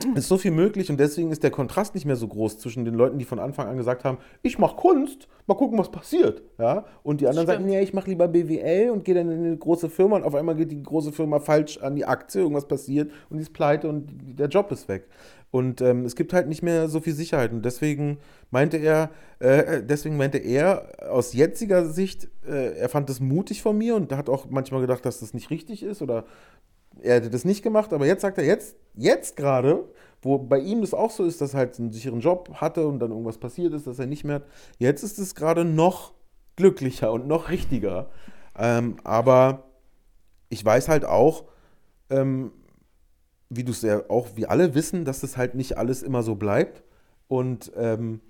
Es 0.00 0.20
ist 0.20 0.28
so 0.28 0.38
viel 0.38 0.52
möglich 0.52 0.90
und 0.90 1.00
deswegen 1.00 1.32
ist 1.32 1.42
der 1.42 1.50
Kontrast 1.50 1.94
nicht 1.94 2.06
mehr 2.06 2.14
so 2.14 2.28
groß 2.28 2.58
zwischen 2.58 2.84
den 2.84 2.94
Leuten, 2.94 3.18
die 3.18 3.24
von 3.24 3.40
Anfang 3.40 3.66
an 3.66 3.76
gesagt 3.76 4.04
haben, 4.04 4.18
ich 4.42 4.56
mache 4.56 4.76
Kunst, 4.76 5.26
mal 5.48 5.54
gucken, 5.54 5.76
was 5.76 5.90
passiert. 5.90 6.42
Ja? 6.56 6.84
Und 7.02 7.20
die 7.20 7.26
anderen 7.26 7.48
sagen, 7.48 7.66
nee, 7.66 7.80
ich 7.80 7.94
mache 7.94 8.08
lieber 8.08 8.28
BWL 8.28 8.90
und 8.90 9.04
gehe 9.04 9.16
dann 9.16 9.28
in 9.28 9.44
eine 9.44 9.56
große 9.56 9.90
Firma 9.90 10.14
und 10.14 10.22
auf 10.22 10.36
einmal 10.36 10.54
geht 10.54 10.70
die 10.70 10.80
große 10.80 11.10
Firma 11.10 11.40
falsch 11.40 11.78
an 11.78 11.96
die 11.96 12.04
Aktie, 12.04 12.42
irgendwas 12.42 12.68
passiert 12.68 13.10
und 13.28 13.38
die 13.38 13.42
ist 13.42 13.52
pleite 13.52 13.88
und 13.88 14.38
der 14.38 14.46
Job 14.46 14.70
ist 14.70 14.86
weg. 14.86 15.08
Und 15.50 15.80
ähm, 15.80 16.04
es 16.04 16.14
gibt 16.14 16.32
halt 16.32 16.46
nicht 16.46 16.62
mehr 16.62 16.88
so 16.88 17.00
viel 17.00 17.14
Sicherheit 17.14 17.52
und 17.52 17.64
deswegen 17.64 18.18
meinte 18.50 18.76
er, 18.76 19.10
äh, 19.40 19.82
deswegen 19.82 20.16
meinte 20.16 20.38
er 20.38 21.10
aus 21.10 21.32
jetziger 21.32 21.86
Sicht, 21.86 22.28
äh, 22.46 22.76
er 22.76 22.88
fand 22.88 23.08
das 23.08 23.18
mutig 23.18 23.62
von 23.62 23.76
mir 23.76 23.96
und 23.96 24.12
hat 24.12 24.28
auch 24.28 24.46
manchmal 24.50 24.82
gedacht, 24.82 25.04
dass 25.04 25.20
das 25.20 25.34
nicht 25.34 25.50
richtig 25.50 25.82
ist 25.82 26.02
oder 26.02 26.24
er 27.02 27.16
hätte 27.16 27.30
das 27.30 27.44
nicht 27.44 27.62
gemacht, 27.62 27.92
aber 27.92 28.06
jetzt 28.06 28.22
sagt 28.22 28.38
er, 28.38 28.44
jetzt, 28.44 28.76
jetzt 28.94 29.36
gerade, 29.36 29.84
wo 30.22 30.38
bei 30.38 30.58
ihm 30.58 30.80
das 30.80 30.94
auch 30.94 31.10
so 31.10 31.24
ist, 31.24 31.40
dass 31.40 31.54
er 31.54 31.58
halt 31.58 31.78
einen 31.78 31.92
sicheren 31.92 32.20
Job 32.20 32.50
hatte 32.54 32.86
und 32.86 32.98
dann 32.98 33.10
irgendwas 33.10 33.38
passiert 33.38 33.72
ist, 33.72 33.86
dass 33.86 33.98
er 33.98 34.06
nicht 34.06 34.24
mehr 34.24 34.36
hat, 34.36 34.46
jetzt 34.78 35.02
ist 35.02 35.18
es 35.18 35.34
gerade 35.34 35.64
noch 35.64 36.12
glücklicher 36.56 37.12
und 37.12 37.26
noch 37.26 37.50
richtiger. 37.50 38.10
Ähm, 38.58 38.96
aber 39.04 39.64
ich 40.48 40.64
weiß 40.64 40.88
halt 40.88 41.04
auch, 41.04 41.44
ähm, 42.10 42.50
wie 43.50 43.64
du 43.64 43.72
es 43.72 43.82
ja 43.82 44.02
auch, 44.08 44.28
wie 44.34 44.46
alle 44.46 44.74
wissen, 44.74 45.04
dass 45.04 45.20
das 45.20 45.36
halt 45.36 45.54
nicht 45.54 45.78
alles 45.78 46.02
immer 46.02 46.22
so 46.22 46.34
bleibt. 46.34 46.82
Und 47.28 47.72
ähm, 47.76 48.20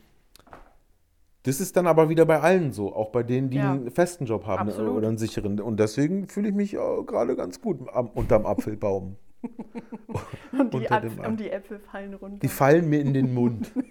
das 1.49 1.61
ist 1.61 1.77
dann 1.77 1.87
aber 1.87 2.09
wieder 2.11 2.27
bei 2.27 2.41
allen 2.41 2.73
so, 2.73 2.95
auch 2.95 3.11
bei 3.11 3.23
denen, 3.23 3.49
die 3.49 3.57
Ja. 3.57 3.73
einen 3.73 3.91
festen 3.91 4.27
Job 4.27 4.47
haben 4.47 4.69
Absolut. 4.69 4.97
oder 4.97 5.09
einen 5.09 5.17
sicheren. 5.19 5.61
Und 5.61 5.81
deswegen 5.81 6.29
fühle 6.29 6.51
ich 6.51 6.55
mich 6.55 6.75
äh, 6.75 7.03
gerade 7.07 7.37
ganz 7.37 7.61
gut 7.61 7.89
am, 7.93 8.09
unterm 8.09 8.45
Apfelbaum. 8.45 9.17
und, 10.53 10.75
die 10.75 10.91
Apf 10.91 11.15
dem 11.17 11.25
und 11.25 11.41
die 11.41 11.51
Äpfel 11.51 11.79
fallen 11.79 12.13
runter. 12.15 12.39
Die 12.41 12.49
fallen 12.49 12.89
mir 12.91 13.01
in 13.01 13.15
den 13.15 13.35
Mund. 13.35 13.73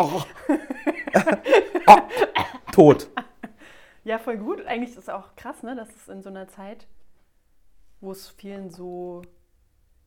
Oh. 0.00 0.22
Ah, 1.86 2.02
tot. 2.70 3.10
Ja, 4.04 4.20
voll 4.20 4.36
gut. 4.38 4.64
Eigentlich 4.64 4.90
ist 4.90 4.98
es 4.98 5.08
auch 5.08 5.34
krass, 5.34 5.64
ne, 5.64 5.74
dass 5.74 5.88
es 5.88 6.06
in 6.06 6.22
so 6.22 6.28
einer 6.28 6.46
Zeit, 6.46 6.86
wo 8.00 8.12
es 8.12 8.28
vielen 8.28 8.70
so, 8.70 9.22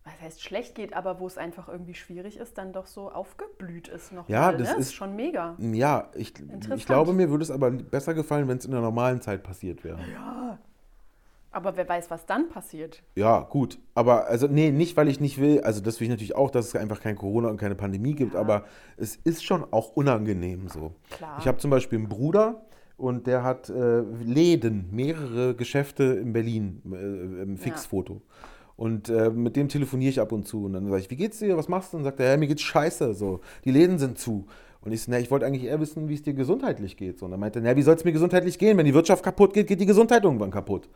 was 0.03 0.19
heißt 0.21 0.41
schlecht 0.41 0.75
geht, 0.75 0.93
aber 0.93 1.19
wo 1.19 1.27
es 1.27 1.37
einfach 1.37 1.67
irgendwie 1.69 1.93
schwierig 1.93 2.37
ist, 2.37 2.57
dann 2.57 2.73
doch 2.73 2.87
so 2.87 3.11
aufgeblüht 3.11 3.87
ist 3.87 4.11
noch 4.11 4.27
Ja, 4.27 4.51
mal, 4.51 4.57
das 4.57 4.73
ne? 4.73 4.79
ist- 4.79 4.93
schon 4.93 5.15
mega. 5.15 5.55
Ja, 5.59 6.09
ich, 6.15 6.33
ich 6.75 6.85
glaube, 6.85 7.13
mir 7.13 7.29
würde 7.29 7.43
es 7.43 7.51
aber 7.51 7.69
besser 7.71 8.13
gefallen, 8.13 8.47
wenn 8.47 8.57
es 8.57 8.65
in 8.65 8.71
der 8.71 8.81
normalen 8.81 9.21
Zeit 9.21 9.43
passiert 9.43 9.83
wäre. 9.83 9.99
Aber 11.53 11.75
wer 11.75 11.87
weiß, 11.87 12.09
was 12.09 12.25
dann 12.25 12.47
passiert. 12.47 13.03
Ja, 13.15 13.41
gut. 13.41 13.77
Aber, 13.93 14.27
also, 14.27 14.47
nee, 14.47 14.71
nicht, 14.71 14.95
weil 14.95 15.09
ich 15.09 15.19
nicht 15.19 15.37
will. 15.39 15.59
Also, 15.61 15.81
das 15.81 15.99
will 15.99 16.05
ich 16.05 16.09
natürlich 16.11 16.33
auch, 16.35 16.49
dass 16.49 16.67
es 16.67 16.75
einfach 16.77 17.01
kein 17.01 17.17
Corona 17.17 17.49
und 17.49 17.57
keine 17.57 17.75
Pandemie 17.75 18.13
gibt. 18.15 18.35
Ja. 18.35 18.39
Aber 18.39 18.63
es 18.95 19.17
ist 19.17 19.43
schon 19.43 19.65
auch 19.73 19.89
unangenehm 19.97 20.69
so. 20.69 20.93
Klar. 21.09 21.37
Ich 21.39 21.47
habe 21.49 21.57
zum 21.57 21.69
Beispiel 21.69 21.99
einen 21.99 22.07
Bruder 22.07 22.61
und 22.95 23.27
der 23.27 23.43
hat 23.43 23.69
äh, 23.69 23.99
Läden, 24.23 24.87
mehrere 24.91 25.53
Geschäfte 25.53 26.03
in 26.05 26.31
Berlin, 26.31 26.81
äh, 26.89 27.41
im 27.43 27.57
Fixfoto. 27.57 28.21
Und 28.81 29.09
äh, 29.09 29.29
mit 29.29 29.55
dem 29.57 29.69
telefoniere 29.69 30.09
ich 30.09 30.19
ab 30.19 30.31
und 30.31 30.47
zu. 30.47 30.65
Und 30.65 30.73
dann 30.73 30.89
sage 30.89 31.01
ich, 31.03 31.11
wie 31.11 31.15
geht's 31.15 31.37
dir? 31.37 31.55
Was 31.55 31.67
machst 31.69 31.93
du? 31.93 31.97
Und 31.97 32.03
dann 32.03 32.11
sagt 32.13 32.19
er, 32.19 32.31
ja, 32.31 32.37
mir 32.37 32.47
geht's 32.47 32.63
scheiße. 32.63 33.13
So, 33.13 33.41
die 33.63 33.69
Läden 33.69 33.99
sind 33.99 34.17
zu. 34.17 34.47
Und 34.83 34.91
ich 34.91 35.03
so, 35.03 35.11
na, 35.11 35.19
ich 35.19 35.29
wollte 35.29 35.45
eigentlich 35.45 35.65
eher 35.65 35.79
wissen, 35.79 36.09
wie 36.09 36.15
es 36.15 36.23
dir 36.23 36.33
gesundheitlich 36.33 36.97
geht. 36.97 37.19
So, 37.19 37.25
und 37.25 37.31
dann 37.31 37.39
meinte 37.39 37.59
er, 37.59 37.61
na, 37.63 37.75
wie 37.75 37.83
soll 37.83 37.93
es 37.93 38.03
mir 38.05 38.11
gesundheitlich 38.11 38.57
gehen? 38.57 38.79
Wenn 38.79 38.87
die 38.87 38.95
Wirtschaft 38.95 39.23
kaputt 39.23 39.53
geht, 39.53 39.67
geht 39.67 39.79
die 39.81 39.85
Gesundheit 39.85 40.23
irgendwann 40.23 40.49
kaputt. 40.49 40.89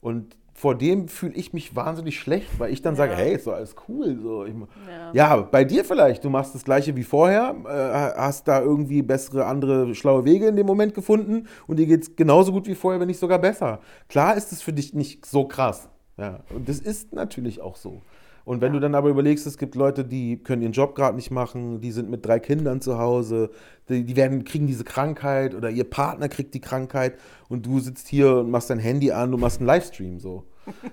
Und 0.00 0.36
vor 0.54 0.76
dem 0.78 1.08
fühle 1.08 1.34
ich 1.34 1.52
mich 1.52 1.74
wahnsinnig 1.74 2.16
schlecht, 2.16 2.60
weil 2.60 2.72
ich 2.72 2.80
dann 2.80 2.94
sage, 2.94 3.10
Ja. 3.10 3.18
hey, 3.18 3.34
ist 3.34 3.48
doch 3.48 3.54
alles 3.54 3.74
cool. 3.88 4.16
So, 4.22 4.44
ich, 4.44 4.54
Ja. 4.88 5.10
ja, 5.12 5.36
bei 5.42 5.64
dir 5.64 5.84
vielleicht. 5.84 6.22
Du 6.22 6.30
machst 6.30 6.54
das 6.54 6.62
gleiche 6.62 6.94
wie 6.94 7.02
vorher, 7.02 7.56
äh, 7.64 8.20
hast 8.20 8.46
da 8.46 8.60
irgendwie 8.62 9.02
bessere, 9.02 9.46
andere, 9.46 9.96
schlaue 9.96 10.24
Wege 10.24 10.46
in 10.46 10.54
dem 10.54 10.66
Moment 10.66 10.94
gefunden 10.94 11.48
und 11.66 11.80
dir 11.80 11.86
geht 11.86 12.02
es 12.02 12.14
genauso 12.14 12.52
gut 12.52 12.68
wie 12.68 12.76
vorher, 12.76 13.00
wenn 13.00 13.08
nicht 13.08 13.18
sogar 13.18 13.40
besser. 13.40 13.80
Klar 14.08 14.36
ist 14.36 14.52
es 14.52 14.62
für 14.62 14.72
dich 14.72 14.94
nicht 14.94 15.26
so 15.26 15.44
krass. 15.48 15.88
Ja, 16.16 16.40
und 16.50 16.68
das 16.68 16.78
ist 16.78 17.12
natürlich 17.12 17.60
auch 17.60 17.76
so. 17.76 18.02
Und 18.44 18.60
wenn 18.60 18.72
Ja. 18.72 18.80
du 18.80 18.80
dann 18.80 18.94
aber 18.96 19.08
überlegst, 19.08 19.46
es 19.46 19.56
gibt 19.56 19.76
Leute, 19.76 20.04
die 20.04 20.36
können 20.42 20.62
ihren 20.62 20.72
Job 20.72 20.94
gerade 20.96 21.14
nicht 21.14 21.30
machen, 21.30 21.80
die 21.80 21.92
sind 21.92 22.10
mit 22.10 22.26
drei 22.26 22.40
Kindern 22.40 22.80
zu 22.80 22.98
Hause, 22.98 23.50
die, 23.88 24.04
die 24.04 24.16
werden, 24.16 24.44
kriegen 24.44 24.66
diese 24.66 24.82
Krankheit 24.84 25.54
oder 25.54 25.70
ihr 25.70 25.88
Partner 25.88 26.28
kriegt 26.28 26.52
die 26.54 26.60
Krankheit 26.60 27.18
und 27.48 27.64
du 27.66 27.78
sitzt 27.78 28.08
hier 28.08 28.36
und 28.38 28.50
machst 28.50 28.68
dein 28.70 28.80
Handy 28.80 29.12
an, 29.12 29.30
du 29.30 29.38
machst 29.38 29.58
einen 29.60 29.66
Livestream 29.68 30.18
so. 30.18 30.44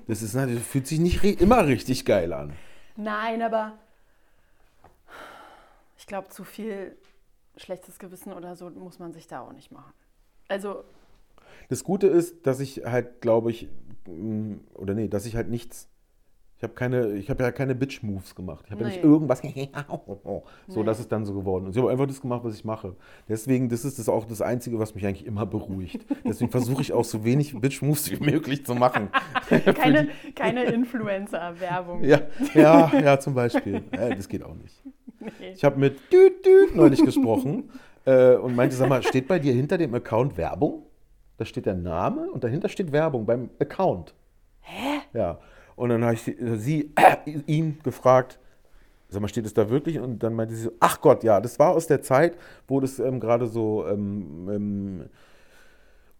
Das 0.08 0.22
ist 0.22 0.36
natürlich, 0.36 0.64
fühlt 0.64 0.86
sich 0.88 1.00
nicht 1.00 1.24
immer 1.42 1.66
richtig 1.66 2.06
geil 2.06 2.34
an. 2.34 2.54
Nein, 2.96 3.42
aber 3.42 3.74
ich 5.98 6.06
glaube, 6.08 6.30
zu 6.30 6.44
viel 6.44 6.96
schlechtes 7.58 8.00
Gewissen 8.00 8.32
oder 8.34 8.56
so 8.56 8.70
muss 8.70 9.00
man 9.00 9.12
sich 9.14 9.28
da 9.28 9.42
auch 9.42 9.54
nicht 9.54 9.72
machen. 9.72 9.92
Also, 10.48 10.84
Das 11.70 11.84
Gute 11.84 12.08
ist, 12.08 12.46
dass 12.46 12.60
ich 12.60 12.84
halt, 12.86 13.22
glaube 13.22 13.52
ich, 13.52 13.70
mh, 14.08 14.58
oder 14.76 14.94
nee, 14.94 15.08
dass 15.08 15.26
ich 15.26 15.36
halt 15.36 15.50
nichts. 15.50 15.88
Ich 16.58 16.64
habe 16.64 16.74
keine, 16.74 17.14
ich 17.14 17.30
habe 17.30 17.42
ja 17.42 17.54
keine 17.54 17.74
Bitch-Moves 17.74 18.36
gemacht. 18.36 18.66
Ich 18.66 18.72
habe 18.72 18.82
ja 18.82 18.88
nicht 18.88 19.02
Nee. 19.02 19.10
irgendwas, 19.10 19.42
so 20.68 20.84
dass 20.84 21.00
es 21.00 21.08
dann 21.08 21.24
so 21.26 21.34
geworden 21.34 21.68
ist. 21.68 21.78
Ich 21.78 21.82
habe 21.82 21.90
einfach 21.90 22.06
das 22.06 22.20
gemacht, 22.20 22.42
was 22.44 22.54
ich 22.54 22.66
mache. 22.66 22.98
Deswegen, 23.30 23.70
das 23.70 23.86
ist 23.86 23.98
das 23.98 24.10
auch 24.10 24.26
das 24.26 24.42
Einzige, 24.42 24.78
was 24.78 24.94
mich 24.94 25.06
eigentlich 25.06 25.26
immer 25.26 25.46
beruhigt. 25.46 26.06
Deswegen 26.26 26.52
versuche 26.52 26.82
ich 26.82 26.92
auch 26.92 27.06
so 27.06 27.24
wenig 27.24 27.54
Bitch-Moves 27.56 28.12
wie 28.12 28.20
möglich 28.32 28.66
zu 28.66 28.76
machen. 28.76 29.08
keine, 29.76 30.10
keine 30.36 30.64
Influencer-Werbung. 30.66 32.04
Ja, 32.04 32.22
ja, 32.54 32.92
ja, 33.00 33.20
zum 33.22 33.36
Beispiel. 33.36 33.84
Ja, 33.94 34.14
das 34.14 34.28
geht 34.28 34.44
auch 34.44 34.56
nicht. 34.56 34.84
Nee. 35.22 35.52
Ich 35.54 35.64
habe 35.64 35.80
mit 35.80 35.98
Düt 36.12 36.46
Düt 36.46 36.76
neulich 36.76 37.02
gesprochen 37.06 37.70
äh, 38.06 38.36
und 38.36 38.56
meinte, 38.56 38.76
sag 38.76 38.90
mal, 38.90 39.02
steht 39.04 39.30
bei 39.30 39.40
dir 39.40 39.54
hinter 39.54 39.78
dem 39.78 39.94
Account 39.94 40.36
Werbung? 40.36 40.84
Da 41.40 41.46
steht 41.46 41.66
der 41.66 41.76
Name 41.76 42.30
und 42.30 42.44
dahinter 42.44 42.68
steht 42.68 42.92
Werbung 42.92 43.26
beim 43.26 43.50
Account. 43.60 44.14
Hä? 44.60 45.00
Ja. 45.14 45.40
Und 45.78 45.88
dann 45.88 46.04
habe 46.04 46.14
ich 46.14 46.22
sie, 46.22 46.36
sie 46.58 46.92
äh, 46.98 47.40
ihn 47.48 47.80
gefragt, 47.82 48.40
sag 49.08 49.22
mal, 49.22 49.30
steht 49.30 49.46
es 49.46 49.54
da 49.54 49.70
wirklich? 49.70 50.00
Und 50.00 50.22
dann 50.22 50.34
meinte 50.34 50.54
sie 50.54 50.64
so, 50.64 50.72
ach 50.82 51.00
Gott, 51.00 51.24
ja, 51.24 51.40
das 51.40 51.58
war 51.58 51.70
aus 51.70 51.88
der 51.88 52.02
Zeit, 52.02 52.36
wo 52.68 52.82
das 52.82 53.00
ähm, 53.00 53.22
gerade 53.22 53.48
so 53.48 53.88
ähm, 53.88 54.50
ähm, 54.52 55.10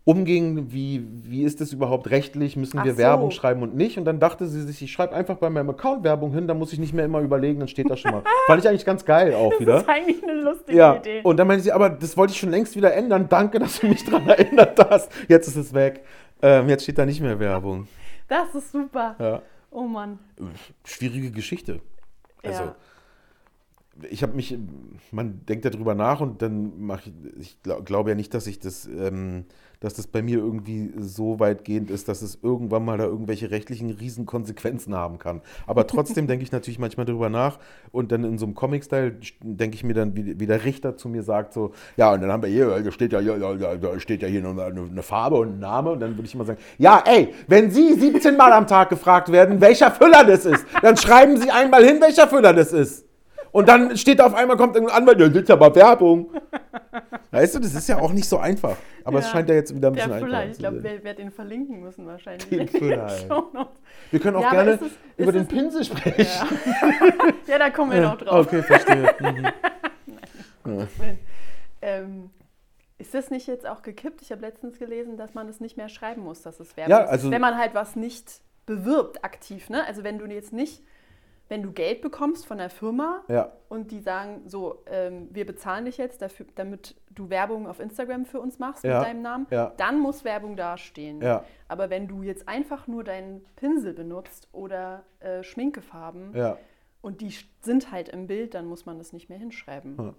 umging, 0.06 0.72
wie, 0.72 1.06
wie 1.24 1.44
ist 1.44 1.62
das 1.62 1.72
überhaupt 1.72 2.10
rechtlich, 2.10 2.56
müssen 2.56 2.80
Ach 2.80 2.86
wir 2.86 2.94
so. 2.94 2.98
Werbung 2.98 3.30
schreiben 3.32 3.62
und 3.62 3.76
nicht. 3.76 3.98
Und 3.98 4.06
dann 4.06 4.20
dachte 4.20 4.48
sie 4.48 4.64
sich, 4.64 4.82
ich 4.82 4.92
schreibe 4.92 5.14
einfach 5.14 5.38
bei 5.38 5.50
meinem 5.50 5.70
Account 5.70 6.04
Werbung 6.04 6.34
hin, 6.34 6.48
dann 6.48 6.58
muss 6.58 6.74
ich 6.74 6.80
nicht 6.80 6.94
mehr 6.94 7.06
immer 7.06 7.20
überlegen, 7.22 7.60
dann 7.60 7.68
steht 7.68 7.90
da 7.90 7.96
schon 7.98 8.12
mal. 8.12 8.24
Fand 8.48 8.64
ich 8.64 8.68
eigentlich 8.70 8.86
ganz 8.86 9.06
geil 9.06 9.34
auch 9.36 9.52
Das 9.52 9.60
wieder. 9.60 9.78
ist 9.78 9.90
eigentlich 9.90 10.24
eine 10.24 10.34
lustige 10.42 10.78
Ja, 10.78 10.96
Idee. 10.96 11.22
und 11.24 11.38
dann 11.38 11.48
meinte 11.48 11.64
sie, 11.64 11.72
aber 11.72 11.90
das 11.90 12.18
wollte 12.18 12.34
ich 12.34 12.40
schon 12.40 12.50
längst 12.50 12.76
wieder 12.76 12.94
ändern. 12.94 13.28
Danke, 13.30 13.60
dass 13.60 13.80
du 13.82 13.88
mich 13.88 14.04
daran 14.04 14.28
erinnert 14.30 14.80
hast. 14.90 15.12
Jetzt 15.28 15.48
ist 15.48 15.58
es 15.58 15.74
weg. 15.74 16.04
Ähm, 16.42 16.70
jetzt 16.70 16.84
steht 16.84 16.98
da 16.98 17.06
nicht 17.06 17.22
mehr 17.22 17.40
Werbung. 17.40 17.88
das 18.28 18.56
ist 18.56 18.72
super. 18.72 19.16
Ja. 19.20 19.42
Oh 19.72 19.84
Mann. 19.84 20.18
Schwierige 20.86 21.30
Geschichte. 21.30 21.82
Also, 22.42 22.64
Ja. 22.64 22.76
ich 24.10 24.24
habe 24.24 24.34
mich, 24.34 24.58
man 25.12 25.46
denkt 25.46 25.66
darüber 25.66 25.94
nach 25.94 26.22
und 26.22 26.42
dann 26.42 26.80
mache 26.82 27.10
ich, 27.10 27.14
ich 27.42 27.62
glaub, 27.62 27.86
glaube 27.86 28.10
ja 28.12 28.16
nicht, 28.16 28.34
dass 28.34 28.48
ich 28.48 28.60
das, 28.60 28.86
ähm, 28.88 29.46
dass 29.80 29.94
das 29.94 30.08
bei 30.08 30.22
mir 30.22 30.38
irgendwie 30.38 30.92
so 31.00 31.40
weitgehend 31.40 31.90
ist, 31.90 32.08
dass 32.08 32.22
es 32.22 32.40
irgendwann 32.42 32.84
mal 32.84 32.98
da 32.98 33.06
irgendwelche 33.06 33.52
rechtlichen 33.52 33.92
Riesenkonsequenzen 33.92 34.96
haben 34.96 35.20
kann. 35.20 35.42
Aber 35.68 35.88
trotzdem 35.88 36.28
denke 36.28 36.44
ich 36.44 36.52
natürlich 36.52 36.80
manchmal 36.80 37.06
darüber 37.06 37.30
nach 37.30 37.60
und 37.92 38.12
dann 38.12 38.24
in 38.24 38.38
so 38.38 38.46
einem 38.46 38.56
Comic-Style 38.56 39.18
denke 39.42 39.76
ich 39.76 39.84
mir 39.84 39.94
dann, 39.94 40.16
wie, 40.16 40.40
wie 40.40 40.46
der 40.46 40.66
Richter 40.66 40.98
zu 40.98 41.10
mir 41.10 41.24
sagt, 41.24 41.54
so, 41.54 41.72
ja, 41.98 42.14
und 42.14 42.22
dann 42.22 42.32
haben 42.32 42.44
wir 42.44 42.50
hier, 42.50 42.68
da 42.68 42.92
steht 42.92 43.14
ja, 43.14 43.22
da 43.22 44.00
steht 44.00 44.22
ja 44.22 44.28
hier 44.28 44.46
eine, 44.46 44.64
eine 44.64 45.04
Farbe 45.04 45.38
und 45.38 45.56
ein 45.56 45.60
Name 45.60 45.92
und 45.92 46.00
dann 46.00 46.16
würde 46.16 46.26
ich 46.26 46.36
immer 46.36 46.46
sagen, 46.46 46.60
ja, 46.78 47.04
ey, 47.06 47.34
wenn 47.48 47.72
Sie 47.72 47.94
17 47.94 48.36
Mal 48.36 48.52
am 48.52 48.68
Tag 48.68 48.90
gefragt 48.90 49.32
werden, 49.32 49.62
welcher 49.62 49.92
Füller 49.92 50.24
das 50.26 50.46
ist, 50.46 50.66
dann 50.82 50.98
schreiben 50.98 51.38
Sie 51.38 51.50
einmal 51.50 51.84
hin, 51.86 52.02
welcher 52.02 52.28
Füller 52.28 52.54
das 52.54 52.74
ist. 52.74 53.09
Und 53.52 53.68
dann 53.68 53.98
steht 53.98 54.20
da 54.20 54.26
auf 54.28 54.34
einmal, 54.36 54.58
kommt 54.58 54.78
ein 54.78 54.88
Anwalt, 54.90 55.20
da 55.20 55.30
sitzt 55.32 55.50
aber 55.52 55.74
Werbung. 55.76 56.30
Weißt 57.32 57.56
du, 57.56 57.60
das 57.60 57.74
ist 57.76 57.88
ja 57.90 58.00
auch 58.00 58.12
nicht 58.12 58.28
so 58.28 58.38
einfach. 58.38 58.76
Aber 59.04 59.20
es 59.20 59.26
Ja. 59.26 59.32
scheint 59.32 59.50
ja 59.50 59.56
jetzt 59.56 59.74
wieder 59.76 59.90
ein 59.90 59.94
bisschen 59.94 60.12
Füller, 60.20 60.38
einfacher 60.40 60.52
ich 60.52 60.58
glaube, 60.58 60.76
sein. 60.82 60.84
wer, 60.94 61.04
wer 61.04 61.14
den 61.14 61.32
verlinken 61.32 61.80
müssen 61.80 62.06
wahrscheinlich. 62.08 62.48
Den 62.50 62.68
Füller. 62.80 63.10
Shownotes. 63.10 63.82
Wir 64.12 64.20
können 64.20 64.38
auch 64.38 64.42
Ja, 64.42 64.52
gerne 64.52 64.72
ist 64.72 64.82
es- 64.82 64.92
über 65.18 65.30
ist 65.30 65.36
den 65.36 65.42
es- 65.44 65.48
Pinsel 65.48 65.84
sprechen. 65.84 66.26
Ja. 66.26 67.28
ja, 67.54 67.58
da 67.60 67.70
kommen 67.70 67.92
wir 67.92 68.02
noch 68.02 68.18
drauf. 68.18 68.46
Okay, 68.48 68.62
verstehe. 68.64 69.16
Mhm. 70.66 70.88
Ähm, 71.82 72.30
ist 72.98 73.14
das 73.14 73.30
nicht 73.30 73.48
jetzt 73.48 73.68
auch 73.68 73.82
gekippt? 73.82 74.22
Ich 74.22 74.32
habe 74.32 74.42
letztens 74.42 74.78
gelesen, 74.78 75.16
dass 75.18 75.34
man 75.34 75.48
es 75.48 75.60
nicht 75.60 75.78
mehr 75.78 75.90
schreiben 75.90 76.22
muss, 76.24 76.42
dass 76.42 76.60
es 76.60 76.76
Werbung 76.76 76.92
Ja, 76.92 77.04
ist. 77.04 77.10
also- 77.10 77.32
Wenn 77.32 77.42
man 77.42 77.58
halt 77.58 77.74
was 77.74 77.96
nicht 77.96 78.42
bewirbt 78.66 79.24
aktiv. 79.24 79.70
Ne? 79.70 79.86
Also 79.86 80.04
wenn 80.04 80.20
du 80.20 80.26
jetzt 80.26 80.52
nicht, 80.54 80.84
wenn 81.50 81.64
du 81.64 81.72
Geld 81.72 82.02
bekommst 82.02 82.46
von 82.46 82.60
der 82.60 82.70
Firma 82.70 83.24
Ja, 83.28 83.52
und 83.68 83.92
die 83.92 84.00
sagen, 84.00 84.44
so, 84.46 84.84
ähm, 84.86 85.28
wir 85.32 85.46
bezahlen 85.46 85.86
dich 85.86 85.98
jetzt, 85.98 86.22
dafür, 86.22 86.46
damit 86.56 86.96
du 87.10 87.30
Werbung 87.30 87.68
auf 87.68 87.80
Instagram 87.80 88.26
für 88.26 88.40
uns 88.40 88.60
machst 88.60 88.84
Ja, 88.84 89.00
mit 89.00 89.08
deinem 89.08 89.22
Namen, 89.22 89.48
ja. 89.50 89.74
dann 89.78 90.00
muss 90.00 90.24
Werbung 90.24 90.56
dastehen. 90.56 91.22
Aber 91.68 91.90
wenn 91.90 92.08
du 92.08 92.24
jetzt 92.24 92.48
einfach 92.48 92.88
nur 92.88 93.04
deinen 93.04 93.46
Pinsel 93.56 93.94
benutzt 93.94 94.48
oder 94.54 95.04
äh, 95.20 95.44
Schminkefarben 95.44 96.34
und 97.02 97.22
die 97.22 97.34
sind 97.62 97.92
halt 97.92 98.10
im 98.10 98.28
Bild, 98.28 98.54
dann 98.54 98.66
muss 98.66 98.86
man 98.86 98.98
das 98.98 99.12
nicht 99.12 99.30
mehr 99.30 99.38
hinschreiben. 99.38 99.96
Ja. 99.98 100.14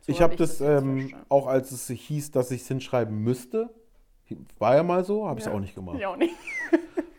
So 0.00 0.12
ich 0.12 0.22
hab 0.22 0.30
habe 0.30 0.36
das, 0.36 0.60
jetzt 0.60 0.82
ähm, 0.82 1.14
auch 1.28 1.46
als 1.46 1.70
es 1.70 1.88
hieß, 1.88 2.30
dass 2.30 2.50
ich 2.50 2.62
es 2.62 2.68
hinschreiben 2.68 3.18
müsste, 3.18 3.70
war 4.58 4.76
ja 4.76 4.82
mal 4.82 5.04
so, 5.04 5.28
habe 5.28 5.40
ich 5.40 5.46
es 5.46 5.52
auch 5.52 5.60
nicht 5.60 5.74
gemacht. 5.74 5.96
Ich 5.98 6.06
auch 6.06 6.16
nicht. 6.16 6.34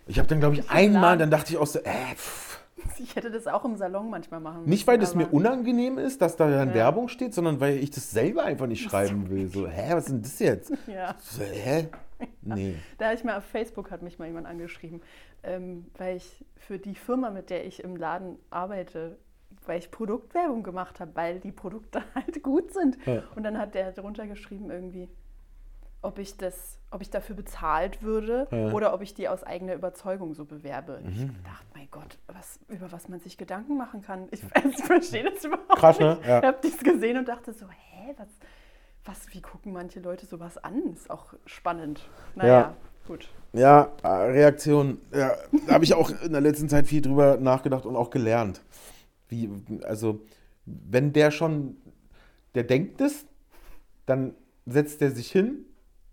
Ich 0.07 0.19
habe 0.19 0.27
dann, 0.27 0.39
glaube 0.39 0.55
ich, 0.55 0.69
einmal, 0.69 1.17
dann 1.17 1.31
dachte 1.31 1.51
ich 1.51 1.57
auch 1.57 1.67
so, 1.67 1.79
äh, 1.79 2.15
pff. 2.15 2.54
Ich 2.99 3.15
hätte 3.15 3.29
das 3.31 3.47
auch 3.47 3.65
im 3.65 3.75
Salon 3.75 4.09
manchmal 4.09 4.39
machen 4.39 4.59
müssen. 4.61 4.69
Nicht, 4.69 4.87
weil 4.87 4.97
das 4.97 5.15
mir 5.15 5.27
unangenehm 5.27 5.97
ist, 5.97 6.21
dass 6.21 6.35
da 6.35 6.49
dann 6.49 6.69
Ja. 6.69 6.75
Werbung 6.75 7.07
steht, 7.07 7.33
sondern 7.33 7.59
weil 7.59 7.77
ich 7.77 7.91
das 7.91 8.11
selber 8.11 8.43
einfach 8.43 8.67
nicht 8.67 8.83
schreiben 8.83 9.29
will. 9.29 9.47
So, 9.47 9.67
hä, 9.67 9.91
was 9.93 10.05
ist 10.05 10.11
denn 10.11 10.21
das 10.21 10.39
jetzt? 10.39 10.73
Ja, 10.87 11.15
So, 11.19 11.43
hä? 11.43 11.87
Nee. 12.41 12.75
da 12.97 13.05
habe 13.07 13.15
ich 13.15 13.23
mal 13.25 13.37
auf 13.37 13.43
Facebook 13.43 13.91
hat 13.91 14.01
mich 14.01 14.17
mal 14.19 14.25
jemand 14.27 14.47
angeschrieben, 14.47 15.01
ähm, 15.43 15.85
weil 15.97 16.15
ich 16.15 16.45
für 16.55 16.79
die 16.79 16.95
Firma, 16.95 17.29
mit 17.29 17.49
der 17.49 17.65
ich 17.65 17.83
im 17.83 17.97
Laden 17.97 18.37
arbeite, 18.49 19.17
weil 19.65 19.79
ich 19.79 19.91
Produktwerbung 19.91 20.63
gemacht 20.63 20.99
habe, 21.01 21.11
weil 21.15 21.39
die 21.41 21.51
Produkte 21.51 22.01
halt 22.15 22.41
gut 22.41 22.71
sind. 22.71 22.97
Ja. 23.05 23.23
Und 23.35 23.43
dann 23.43 23.57
hat 23.57 23.75
der 23.75 23.91
drunter 23.91 24.27
geschrieben 24.27 24.71
irgendwie, 24.71 25.09
ob 26.05 26.19
ich 26.19 26.37
das, 26.37 26.79
ob 26.91 27.01
ich 27.01 27.09
dafür 27.09 27.35
bezahlt 27.35 28.01
würde 28.03 28.47
Ja. 28.51 28.71
oder 28.71 28.93
ob 28.93 29.01
ich 29.01 29.13
die 29.13 29.27
aus 29.27 29.43
eigener 29.43 29.73
Überzeugung 29.73 30.33
so 30.33 30.45
bewerbe. 30.45 31.01
Ich 31.09 31.19
Mhm. 31.21 31.35
dachte, 31.43 31.65
mein 31.73 31.87
Gott, 31.91 32.17
was, 32.27 32.59
über 32.69 32.91
was 32.91 33.09
man 33.09 33.19
sich 33.19 33.37
Gedanken 33.37 33.77
machen 33.77 34.01
kann. 34.01 34.27
Ich, 34.31 34.41
ich 34.77 34.83
verstehe 34.83 35.23
das 35.29 35.43
überhaupt 35.43 35.69
Krass, 35.77 35.99
ne? 35.99 36.15
nicht. 36.15 36.27
Ja. 36.27 36.39
Ich 36.39 36.45
habe 36.45 36.57
das 36.61 36.77
gesehen 36.77 37.17
und 37.17 37.27
dachte 37.27 37.53
so, 37.53 37.65
hä, 37.67 38.13
was, 38.17 38.27
was, 39.03 39.33
wie 39.33 39.41
gucken 39.41 39.73
manche 39.73 39.99
Leute 39.99 40.25
sowas 40.25 40.57
an? 40.57 40.93
Ist 40.93 41.09
auch 41.09 41.33
spannend. 41.45 42.07
Naja, 42.35 42.59
Ja. 42.59 42.73
gut. 43.07 43.29
Ja, 43.53 43.89
äh, 44.03 44.07
Reaktion. 44.07 44.99
Ja, 45.13 45.35
da 45.67 45.73
habe 45.75 45.83
ich 45.83 45.93
auch 45.93 46.09
in 46.23 46.31
der 46.33 46.41
letzten 46.41 46.69
Zeit 46.69 46.87
viel 46.87 47.01
drüber 47.01 47.37
nachgedacht 47.37 47.85
und 47.85 47.95
auch 47.95 48.09
gelernt. 48.09 48.61
Wie, 49.29 49.49
also, 49.83 50.21
wenn 50.65 51.13
der 51.13 51.31
schon, 51.31 51.77
der 52.53 52.63
denkt 52.63 53.01
es, 53.01 53.25
dann 54.05 54.33
setzt 54.65 55.01
er 55.01 55.11
sich 55.11 55.31
hin, 55.31 55.65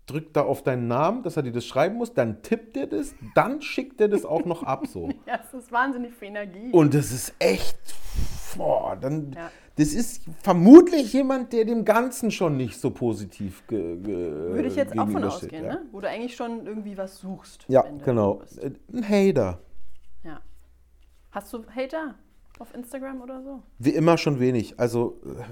drückt 0.05 0.35
da 0.35 0.41
auf 0.43 0.63
deinen 0.63 0.87
Namen, 0.87 1.23
dass 1.23 1.37
er 1.37 1.43
dir 1.43 1.51
das 1.51 1.65
schreiben 1.65 1.95
muss, 1.95 2.13
dann 2.13 2.41
tippt 2.41 2.75
er 2.77 2.87
das, 2.87 3.15
dann 3.35 3.61
schickt 3.61 4.01
er 4.01 4.09
das 4.09 4.25
auch 4.25 4.45
noch 4.45 4.63
ab 4.63 4.87
so. 4.87 5.09
Ja, 5.25 5.39
es 5.43 5.53
ist 5.53 5.71
wahnsinnig 5.71 6.13
viel 6.13 6.29
Energie. 6.29 6.71
Und 6.71 6.93
das 6.93 7.11
ist 7.11 7.33
echt, 7.39 7.77
boah, 8.57 8.97
dann, 8.99 9.31
Ja. 9.33 9.49
das 9.77 9.93
ist 9.93 10.23
vermutlich 10.41 11.13
jemand, 11.13 11.53
der 11.53 11.65
dem 11.65 11.85
Ganzen 11.85 12.31
schon 12.31 12.57
nicht 12.57 12.79
so 12.79 12.91
positiv 12.91 13.65
ge, 13.67 13.97
ge, 13.97 14.15
Würde 14.51 14.67
ich 14.67 14.75
jetzt 14.75 14.97
auch 14.97 15.09
von 15.09 15.23
ausgehen, 15.23 15.63
ja. 15.65 15.73
ne? 15.73 15.81
Wo 15.91 16.01
du 16.01 16.09
eigentlich 16.09 16.35
schon 16.35 16.65
irgendwie 16.67 16.97
was 16.97 17.19
suchst. 17.19 17.65
Ja, 17.69 17.85
genau. 18.03 18.41
Ein 18.93 19.07
Hater. 19.07 19.59
Ja. 20.23 20.41
Hast 21.31 21.53
du 21.53 21.63
Hater 21.73 22.15
auf 22.59 22.73
Instagram 22.73 23.21
oder 23.21 23.41
so? 23.41 23.63
Wie 23.79 23.91
immer 23.91 24.17
schon 24.17 24.39
wenig. 24.39 24.79
Also, 24.79 25.21
äh, 25.25 25.43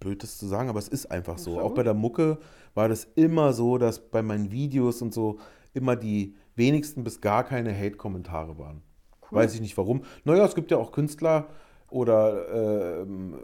blöd 0.00 0.22
das 0.22 0.38
zu 0.38 0.46
sagen, 0.46 0.68
aber 0.68 0.78
es 0.78 0.88
ist 0.88 1.06
einfach 1.10 1.38
so. 1.38 1.54
Voll 1.54 1.62
Auch 1.62 1.74
bei 1.74 1.82
der 1.82 1.94
Mucke 1.94 2.38
war 2.74 2.88
das 2.88 3.04
immer 3.14 3.52
so, 3.52 3.78
dass 3.78 4.00
bei 4.00 4.22
meinen 4.22 4.50
Videos 4.50 5.02
und 5.02 5.14
so 5.14 5.38
immer 5.74 5.96
die 5.96 6.34
wenigsten 6.56 7.04
bis 7.04 7.20
gar 7.20 7.44
keine 7.44 7.76
Hate-Kommentare 7.76 8.58
waren. 8.58 8.82
Cool. 9.22 9.38
Weiß 9.38 9.54
ich 9.54 9.60
nicht 9.60 9.76
warum. 9.76 10.02
Naja, 10.24 10.44
es 10.44 10.54
gibt 10.54 10.70
ja 10.70 10.76
auch 10.78 10.92
Künstler 10.92 11.46
oder 11.88 13.02
ähm, 13.02 13.36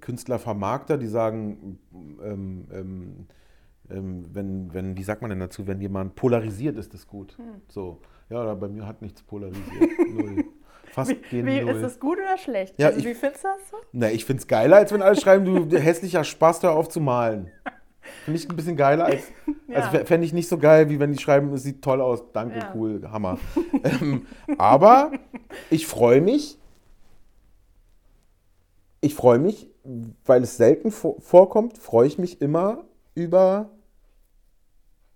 Künstlervermarkter, 0.00 0.98
die 0.98 1.06
sagen, 1.06 1.78
ähm, 2.22 2.66
ähm, 2.72 3.26
ähm, 3.90 4.24
wenn, 4.32 4.72
wenn, 4.72 4.96
wie 4.96 5.02
sagt 5.02 5.22
man 5.22 5.30
denn 5.30 5.40
dazu, 5.40 5.66
wenn 5.66 5.80
jemand 5.80 6.14
polarisiert, 6.14 6.76
ist 6.78 6.94
das 6.94 7.06
gut. 7.06 7.36
Hm. 7.38 7.60
So. 7.68 8.00
Ja, 8.30 8.54
bei 8.54 8.68
mir 8.68 8.86
hat 8.86 9.02
nichts 9.02 9.22
polarisiert. 9.22 9.90
Null. 10.10 10.44
Fast 10.94 11.10
Wie, 11.30 11.44
wie 11.44 11.58
ist 11.58 11.82
das 11.82 11.98
gut 11.98 12.18
oder 12.18 12.38
schlecht? 12.38 12.74
Ja, 12.78 12.86
also, 12.86 13.00
ich- 13.00 13.04
wie 13.04 13.14
findest 13.14 13.42
du 13.42 13.48
das 13.48 13.68
so? 13.70 13.76
Na, 13.90 14.10
ich 14.12 14.24
find's 14.24 14.46
geiler, 14.46 14.76
als 14.76 14.92
wenn 14.92 15.02
alle 15.02 15.16
schreiben, 15.20 15.68
du 15.68 15.76
hässlicher 15.76 16.22
Spaß, 16.22 16.62
hör 16.62 16.72
auf 16.76 16.88
zu 16.88 17.00
malen. 17.00 17.50
Finde 18.24 18.38
ich 18.38 18.48
ein 18.48 18.54
bisschen 18.54 18.76
geiler 18.76 19.06
als. 19.06 19.24
Ja. 19.66 19.80
Also 19.80 20.04
fände 20.04 20.26
ich 20.26 20.32
nicht 20.34 20.48
so 20.48 20.58
geil, 20.58 20.90
wie 20.90 21.00
wenn 21.00 21.10
die 21.10 21.18
schreiben, 21.18 21.50
es 21.54 21.62
sieht 21.62 21.80
toll 21.82 22.00
aus, 22.02 22.22
danke, 22.32 22.58
Ja. 22.58 22.70
cool, 22.74 23.00
Hammer. 23.10 23.38
ähm, 23.82 24.26
aber 24.58 25.10
ich 25.70 25.86
freue 25.86 26.20
mich. 26.20 26.58
Ich 29.00 29.14
freue 29.14 29.38
mich, 29.38 29.70
weil 30.26 30.42
es 30.42 30.58
selten 30.58 30.90
vor, 30.90 31.18
vorkommt, 31.20 31.78
freue 31.78 32.06
ich 32.06 32.18
mich 32.18 32.40
immer 32.42 32.84
über. 33.14 33.70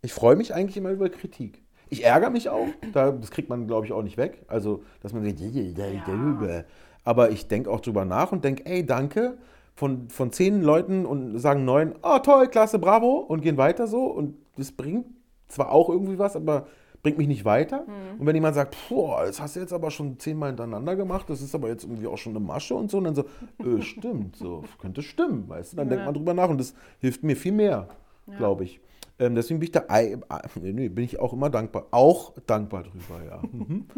Ich 0.02 0.12
freue 0.14 0.34
mich 0.34 0.54
eigentlich 0.54 0.78
immer 0.78 0.90
über 0.90 1.08
Kritik. 1.10 1.62
Ich 1.90 2.04
ärgere 2.04 2.30
mich 2.30 2.48
auch, 2.48 2.68
da, 2.92 3.10
das 3.12 3.30
kriegt 3.30 3.48
man, 3.48 3.66
glaube 3.66 3.86
ich, 3.86 3.92
auch 3.92 4.02
nicht 4.02 4.16
weg. 4.16 4.42
Also, 4.48 4.82
dass 5.00 5.12
man 5.12 5.24
sagt, 5.24 5.40
Ja. 5.40 6.64
aber 7.04 7.30
ich 7.30 7.48
denke 7.48 7.70
auch 7.70 7.80
drüber 7.80 8.04
nach 8.04 8.32
und 8.32 8.44
denke, 8.44 8.66
ey, 8.66 8.84
danke. 8.84 9.38
Von, 9.74 10.08
von 10.08 10.32
zehn 10.32 10.60
Leuten 10.62 11.06
und 11.06 11.38
sagen 11.38 11.64
neun, 11.64 11.94
oh 12.02 12.18
toll, 12.18 12.48
klasse, 12.48 12.80
bravo 12.80 13.18
und 13.18 13.42
gehen 13.42 13.56
weiter 13.58 13.86
so. 13.86 14.06
Und 14.06 14.34
das 14.56 14.72
bringt 14.72 15.06
zwar 15.46 15.70
auch 15.70 15.88
irgendwie 15.88 16.18
was, 16.18 16.34
aber 16.34 16.66
bringt 17.00 17.16
mich 17.16 17.28
nicht 17.28 17.44
weiter. 17.44 17.84
Und 18.18 18.26
wenn 18.26 18.34
jemand 18.34 18.56
sagt, 18.56 18.76
boah, 18.88 19.22
das 19.24 19.40
hast 19.40 19.54
du 19.54 19.60
jetzt 19.60 19.72
aber 19.72 19.92
schon 19.92 20.18
zehnmal 20.18 20.48
hintereinander 20.48 20.96
gemacht, 20.96 21.30
das 21.30 21.40
ist 21.40 21.54
aber 21.54 21.68
jetzt 21.68 21.84
irgendwie 21.84 22.08
auch 22.08 22.18
schon 22.18 22.32
eine 22.34 22.44
Masche 22.44 22.74
und 22.74 22.90
so, 22.90 22.98
und 22.98 23.04
dann 23.04 23.14
so, 23.14 23.22
äh, 23.60 23.80
stimmt, 23.82 24.34
so, 24.34 24.64
könnte 24.80 25.00
stimmen, 25.00 25.48
weißt 25.48 25.74
du, 25.74 25.76
dann 25.76 25.88
denkt 25.88 26.00
Ja. 26.00 26.06
man 26.06 26.14
drüber 26.14 26.34
nach 26.34 26.48
und 26.48 26.58
das 26.58 26.74
hilft 26.98 27.22
mir 27.22 27.36
viel 27.36 27.52
mehr, 27.52 27.86
Ja. 28.26 28.36
glaube 28.36 28.64
ich. 28.64 28.80
Ähm, 29.20 29.34
deswegen 29.34 29.58
bin 29.58 29.66
ich 29.66 29.72
da, 29.72 29.84
ah, 29.88 30.42
nee, 30.54 30.88
bin 30.88 31.04
ich 31.04 31.18
auch 31.18 31.32
immer 31.32 31.50
dankbar, 31.50 31.86
auch 31.90 32.34
dankbar 32.46 32.84
drüber, 32.84 33.22
ja. 33.24 33.42
Mhm. 33.50 33.88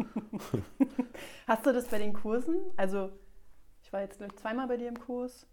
Hast 1.47 1.65
du 1.65 1.73
das 1.73 1.85
bei 1.87 1.99
den 1.99 2.13
Kursen? 2.13 2.55
Also, 2.75 3.09
ich 3.83 3.93
war 3.93 4.01
jetzt 4.01 4.19
ich, 4.19 4.35
zweimal 4.37 4.67
bei 4.67 4.77
dir 4.77 4.87
im 4.87 4.99
Kurs. 4.99 5.45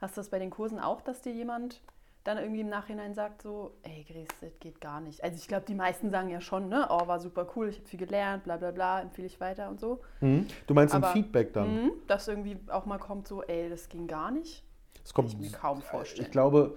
Hast 0.00 0.16
du 0.16 0.20
das 0.20 0.28
bei 0.28 0.38
den 0.38 0.50
Kursen 0.50 0.78
auch, 0.78 1.00
dass 1.00 1.22
dir 1.22 1.32
jemand 1.32 1.82
dann 2.24 2.36
irgendwie 2.36 2.60
im 2.60 2.68
Nachhinein 2.68 3.14
sagt, 3.14 3.40
so, 3.40 3.72
ey, 3.82 4.04
Gries, 4.04 4.28
das 4.42 4.58
geht 4.60 4.78
gar 4.82 5.00
nicht. 5.00 5.24
Also, 5.24 5.36
ich 5.36 5.48
glaube, 5.48 5.64
die 5.66 5.74
meisten 5.74 6.10
sagen 6.10 6.28
ja 6.28 6.42
schon, 6.42 6.68
ne, 6.68 6.86
oh, 6.90 7.06
war 7.06 7.20
super 7.20 7.46
cool, 7.56 7.68
ich 7.70 7.78
habe 7.78 7.88
viel 7.88 7.98
gelernt, 8.00 8.44
bla 8.44 8.58
bla 8.58 8.70
bla, 8.70 9.00
empfehle 9.00 9.26
ich 9.26 9.40
weiter 9.40 9.70
und 9.70 9.80
so. 9.80 10.00
Mhm. 10.20 10.46
Du 10.66 10.74
meinst 10.74 10.94
im 10.94 11.02
Aber- 11.02 11.12
Feedback 11.14 11.54
dann? 11.54 11.84
Mhm, 11.84 11.92
dass 12.06 12.28
irgendwie 12.28 12.58
auch 12.68 12.84
mal 12.84 12.98
kommt, 12.98 13.26
so, 13.26 13.42
ey, 13.44 13.70
das 13.70 13.88
ging 13.88 14.06
gar 14.06 14.30
nicht. 14.30 14.62
Es 15.02 15.14
kommt, 15.14 15.30
Kann 15.32 15.40
ich 15.42 15.50
mir 15.50 15.56
kaum 15.56 15.80
vorstellen. 15.80 16.26
Ich 16.26 16.30
glaube, 16.30 16.76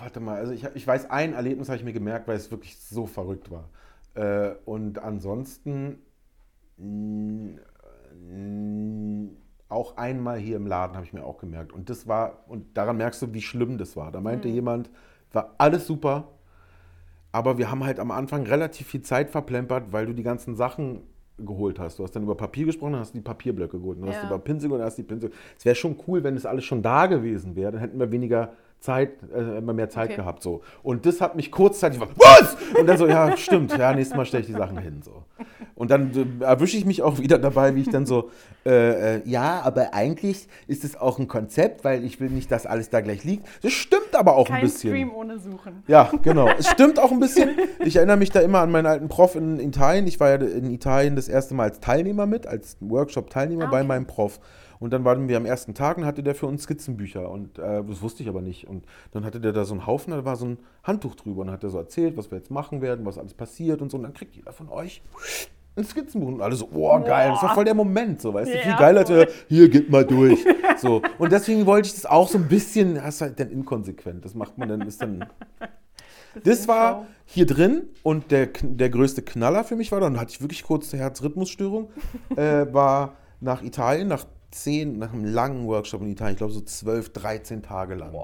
warte 0.00 0.20
mal, 0.20 0.36
also 0.38 0.52
ich, 0.52 0.64
ich 0.74 0.86
weiß, 0.86 1.10
ein 1.10 1.34
Erlebnis 1.34 1.68
habe 1.68 1.76
ich 1.78 1.84
mir 1.84 1.92
gemerkt, 1.92 2.28
weil 2.28 2.36
es 2.36 2.50
wirklich 2.50 2.78
so 2.78 3.06
verrückt 3.06 3.50
war. 3.50 3.68
Äh, 4.14 4.54
und 4.64 4.98
ansonsten 4.98 5.98
mh, 6.78 7.58
auch 9.68 9.96
einmal 9.96 10.38
hier 10.38 10.56
im 10.56 10.66
Laden 10.66 10.96
habe 10.96 11.06
ich 11.06 11.12
mir 11.12 11.24
auch 11.24 11.38
gemerkt. 11.38 11.72
Und 11.72 11.90
das 11.90 12.08
war, 12.08 12.44
und 12.48 12.76
daran 12.76 12.96
merkst 12.96 13.22
du, 13.22 13.32
wie 13.34 13.42
schlimm 13.42 13.78
das 13.78 13.96
war. 13.96 14.10
Da 14.10 14.20
meinte 14.20 14.48
jemand, 14.48 14.90
war 15.32 15.54
alles 15.58 15.86
super, 15.86 16.28
aber 17.32 17.58
wir 17.58 17.70
haben 17.70 17.84
halt 17.84 18.00
am 18.00 18.10
Anfang 18.10 18.44
relativ 18.44 18.88
viel 18.88 19.02
Zeit 19.02 19.30
verplempert, 19.30 19.92
weil 19.92 20.06
du 20.06 20.12
die 20.14 20.24
ganzen 20.24 20.56
Sachen 20.56 21.02
geholt 21.38 21.78
hast. 21.78 21.98
Du 21.98 22.02
hast 22.02 22.14
dann 22.16 22.24
über 22.24 22.34
Papier 22.34 22.66
gesprochen, 22.66 22.92
dann 22.92 23.00
hast 23.00 23.14
du 23.14 23.18
die 23.18 23.24
Papierblöcke 23.24 23.78
geholt. 23.78 24.00
Dann 24.00 24.08
hast 24.08 24.16
Ja. 24.16 24.22
du 24.22 24.26
über 24.34 24.38
Pinsel 24.38 24.68
dann 24.70 24.82
hast 24.82 24.98
du 24.98 25.02
die 25.02 25.08
Pinsel. 25.08 25.30
Es 25.56 25.64
wäre 25.64 25.76
schon 25.76 25.96
cool, 26.06 26.22
wenn 26.24 26.34
das 26.34 26.44
alles 26.44 26.64
schon 26.64 26.82
da 26.82 27.06
gewesen 27.06 27.54
wäre. 27.56 27.72
Dann 27.72 27.80
hätten 27.80 27.98
wir 27.98 28.10
weniger 28.10 28.52
Zeit, 28.80 29.10
äh, 29.34 29.58
immer 29.58 29.72
mehr 29.72 29.88
Zeit 29.90 30.08
Okay. 30.10 30.16
gehabt. 30.16 30.42
So. 30.42 30.62
Und 30.82 31.06
das 31.06 31.20
hat 31.20 31.36
mich 31.36 31.50
kurzzeitig, 31.52 32.00
was? 32.00 32.56
Und 32.78 32.86
dann 32.86 32.96
so, 32.96 33.06
ja, 33.06 33.36
stimmt, 33.36 33.76
ja, 33.76 33.92
nächstes 33.92 34.16
Mal 34.16 34.24
stelle 34.26 34.40
ich 34.42 34.46
die 34.46 34.54
Sachen 34.54 34.78
hin. 34.78 35.02
So. 35.04 35.24
Und 35.74 35.90
dann 35.90 36.38
äh, 36.40 36.44
erwische 36.44 36.76
ich 36.76 36.84
mich 36.86 37.02
auch 37.02 37.18
wieder 37.18 37.38
dabei, 37.38 37.74
wie 37.74 37.82
ich 37.82 37.90
dann 37.90 38.06
so, 38.06 38.30
äh, 38.66 39.16
äh, 39.16 39.22
ja, 39.24 39.60
aber 39.62 39.94
eigentlich 39.94 40.48
ist 40.66 40.84
es 40.84 40.96
auch 40.98 41.18
ein 41.18 41.28
Konzept, 41.28 41.84
weil 41.84 42.04
ich 42.04 42.20
will 42.20 42.30
nicht, 42.30 42.50
dass 42.50 42.66
alles 42.66 42.90
da 42.90 43.00
gleich 43.00 43.24
liegt. 43.24 43.46
Das 43.62 43.72
stimmt 43.72 44.14
aber 44.14 44.36
auch 44.36 44.46
Kein 44.48 44.56
ein 44.56 44.62
bisschen. 44.62 44.90
Stream 44.90 45.14
ohne 45.14 45.38
Suchen. 45.38 45.82
Ja, 45.86 46.10
genau. 46.22 46.48
Es 46.58 46.68
stimmt 46.68 46.98
auch 46.98 47.12
ein 47.12 47.20
bisschen. 47.20 47.50
Ich 47.84 47.96
erinnere 47.96 48.16
mich 48.16 48.30
da 48.30 48.40
immer 48.40 48.60
an 48.60 48.70
meinen 48.70 48.86
alten 48.86 49.08
Prof 49.08 49.36
in 49.36 49.60
Italien. 49.60 50.06
Ich 50.06 50.20
war 50.20 50.28
ja 50.30 50.34
in 50.36 50.70
Italien 50.70 51.16
das 51.16 51.28
erste 51.28 51.54
Mal 51.54 51.64
als 51.64 51.80
Teilnehmer 51.80 52.26
mit, 52.26 52.46
als 52.46 52.76
Workshop-Teilnehmer 52.80 53.66
Ah, 53.66 53.70
bei 53.70 53.78
okay. 53.78 53.86
meinem 53.88 54.06
Prof. 54.06 54.40
Und 54.80 54.92
dann 54.92 55.04
waren 55.04 55.28
wir 55.28 55.36
am 55.36 55.44
ersten 55.44 55.74
Tag 55.74 55.98
und 55.98 56.06
hatte 56.06 56.22
der 56.22 56.34
für 56.34 56.46
uns 56.46 56.62
Skizzenbücher. 56.64 57.30
Und 57.30 57.58
äh, 57.58 57.84
das 57.84 58.00
wusste 58.00 58.22
ich 58.22 58.28
aber 58.28 58.40
nicht. 58.40 58.66
Und 58.66 58.86
dann 59.12 59.24
hatte 59.24 59.38
der 59.38 59.52
da 59.52 59.64
so 59.64 59.74
einen 59.74 59.86
Haufen, 59.86 60.12
da 60.12 60.24
war 60.24 60.36
so 60.36 60.46
ein 60.46 60.58
Handtuch 60.82 61.14
drüber. 61.14 61.42
Und 61.42 61.50
hat 61.50 61.62
er 61.62 61.70
so 61.70 61.78
erzählt, 61.78 62.16
was 62.16 62.30
wir 62.30 62.38
jetzt 62.38 62.50
machen 62.50 62.80
werden, 62.80 63.04
was 63.04 63.18
alles 63.18 63.34
passiert 63.34 63.82
und 63.82 63.90
so. 63.90 63.98
Und 63.98 64.04
dann 64.04 64.14
kriegt 64.14 64.34
jeder 64.34 64.52
von 64.52 64.70
euch 64.70 65.02
ein 65.76 65.84
Skizzenbuch. 65.84 66.28
Und 66.28 66.40
alle 66.40 66.56
so, 66.56 66.68
oh 66.72 66.98
geil, 67.00 67.30
das 67.30 67.42
war 67.42 67.54
voll 67.54 67.66
der 67.66 67.74
Moment, 67.74 68.22
so, 68.22 68.32
weißt 68.32 68.52
du? 68.52 68.58
Viel 68.58 68.70
Ja, 68.70 68.78
geiler, 68.78 69.00
als 69.00 69.10
er, 69.10 69.28
hier, 69.48 69.68
geht 69.68 69.90
mal 69.90 70.04
durch. 70.04 70.44
So. 70.80 71.02
Und 71.18 71.30
deswegen 71.30 71.66
wollte 71.66 71.88
ich 71.88 71.94
das 71.94 72.06
auch 72.06 72.26
so 72.26 72.38
ein 72.38 72.48
bisschen, 72.48 72.94
das 72.94 73.16
ist 73.16 73.20
halt 73.20 73.38
dann 73.38 73.50
inkonsequent. 73.50 74.24
Das 74.24 74.34
macht 74.34 74.56
man 74.56 74.70
dann, 74.70 74.80
ist 74.80 75.02
dann. 75.02 75.26
Das 76.42 76.68
war 76.68 77.06
hier 77.26 77.44
drin 77.44 77.82
und 78.02 78.30
der, 78.30 78.48
der 78.62 78.88
größte 78.88 79.20
Knaller 79.20 79.64
für 79.64 79.76
mich 79.76 79.92
war, 79.92 80.00
dann 80.00 80.18
hatte 80.18 80.32
ich 80.32 80.40
wirklich 80.40 80.62
kurz 80.62 80.94
eine 80.94 81.02
Herzrhythmusstörung, 81.02 81.90
äh, 82.36 82.72
war 82.72 83.16
nach 83.40 83.62
Italien, 83.62 84.08
nach 84.08 84.24
zehn, 84.50 84.98
nach 84.98 85.12
einem 85.12 85.24
langen 85.24 85.66
Workshop 85.66 86.02
in 86.02 86.08
Italien, 86.08 86.34
ich 86.34 86.38
glaube 86.38 86.52
so 86.52 86.60
12, 86.60 87.12
13 87.12 87.62
Tage 87.62 87.94
lang. 87.94 88.14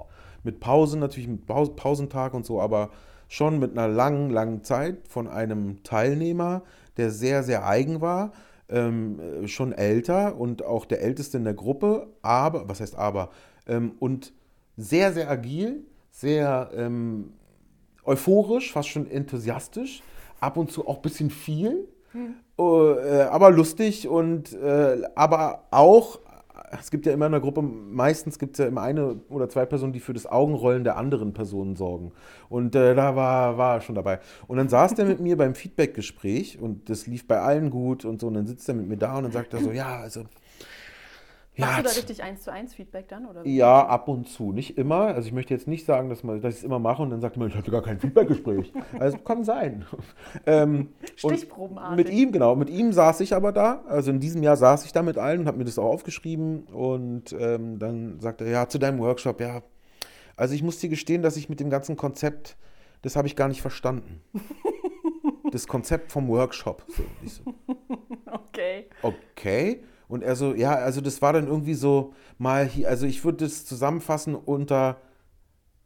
Mit 0.42 0.60
Pausen 0.60 1.00
natürlich, 1.00 1.28
mit 1.28 1.46
Pause, 1.46 1.72
Pausentag 1.72 2.34
und 2.34 2.44
so, 2.44 2.60
aber 2.60 2.90
schon 3.28 3.58
mit 3.58 3.72
einer 3.72 3.88
langen, 3.88 4.30
langen 4.30 4.62
Zeit 4.62 5.08
von 5.08 5.28
einem 5.28 5.82
Teilnehmer, 5.82 6.62
der 6.96 7.10
sehr, 7.10 7.42
sehr 7.42 7.66
eigen 7.66 8.00
war, 8.00 8.32
ähm, 8.68 9.20
äh, 9.20 9.48
schon 9.48 9.72
älter 9.72 10.38
und 10.38 10.64
auch 10.64 10.84
der 10.84 11.02
älteste 11.02 11.36
in 11.36 11.44
der 11.44 11.54
Gruppe, 11.54 12.08
aber, 12.22 12.68
was 12.68 12.80
heißt 12.80 12.96
aber, 12.96 13.30
ähm, 13.66 13.92
und 13.98 14.32
sehr, 14.76 15.12
sehr 15.12 15.30
agil, 15.30 15.84
sehr 16.10 16.70
ähm, 16.74 17.32
euphorisch, 18.04 18.72
fast 18.72 18.88
schon 18.88 19.10
enthusiastisch, 19.10 20.02
ab 20.40 20.56
und 20.56 20.70
zu 20.70 20.86
auch 20.86 20.96
ein 20.96 21.02
bisschen 21.02 21.30
viel, 21.30 21.88
äh, 22.14 22.18
aber 22.62 23.50
lustig 23.50 24.08
und 24.08 24.52
äh, 24.54 25.02
aber 25.14 25.64
auch, 25.70 26.20
es 26.80 26.90
gibt 26.90 27.06
ja 27.06 27.12
immer 27.12 27.26
in 27.26 27.32
der 27.32 27.40
Gruppe, 27.40 27.62
meistens 27.62 28.38
gibt 28.38 28.54
es 28.54 28.58
ja 28.58 28.66
immer 28.66 28.82
eine 28.82 29.20
oder 29.28 29.48
zwei 29.48 29.66
Personen, 29.66 29.92
die 29.92 30.00
für 30.00 30.14
das 30.14 30.26
Augenrollen 30.26 30.82
der 30.84 30.96
anderen 30.96 31.32
Personen 31.32 31.76
sorgen. 31.76 32.12
Und 32.48 32.74
äh, 32.74 32.94
da 32.94 33.14
war, 33.14 33.58
war 33.58 33.76
er 33.76 33.80
schon 33.80 33.94
dabei. 33.94 34.20
Und 34.46 34.56
dann 34.56 34.68
saß 34.68 34.94
der 34.94 35.04
mit 35.04 35.20
mir 35.20 35.36
beim 35.36 35.54
Feedback-Gespräch 35.54 36.58
und 36.60 36.88
das 36.88 37.06
lief 37.06 37.26
bei 37.28 37.40
allen 37.40 37.70
gut 37.70 38.04
und 38.04 38.20
so. 38.20 38.26
Und 38.28 38.34
dann 38.34 38.46
sitzt 38.46 38.68
er 38.68 38.74
mit 38.74 38.88
mir 38.88 38.96
da 38.96 39.16
und 39.16 39.24
dann 39.24 39.32
sagt 39.32 39.54
er 39.54 39.60
so, 39.60 39.70
ja, 39.70 39.96
also. 39.96 40.24
Machst 41.58 41.78
du 41.78 41.82
da 41.84 41.90
richtig 41.90 42.22
1 42.22 42.42
zu 42.42 42.52
1 42.52 42.74
Feedback 42.74 43.08
dann? 43.08 43.26
Oder 43.26 43.46
ja, 43.46 43.86
ab 43.86 44.08
und 44.08 44.28
zu. 44.28 44.52
Nicht 44.52 44.76
immer. 44.76 45.06
Also 45.06 45.26
ich 45.26 45.32
möchte 45.32 45.54
jetzt 45.54 45.66
nicht 45.66 45.86
sagen, 45.86 46.08
dass, 46.10 46.22
man, 46.22 46.40
dass 46.40 46.54
ich 46.54 46.58
es 46.60 46.64
immer 46.64 46.78
mache 46.78 47.02
und 47.02 47.10
dann 47.10 47.20
sagt 47.20 47.36
man, 47.36 47.48
ich 47.48 47.54
hatte 47.54 47.70
gar 47.70 47.82
kein 47.82 47.98
Feedbackgespräch. 47.98 48.72
Also 48.98 49.18
kann 49.18 49.44
sein. 49.44 49.84
ähm, 50.46 50.90
Stichprobenartig. 51.16 51.96
mit 51.96 52.14
ihm, 52.14 52.32
genau. 52.32 52.56
Mit 52.56 52.70
ihm 52.70 52.92
saß 52.92 53.20
ich 53.20 53.34
aber 53.34 53.52
da. 53.52 53.82
Also 53.88 54.10
in 54.10 54.20
diesem 54.20 54.42
Jahr 54.42 54.56
saß 54.56 54.84
ich 54.84 54.92
da 54.92 55.02
mit 55.02 55.18
allen 55.18 55.40
und 55.40 55.46
habe 55.46 55.58
mir 55.58 55.64
das 55.64 55.78
auch 55.78 55.84
aufgeschrieben. 55.84 56.64
Und 56.64 57.34
ähm, 57.38 57.78
dann 57.78 58.20
sagt 58.20 58.40
er, 58.40 58.48
ja, 58.48 58.68
zu 58.68 58.78
deinem 58.78 58.98
Workshop, 58.98 59.40
ja. 59.40 59.62
Also 60.36 60.54
ich 60.54 60.62
muss 60.62 60.78
dir 60.78 60.88
gestehen, 60.88 61.22
dass 61.22 61.36
ich 61.36 61.48
mit 61.48 61.60
dem 61.60 61.70
ganzen 61.70 61.96
Konzept, 61.96 62.56
das 63.02 63.16
habe 63.16 63.28
ich 63.28 63.36
gar 63.36 63.48
nicht 63.48 63.62
verstanden. 63.62 64.22
das 65.52 65.66
Konzept 65.66 66.12
vom 66.12 66.28
Workshop. 66.28 66.84
So, 66.88 67.02
so, 67.24 67.54
Okay. 68.30 68.86
Okay. 69.02 69.82
Und 70.08 70.22
er 70.22 70.36
so, 70.36 70.54
ja, 70.54 70.74
also 70.74 71.00
das 71.00 71.20
war 71.20 71.32
dann 71.32 71.46
irgendwie 71.46 71.74
so 71.74 72.14
mal 72.38 72.64
hier, 72.64 72.88
also 72.88 73.06
ich 73.06 73.24
würde 73.24 73.44
das 73.44 73.64
zusammenfassen 73.64 74.34
unter 74.34 74.98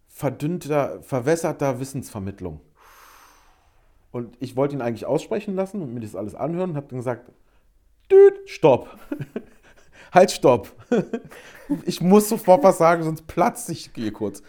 verdünnter, 0.09 1.03
verwässerter 1.03 1.81
Wissensvermittlung. 1.81 2.61
Und 4.11 4.37
ich 4.41 4.57
wollte 4.57 4.75
ihn 4.75 4.83
eigentlich 4.83 5.07
aussprechen 5.07 5.55
lassen 5.55 5.81
und 5.83 5.95
mir 5.95 6.01
das 6.01 6.17
alles 6.17 6.35
anhören 6.35 6.71
und 6.71 6.77
habe 6.77 6.89
dann 6.89 6.99
gesagt, 6.99 7.31
Düt, 8.11 8.35
stopp. 8.47 8.89
halt, 10.13 10.33
stopp. 10.33 10.73
ich 11.87 12.01
muss 12.01 12.29
sofort 12.29 12.65
was 12.65 12.79
sagen, 12.79 13.05
sonst 13.05 13.27
platze 13.27 13.73
ich 13.73 13.91
hier 13.95 14.13
kurz. 14.13 14.43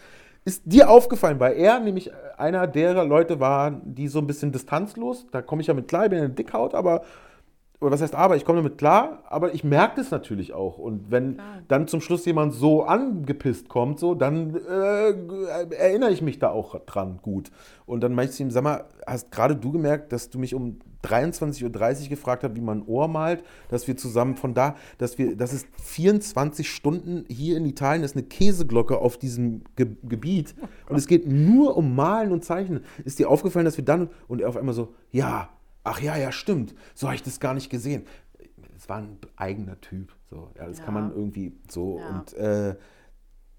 Ist 0.44 0.62
dir 0.64 0.90
aufgefallen, 0.90 1.38
weil 1.38 1.56
er 1.56 1.78
nämlich 1.78 2.10
einer 2.36 2.66
derer 2.66 3.04
Leute 3.04 3.38
war, 3.38 3.70
die 3.70 4.08
so 4.08 4.18
ein 4.18 4.26
bisschen 4.26 4.50
distanzlos, 4.50 5.26
da 5.30 5.40
komme 5.40 5.60
ich 5.62 5.68
ja 5.68 5.74
mit 5.74 5.86
klar, 5.86 6.04
ich 6.04 6.10
bin 6.10 6.18
eine 6.18 6.30
Dickhaut, 6.30 6.74
aber 6.74 7.02
oder 7.82 7.90
was 7.90 8.00
heißt 8.00 8.14
aber, 8.14 8.36
ich 8.36 8.44
komme 8.44 8.58
damit 8.58 8.78
klar, 8.78 9.24
aber 9.28 9.54
ich 9.54 9.64
merke 9.64 9.96
das 9.96 10.10
natürlich 10.10 10.52
auch. 10.54 10.78
Und 10.78 11.10
wenn 11.10 11.34
Klar. 11.34 11.62
dann 11.66 11.88
zum 11.88 12.00
Schluss 12.00 12.24
jemand 12.24 12.54
so 12.54 12.84
angepisst 12.84 13.68
kommt, 13.68 13.98
so, 13.98 14.14
dann 14.14 14.54
äh, 14.54 15.74
erinnere 15.74 16.12
ich 16.12 16.22
mich 16.22 16.38
da 16.38 16.50
auch 16.50 16.78
dran 16.86 17.18
gut. 17.22 17.50
Und 17.84 18.02
dann 18.02 18.14
meinte 18.14 18.30
ich 18.30 18.36
zu 18.36 18.44
ihm, 18.44 18.50
sag 18.52 18.62
mal, 18.62 18.84
hast 19.04 19.32
gerade 19.32 19.56
du 19.56 19.72
gemerkt, 19.72 20.12
dass 20.12 20.30
du 20.30 20.38
mich 20.38 20.54
um 20.54 20.78
23.30 21.02 22.04
Uhr 22.04 22.08
gefragt 22.08 22.44
hast, 22.44 22.54
wie 22.54 22.60
man 22.60 22.78
ein 22.78 22.86
Ohr 22.86 23.08
malt, 23.08 23.42
dass 23.68 23.88
wir 23.88 23.96
zusammen 23.96 24.36
von 24.36 24.54
da, 24.54 24.76
dass 24.98 25.18
wir, 25.18 25.36
das 25.36 25.52
ist 25.52 25.66
24 25.82 26.70
Stunden 26.70 27.24
hier 27.28 27.56
in 27.56 27.66
Italien, 27.66 28.04
ist 28.04 28.14
eine 28.14 28.24
Käseglocke 28.24 28.98
auf 28.98 29.18
diesem 29.18 29.62
Ge 29.74 29.88
Gebiet 30.04 30.54
und 30.88 30.96
es 30.96 31.08
geht 31.08 31.26
nur 31.26 31.76
um 31.76 31.96
Malen 31.96 32.30
und 32.30 32.44
Zeichnen. 32.44 32.84
Ist 33.04 33.18
dir 33.18 33.28
aufgefallen, 33.28 33.64
dass 33.64 33.76
wir 33.76 33.84
dann, 33.84 34.08
und 34.28 34.40
er 34.40 34.48
auf 34.48 34.56
einmal 34.56 34.74
so, 34.74 34.94
ja, 35.10 35.48
ach 35.84 36.00
ja, 36.00 36.16
ja, 36.16 36.32
stimmt, 36.32 36.74
so 36.94 37.06
habe 37.08 37.16
ich 37.16 37.22
das 37.22 37.40
gar 37.40 37.54
nicht 37.54 37.70
gesehen. 37.70 38.04
Es 38.76 38.88
war 38.88 38.98
ein 38.98 39.18
eigener 39.36 39.80
Typ, 39.80 40.14
so, 40.28 40.50
ja, 40.56 40.66
das 40.66 40.78
kann 40.82 40.94
Ja. 40.94 41.00
man 41.00 41.12
irgendwie 41.12 41.52
so 41.68 41.98
Ja. 41.98 42.06
und 42.08 42.32
äh, 42.34 42.76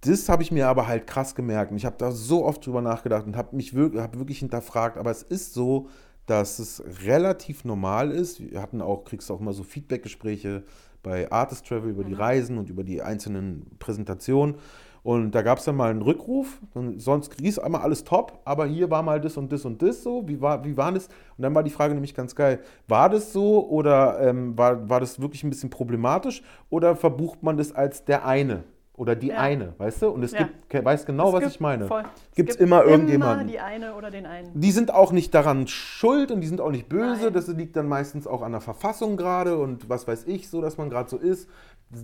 das 0.01 0.28
habe 0.28 0.43
ich 0.43 0.51
mir 0.51 0.67
aber 0.67 0.88
halt 0.88 1.07
krass 1.07 1.34
gemerkt. 1.34 1.71
Und 1.71 1.78
ich 1.78 1.86
habe 1.86 1.95
da 1.97 2.11
so 2.11 2.43
oft 2.43 2.65
drüber 2.65 2.82
nachgedacht 2.82 3.26
und 3.26 3.38
habe 3.38 3.55
mich 3.55 3.74
wirklich, 3.74 4.01
hab 4.01 4.17
wirklich 4.17 4.39
hinterfragt. 4.39 4.97
Aber 4.97 5.09
es 5.11 5.24
ist 5.24 5.53
so, 5.53 5.88
dass 6.26 6.59
es 6.59 6.84
relativ 7.05 7.63
normal 7.63 8.11
ist. 8.11 8.41
Wir 8.41 8.61
hatten 8.61 8.82
auch, 8.82 9.05
kriegst 9.05 9.30
du 9.30 9.34
auch 9.34 9.39
immer 9.39 9.53
so 9.53 9.63
Feedbackgespräche 9.63 10.63
bei 11.03 11.32
Artist 11.32 11.65
Travel 11.67 11.89
über 11.89 12.03
die 12.03 12.13
Reisen 12.13 12.57
und 12.57 12.69
über 12.69 12.84
die 12.84 13.01
einzelnen 13.01 13.65
Präsentationen. 13.80 14.55
Und 15.03 15.31
da 15.35 15.41
gab 15.41 15.57
es 15.57 15.65
dann 15.65 15.75
mal 15.75 15.89
einen 15.91 16.01
Rückruf. 16.01 16.61
Und 16.73 17.01
sonst 17.01 17.33
hieß 17.39 17.59
einmal 17.59 17.81
alles 17.81 18.05
top, 18.05 18.39
aber 18.45 18.65
hier 18.65 18.89
war 18.89 19.03
mal 19.03 19.19
das 19.19 19.35
und 19.35 19.51
das 19.51 19.65
und 19.65 19.81
das 19.81 20.01
so. 20.01 20.25
Wie 20.27 20.39
war, 20.39 20.63
wie 20.63 20.77
war 20.77 20.91
das? 20.93 21.07
Und 21.37 21.41
dann 21.43 21.53
war 21.53 21.61
die 21.63 21.71
Frage 21.71 21.93
nämlich 21.93 22.15
ganz 22.15 22.33
geil: 22.35 22.59
War 22.87 23.09
das 23.09 23.33
so 23.33 23.67
oder 23.67 24.19
ähm, 24.21 24.57
war, 24.57 24.87
war 24.89 25.01
das 25.01 25.19
wirklich 25.21 25.43
ein 25.43 25.49
bisschen 25.49 25.69
problematisch 25.69 26.41
oder 26.69 26.95
verbucht 26.95 27.43
man 27.43 27.57
das 27.57 27.73
als 27.75 28.05
der 28.05 28.25
eine 28.25 28.63
oder 28.95 29.15
die 29.15 29.27
Ja. 29.29 29.37
eine, 29.39 29.73
weißt 29.77 30.03
du? 30.03 30.09
Und 30.09 30.23
es 30.23 30.31
Ja. 30.31 30.47
gibt, 30.69 30.85
weiß 30.85 31.05
genau, 31.05 31.27
Es 31.29 31.33
was 31.33 31.39
gibt- 31.41 31.51
ich 31.55 31.59
meine. 31.59 31.85
voll. 31.87 32.03
Es 32.29 32.35
Gibt's 32.35 32.57
gibt 32.57 32.61
immer 32.61 32.83
irgendjemanden. 32.85 33.41
Immer 33.41 33.51
die 33.51 33.59
eine 33.59 33.95
oder 33.95 34.09
den 34.11 34.25
einen. 34.25 34.51
Die 34.57 34.71
sind 34.71 34.93
auch 34.93 35.11
nicht 35.11 35.33
daran 35.33 35.67
schuld 35.67 36.31
und 36.31 36.39
die 36.41 36.47
sind 36.47 36.61
auch 36.61 36.71
nicht 36.71 36.87
böse. 36.87 37.23
Nein. 37.25 37.33
Das 37.33 37.47
liegt 37.49 37.75
dann 37.75 37.87
meistens 37.89 38.25
auch 38.25 38.41
an 38.41 38.51
der 38.53 38.61
Verfassung 38.61 39.17
gerade 39.17 39.57
und 39.57 39.89
was 39.89 40.07
weiß 40.07 40.25
ich, 40.27 40.47
so 40.49 40.61
dass 40.61 40.77
man 40.77 40.89
gerade 40.89 41.09
so 41.09 41.17
ist. 41.17 41.49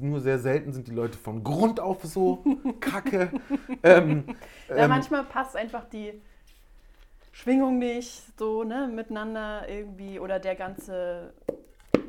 Nur 0.01 0.19
sehr 0.21 0.39
selten 0.39 0.71
sind 0.73 0.87
die 0.87 0.93
Leute 0.93 1.17
von 1.17 1.43
Grund 1.43 1.79
auf 1.79 2.03
so 2.03 2.43
kacke. 2.79 3.29
ähm, 3.83 4.23
Ja, 4.69 4.75
ähm, 4.77 4.89
manchmal 4.89 5.23
passt 5.23 5.55
einfach 5.55 5.85
die 5.85 6.13
Schwingung 7.31 7.79
nicht 7.79 8.23
so, 8.37 8.63
ne, 8.63 8.89
miteinander 8.93 9.67
irgendwie 9.69 10.19
oder 10.19 10.39
der 10.39 10.55
ganze, 10.55 11.33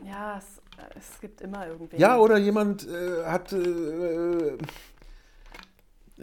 ja, 0.05 0.39
es, 0.39 0.61
es 0.99 1.21
gibt 1.21 1.41
immer 1.41 1.67
irgendwie. 1.69 1.97
ja, 1.99 2.17
oder 2.19 2.37
jemand 2.39 2.87
äh, 2.89 3.25
hat, 3.25 3.53
äh, 3.53 4.59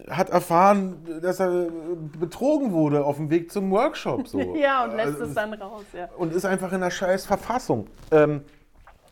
hat 0.09 0.29
erfahren, 0.29 0.97
dass 1.21 1.39
er 1.39 1.69
betrogen 2.19 2.71
wurde 2.71 3.03
auf 3.05 3.17
dem 3.17 3.29
Weg 3.29 3.51
zum 3.51 3.71
Workshop. 3.71 4.27
So. 4.27 4.39
Ja, 4.55 4.83
und 4.85 4.95
lässt 4.95 5.13
Also, 5.13 5.23
es 5.25 5.33
dann 5.33 5.53
raus, 5.53 5.85
ja. 5.93 6.09
und 6.17 6.33
ist 6.33 6.45
einfach 6.45 6.69
in 6.69 6.75
einer 6.81 6.91
scheiß 6.91 7.25
Verfassung. 7.25 7.87
Ähm, 8.11 8.41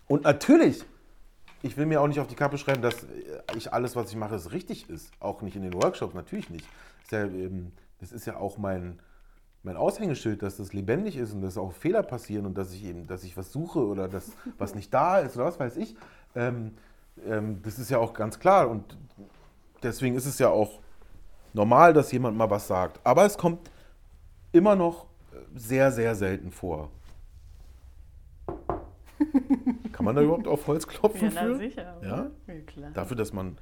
und 0.08 0.24
natürlich, 0.24 0.84
ich 1.66 1.78
will 1.78 1.88
mir 1.88 2.00
auch 2.00 2.08
nicht 2.08 2.20
auf 2.20 2.28
die 2.28 2.36
Kappe 2.36 2.60
schreiben, 2.60 2.84
dass 2.84 3.08
ich 3.56 3.74
alles, 3.74 3.96
was 3.96 4.12
ich 4.12 4.16
mache, 4.16 4.36
es 4.36 4.52
richtig 4.52 4.88
ist. 4.88 5.12
Auch 5.20 5.42
nicht 5.42 5.56
in 5.56 5.64
den 5.64 5.74
Workshops, 5.74 6.14
natürlich 6.14 6.52
nicht. 6.52 6.68
Das 6.98 7.06
ist 7.06 7.12
ja, 7.12 7.24
ähm, 7.24 7.72
das 8.00 8.12
ist 8.12 8.26
ja 8.28 8.38
auch 8.38 8.60
mein, 8.60 9.00
mein 9.64 9.76
Aushängeschild, 9.76 10.44
dass 10.44 10.58
das 10.58 10.74
lebendig 10.74 11.18
ist 11.18 11.34
und 11.34 11.42
dass 11.42 11.58
auch 11.58 11.74
Fehler 11.74 12.04
passieren 12.04 12.46
und 12.46 12.56
dass 12.56 12.72
ich 12.72 12.86
eben, 12.86 13.08
dass 13.08 13.24
ich 13.24 13.36
was 13.36 13.52
suche 13.52 13.80
oder 13.80 14.08
dass 14.08 14.32
was 14.60 14.76
nicht 14.76 14.94
da 14.94 15.20
ist 15.20 15.36
oder 15.38 15.46
was 15.46 15.60
weiß 15.60 15.78
ich. 15.78 15.96
Ähm, 16.36 16.74
ähm, 17.28 17.62
das 17.64 17.80
ist 17.80 17.90
ja 17.90 17.98
auch 17.98 18.14
ganz 18.14 18.38
klar 18.38 18.70
und 18.70 18.96
deswegen 19.82 20.16
ist 20.16 20.28
es 20.28 20.38
ja 20.38 20.50
auch 20.50 20.80
normal, 21.54 21.94
dass 21.94 22.12
jemand 22.12 22.38
mal 22.38 22.50
was 22.50 22.68
sagt. 22.68 23.00
Aber 23.04 23.26
es 23.26 23.40
kommt 23.40 23.72
immer 24.52 24.76
noch 24.76 25.08
sehr, 25.56 25.92
sehr 25.92 26.14
selten 26.14 26.52
vor. 26.52 26.92
Kann 29.92 30.06
man 30.06 30.16
da 30.16 30.22
überhaupt 30.22 30.48
auf 30.48 30.68
Holz 30.68 30.88
klopfen 30.88 31.30
Ja, 31.30 31.34
na 31.36 31.42
für? 31.42 31.58
sicher. 31.58 31.98
Ja? 32.04 32.32
ja 32.48 32.62
klar. 32.62 32.92
Dafür, 32.92 33.18
dass 33.18 33.34
man 33.34 33.58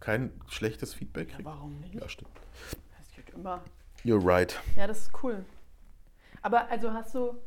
kein 0.00 0.32
schlechtes 0.48 0.94
Feedback 0.94 1.28
ja, 1.30 1.34
kriegt? 1.36 1.46
warum 1.48 1.80
nicht? 1.80 1.94
Ja, 1.94 2.08
stimmt. 2.08 2.30
Das 2.98 3.10
geht 3.14 3.30
immer. 3.34 3.62
You're 4.04 4.24
right. 4.24 4.60
Ja, 4.76 4.86
das 4.86 5.02
ist 5.02 5.22
cool. 5.22 5.44
Aber 6.42 6.68
also 6.70 6.92
hast 6.92 7.14
du, 7.14 7.38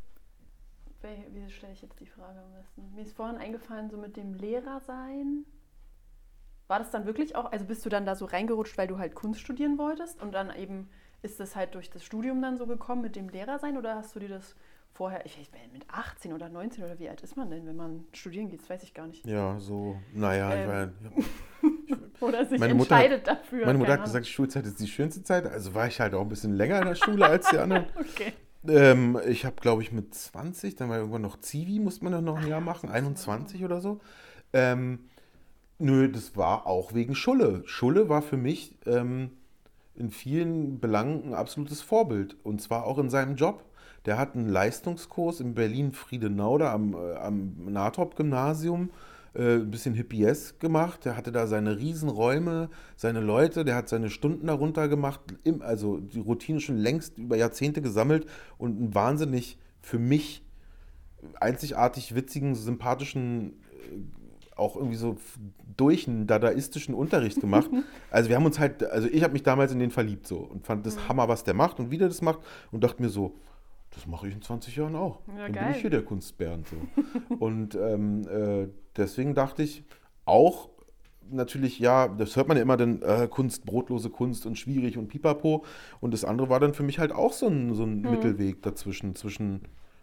wie 1.31 1.49
stelle 1.51 1.73
ich 1.73 1.81
jetzt 1.81 1.99
die 1.99 2.07
Frage 2.07 2.39
am 2.39 2.51
besten? 2.53 2.95
Mir 2.95 3.03
ist 3.03 3.15
vorhin 3.15 3.37
eingefallen, 3.37 3.89
so 3.89 3.97
mit 3.97 4.17
dem 4.17 4.33
Lehrer 4.33 4.79
sein. 4.79 5.45
war 6.67 6.79
das 6.79 6.89
dann 6.89 7.05
wirklich 7.05 7.35
auch, 7.35 7.51
also 7.51 7.65
bist 7.65 7.85
du 7.85 7.89
dann 7.89 8.05
da 8.05 8.15
so 8.15 8.25
reingerutscht, 8.25 8.77
weil 8.77 8.87
du 8.87 8.97
halt 8.97 9.13
Kunst 9.15 9.39
studieren 9.39 9.77
wolltest 9.77 10.21
und 10.21 10.31
dann 10.33 10.53
eben 10.55 10.89
ist 11.21 11.39
das 11.39 11.55
halt 11.55 11.75
durch 11.75 11.89
das 11.89 12.03
Studium 12.03 12.41
dann 12.41 12.57
so 12.57 12.65
gekommen 12.67 13.01
mit 13.01 13.15
dem 13.15 13.29
Lehrer 13.29 13.59
sein 13.59 13.77
oder 13.77 13.95
hast 13.95 14.15
du 14.15 14.19
dir 14.19 14.29
das 14.29 14.55
vorher, 14.93 15.25
ich 15.25 15.37
weiß 15.37 15.47
mit 15.73 15.85
18 15.89 16.33
oder 16.33 16.49
19 16.49 16.83
oder 16.83 16.99
wie 16.99 17.09
alt 17.09 17.21
ist 17.21 17.37
man 17.37 17.49
denn, 17.49 17.65
wenn 17.65 17.75
man 17.75 18.05
studieren 18.13 18.49
geht, 18.49 18.61
das 18.61 18.69
weiß 18.69 18.83
ich 18.83 18.93
gar 18.93 19.07
nicht. 19.07 19.25
Ja, 19.25 19.59
so, 19.59 19.97
naja, 20.13 20.49
ich 20.53 20.61
Ähm, 20.61 20.67
war, 20.67 20.81
ja, 20.81 20.91
Oder 22.19 22.45
sich 22.45 22.59
Meine 22.59 22.73
Mutter 22.73 22.95
entscheidet 22.95 23.27
dafür. 23.27 23.65
meine 23.65 23.77
Mutter 23.77 23.93
hat 23.93 24.03
gesagt, 24.03 24.25
die 24.25 24.31
Schulzeit 24.31 24.65
ist 24.65 24.79
die 24.79 24.87
schönste 24.87 25.23
Zeit. 25.23 25.45
Also 25.45 25.73
war 25.75 25.87
ich 25.87 25.99
halt 25.99 26.13
auch 26.15 26.21
ein 26.21 26.29
bisschen 26.29 26.53
länger 26.53 26.79
in 26.79 26.87
der 26.87 26.95
Schule 26.95 27.25
als 27.25 27.49
die 27.49 27.57
anderen. 27.57 27.85
Okay. 27.97 28.33
Ähm, 28.67 29.19
ich 29.27 29.45
habe, 29.45 29.55
glaube 29.61 29.81
ich, 29.83 29.91
mit 29.91 30.13
20, 30.13 30.75
dann 30.75 30.89
war 30.89 30.97
irgendwann 30.97 31.21
noch 31.21 31.39
Zivi, 31.39 31.79
musste 31.79 32.03
man 32.03 32.11
dann 32.13 32.25
noch 32.25 32.37
ein 32.37 32.47
Jahr 32.47 32.59
machen, 32.59 32.89
21 32.89 33.63
oder 33.63 33.79
so. 33.79 34.01
Ähm, 34.51 35.07
nö, 35.77 36.09
das 36.11 36.35
war 36.35 36.65
auch 36.65 36.93
wegen 36.93 37.15
Schulle. 37.15 37.61
Schulle 37.65 38.09
war 38.09 38.21
für 38.21 38.35
mich 38.35 38.75
ähm, 38.85 39.31
in 39.95 40.09
vielen 40.09 40.79
Belangen 40.79 41.29
ein 41.29 41.33
absolutes 41.33 41.81
Vorbild. 41.81 42.35
Und 42.43 42.61
zwar 42.61 42.85
auch 42.85 42.97
in 42.97 43.09
seinem 43.09 43.35
Job. 43.35 43.63
Der 44.07 44.17
hat 44.17 44.35
einen 44.35 44.47
Leistungskurs 44.47 45.41
in 45.41 45.53
Berlin-Friedenau, 45.53 46.57
da 46.57 46.73
am, 46.73 46.93
äh, 46.93 47.15
am 47.15 47.65
Natrop-Gymnasium, 47.69 48.89
äh, 49.35 49.55
ein 49.55 49.69
bisschen 49.69 49.93
Hippies 49.93 50.57
gemacht. 50.59 51.03
Der 51.03 51.17
hatte 51.17 51.33
da 51.33 51.45
seine 51.45 51.77
Riesenräume, 51.77 52.69
seine 52.95 53.19
Leute, 53.19 53.65
der 53.65 53.75
hat 53.75 53.89
seine 53.89 54.09
Stunden 54.09 54.47
darunter 54.47 54.87
gemacht, 54.87 55.19
im, 55.43 55.61
also 55.61 55.97
die 55.97 56.21
Routine 56.21 56.61
schon 56.61 56.77
längst 56.77 57.17
über 57.17 57.35
Jahrzehnte 57.35 57.81
gesammelt 57.81 58.25
und 58.57 58.77
einen 58.77 58.95
wahnsinnig 58.95 59.57
für 59.81 59.99
mich 59.99 60.41
einzigartig 61.41 62.15
witzigen, 62.15 62.55
sympathischen, 62.55 63.61
äh, 63.91 64.55
auch 64.55 64.77
irgendwie 64.77 64.95
so 64.95 65.17
durch 65.75 66.07
einen 66.07 66.27
dadaistischen 66.27 66.95
Unterricht 66.95 67.41
gemacht. 67.41 67.69
Also 68.09 68.29
wir 68.29 68.37
haben 68.37 68.45
uns 68.45 68.57
halt, 68.57 68.83
also 68.85 69.09
ich 69.09 69.21
habe 69.21 69.33
mich 69.33 69.43
damals 69.43 69.73
in 69.73 69.79
den 69.79 69.91
verliebt 69.91 70.27
so 70.27 70.37
und 70.37 70.65
fand 70.65 70.85
das 70.85 71.09
Hammer, 71.09 71.27
was 71.27 71.43
der 71.43 71.53
macht 71.53 71.77
und 71.79 71.91
wie 71.91 71.97
der 71.97 72.07
das 72.07 72.21
macht 72.21 72.39
und 72.71 72.83
dachte 72.83 73.03
mir 73.03 73.09
so, 73.09 73.35
das 73.97 74.05
mache 74.05 74.27
ich 74.27 74.33
in 74.35 74.41
20 74.41 74.75
Jahren 74.75 74.95
auch. 74.95 75.19
Ja, 75.27 75.33
Dann 75.43 75.45
bin 75.45 75.53
geil. 75.53 75.71
ich 75.75 75.81
hier 75.81 75.89
der 75.89 76.03
Kunstbären 76.03 76.63
so. 76.65 77.35
und 77.39 77.75
ähm, 77.75 78.27
äh, 78.27 78.67
deswegen 78.95 79.33
dachte 79.33 79.63
ich 79.63 79.83
auch 80.25 80.69
natürlich, 81.29 81.79
ja, 81.79 82.07
das 82.07 82.35
hört 82.35 82.47
man 82.47 82.57
ja 82.57 82.63
immer 82.63 82.77
dann, 82.77 83.01
äh, 83.01 83.27
Kunst, 83.27 83.65
brotlose 83.65 84.09
Kunst 84.09 84.45
und 84.45 84.57
schwierig 84.57 84.97
und 84.97 85.07
pipapo. 85.07 85.65
Und 85.99 86.13
das 86.13 86.23
andere 86.23 86.49
war 86.49 86.59
dann 86.59 86.73
für 86.73 86.83
mich 86.83 86.99
halt 86.99 87.11
auch 87.11 87.33
so 87.33 87.47
ein, 87.47 87.73
so 87.73 87.83
ein 87.83 88.01
Mittelweg 88.01 88.61
dazwischen, 88.61 89.15
zwischen 89.15 89.61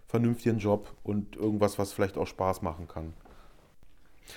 vernünftigen 0.08 0.58
Job 0.58 0.92
und 1.04 1.36
irgendwas, 1.36 1.78
was 1.78 1.92
vielleicht 1.92 2.18
auch 2.18 2.26
Spaß 2.26 2.62
machen 2.62 2.88
kann. 2.88 3.14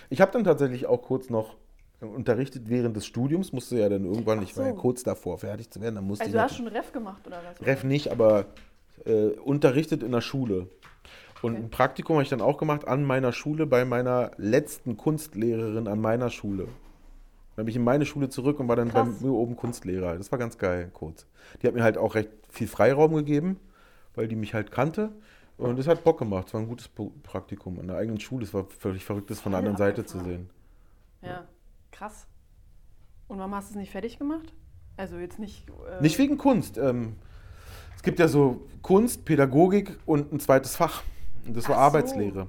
Ich 0.09 0.21
habe 0.21 0.31
dann 0.31 0.43
tatsächlich 0.43 0.85
auch 0.85 1.01
kurz 1.01 1.29
noch 1.29 1.55
unterrichtet 1.99 2.69
während 2.69 2.95
des 2.95 3.05
Studiums, 3.07 3.53
musste 3.53 3.79
ja 3.79 3.89
dann 3.89 4.05
irgendwann, 4.05 4.41
ich 4.43 4.55
war 4.55 4.67
ja 4.67 4.73
so. 4.73 4.77
kurz 4.79 5.03
davor, 5.03 5.39
fertig 5.39 5.71
zu 5.71 5.81
werden, 5.81 5.95
dann 5.95 6.05
musste 6.05 6.25
Also 6.25 6.29
ich 6.29 6.35
du 6.35 6.43
hast 6.43 6.55
schon 6.55 6.67
Ref 6.67 6.91
gemacht 6.91 7.25
oder 7.25 7.41
was? 7.43 7.65
Ref 7.65 7.83
nicht, 7.83 8.11
aber 8.11 8.45
äh, 9.05 9.27
unterrichtet 9.39 10.03
in 10.03 10.11
der 10.11 10.21
Schule. 10.21 10.67
Und 11.41 11.53
Okay. 11.53 11.63
ein 11.63 11.69
Praktikum 11.69 12.15
habe 12.15 12.23
ich 12.23 12.29
dann 12.29 12.41
auch 12.41 12.57
gemacht 12.57 12.87
an 12.87 13.03
meiner 13.03 13.31
Schule 13.31 13.65
bei 13.67 13.85
meiner 13.85 14.31
letzten 14.37 14.97
Kunstlehrerin 14.97 15.87
an 15.87 16.01
meiner 16.01 16.29
Schule. 16.31 16.67
Dann 17.55 17.65
bin 17.65 17.69
ich 17.71 17.75
in 17.75 17.83
meine 17.83 18.05
Schule 18.05 18.29
zurück 18.29 18.59
und 18.59 18.67
war 18.67 18.75
dann 18.75 18.89
Krass. 18.89 19.07
bei 19.19 19.25
mir 19.27 19.33
oben 19.33 19.55
Kunstlehrer. 19.55 20.15
Das 20.17 20.31
war 20.31 20.39
ganz 20.39 20.57
geil, 20.57 20.89
kurz. 20.93 21.25
Die 21.61 21.67
hat 21.67 21.73
mir 21.75 21.83
halt 21.83 21.97
auch 21.97 22.15
recht 22.15 22.29
viel 22.49 22.67
Freiraum 22.67 23.13
gegeben, 23.15 23.59
weil 24.15 24.27
die 24.27 24.35
mich 24.35 24.53
halt 24.53 24.71
kannte. 24.71 25.11
Und 25.57 25.79
es 25.79 25.87
hat 25.87 26.03
Bock 26.03 26.19
gemacht. 26.19 26.47
Es 26.47 26.53
war 26.53 26.61
ein 26.61 26.67
gutes 26.67 26.87
Praktikum 27.23 27.79
an 27.79 27.87
der 27.87 27.97
eigenen 27.97 28.19
Schule. 28.19 28.43
Es 28.43 28.53
war 28.53 28.65
völlig 28.65 29.03
verrückt, 29.05 29.31
das 29.31 29.39
von 29.39 29.53
der 29.53 29.59
anderen 29.59 29.77
Seite 29.77 30.05
zu 30.05 30.19
sehen. 30.19 30.49
Ja, 31.23 31.47
krass. 31.91 32.27
Und 33.27 33.39
warum 33.39 33.55
hast 33.55 33.69
du 33.69 33.73
es 33.73 33.77
nicht 33.79 33.91
fertig 33.91 34.19
gemacht? 34.19 34.53
Also 34.97 35.17
jetzt 35.17 35.39
nicht. 35.39 35.65
Äh, 35.69 36.01
Nicht 36.01 36.17
wegen 36.19 36.37
Kunst. 36.37 36.77
Ähm, 36.77 37.15
es 37.97 38.03
gibt 38.03 38.19
ja 38.19 38.27
so 38.27 38.67
Kunst, 38.81 39.25
Pädagogik 39.25 39.97
und 40.05 40.31
ein 40.31 40.39
zweites 40.39 40.75
Fach. 40.75 41.03
Und 41.45 41.57
das 41.57 41.67
war 41.67 41.75
so. 41.75 41.81
Arbeitslehre. 41.81 42.47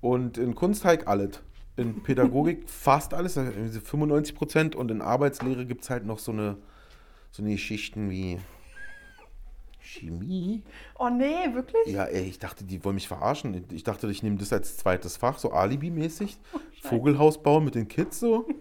Und 0.00 0.38
in 0.38 0.54
Kunst 0.54 0.84
halt 0.84 1.08
alles. 1.08 1.40
In 1.76 2.02
Pädagogik 2.02 2.64
fast 2.68 3.14
alles, 3.14 3.36
also 3.36 3.50
irgendwie 3.50 3.72
so 3.72 3.80
95 3.80 4.34
Prozent. 4.34 4.76
Und 4.76 4.90
in 4.90 5.00
Arbeitslehre 5.00 5.66
gibt 5.66 5.82
es 5.82 5.90
halt 5.90 6.06
noch 6.06 6.18
so 6.18 6.32
eine, 6.32 6.58
so 7.32 7.42
eine 7.42 7.52
Geschichten 7.52 8.10
wie 8.10 8.38
Chemie. 9.80 10.62
Oh 10.98 11.08
nee, 11.08 11.52
wirklich? 11.54 11.86
Ja, 11.86 12.04
ey, 12.04 12.24
ich 12.24 12.38
dachte, 12.38 12.64
die 12.64 12.84
wollen 12.84 12.94
mich 12.96 13.08
verarschen. 13.08 13.64
Ich 13.72 13.82
dachte, 13.82 14.08
ich 14.10 14.22
nehme 14.22 14.36
das 14.36 14.52
als 14.52 14.76
zweites 14.76 15.16
Fach, 15.16 15.38
so 15.38 15.50
Alibi-mäßig. 15.52 16.38
Oh, 16.52 16.58
Vogelhaus 16.82 17.42
bauen 17.42 17.64
mit 17.64 17.74
den 17.74 17.88
Kids 17.88 18.20
so. 18.20 18.46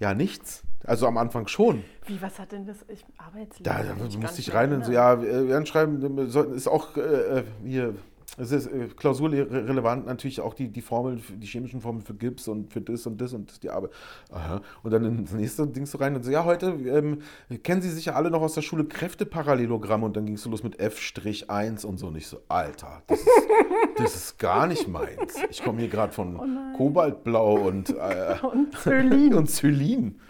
Ja, 0.00 0.14
nichts. 0.14 0.62
Also 0.84 1.06
am 1.06 1.18
Anfang 1.18 1.46
schon. 1.48 1.82
Wie, 2.06 2.20
was 2.22 2.38
hat 2.38 2.52
denn 2.52 2.64
das? 2.66 2.78
Ich, 2.88 3.04
Arbeitsleben. 3.18 3.64
Da, 3.64 3.82
da 3.82 3.94
musste 3.94 4.18
nicht 4.20 4.38
ich 4.38 4.54
rein 4.54 4.72
und 4.72 4.84
so, 4.84 4.92
ja, 4.92 5.20
wir 5.20 5.48
werden 5.48 5.66
schreiben, 5.66 6.16
wir 6.16 6.26
sollten- 6.28 6.54
ist 6.54 6.68
auch 6.68 6.96
äh, 6.96 7.42
hier, 7.64 7.94
es 8.40 8.52
ist 8.52 8.68
äh, 8.68 8.86
klausurrelevant 8.96 10.06
natürlich 10.06 10.40
auch 10.40 10.54
die, 10.54 10.68
die 10.68 10.80
Formeln, 10.80 11.20
die 11.36 11.46
chemischen 11.46 11.80
Formeln 11.80 12.04
für 12.04 12.14
Gips 12.14 12.46
und 12.46 12.72
für 12.72 12.80
das 12.80 13.04
und 13.06 13.20
das 13.20 13.32
und 13.32 13.62
die 13.64 13.70
Arbeit. 13.70 13.90
Aha. 14.30 14.60
Und 14.84 14.92
dann 14.92 15.04
ins 15.04 15.32
nächste 15.32 15.66
Ding 15.66 15.84
so 15.86 15.98
rein 15.98 16.14
und 16.14 16.24
so, 16.24 16.30
ja, 16.30 16.44
heute 16.44 16.66
ähm, 16.68 17.22
kennen 17.64 17.82
Sie 17.82 17.90
sicher 17.90 18.14
alle 18.14 18.30
noch 18.30 18.40
aus 18.42 18.54
der 18.54 18.62
Schule 18.62 18.84
Kräfteparallelogramm 18.84 20.04
und 20.04 20.16
dann 20.16 20.24
ging 20.26 20.36
es 20.36 20.42
so 20.42 20.50
los 20.50 20.62
mit 20.62 20.78
F-1 20.78 21.84
und 21.84 21.98
so. 21.98 22.06
Und 22.06 22.16
ich 22.16 22.28
so, 22.28 22.38
Alter, 22.48 23.02
das 23.08 23.18
ist, 23.18 23.28
das 23.98 24.14
ist 24.14 24.38
gar 24.38 24.66
nicht 24.68 24.86
meins. 24.86 25.34
Ich 25.50 25.62
komme 25.64 25.80
hier 25.80 25.88
gerade 25.88 26.12
von 26.12 26.36
Oh. 26.38 26.76
Kobaltblau 26.76 27.54
und, 27.66 27.90
äh, 27.90 28.36
Und 28.42 28.78
Zölin. 28.78 29.34
und 29.34 29.50
Zylin. 29.50 30.20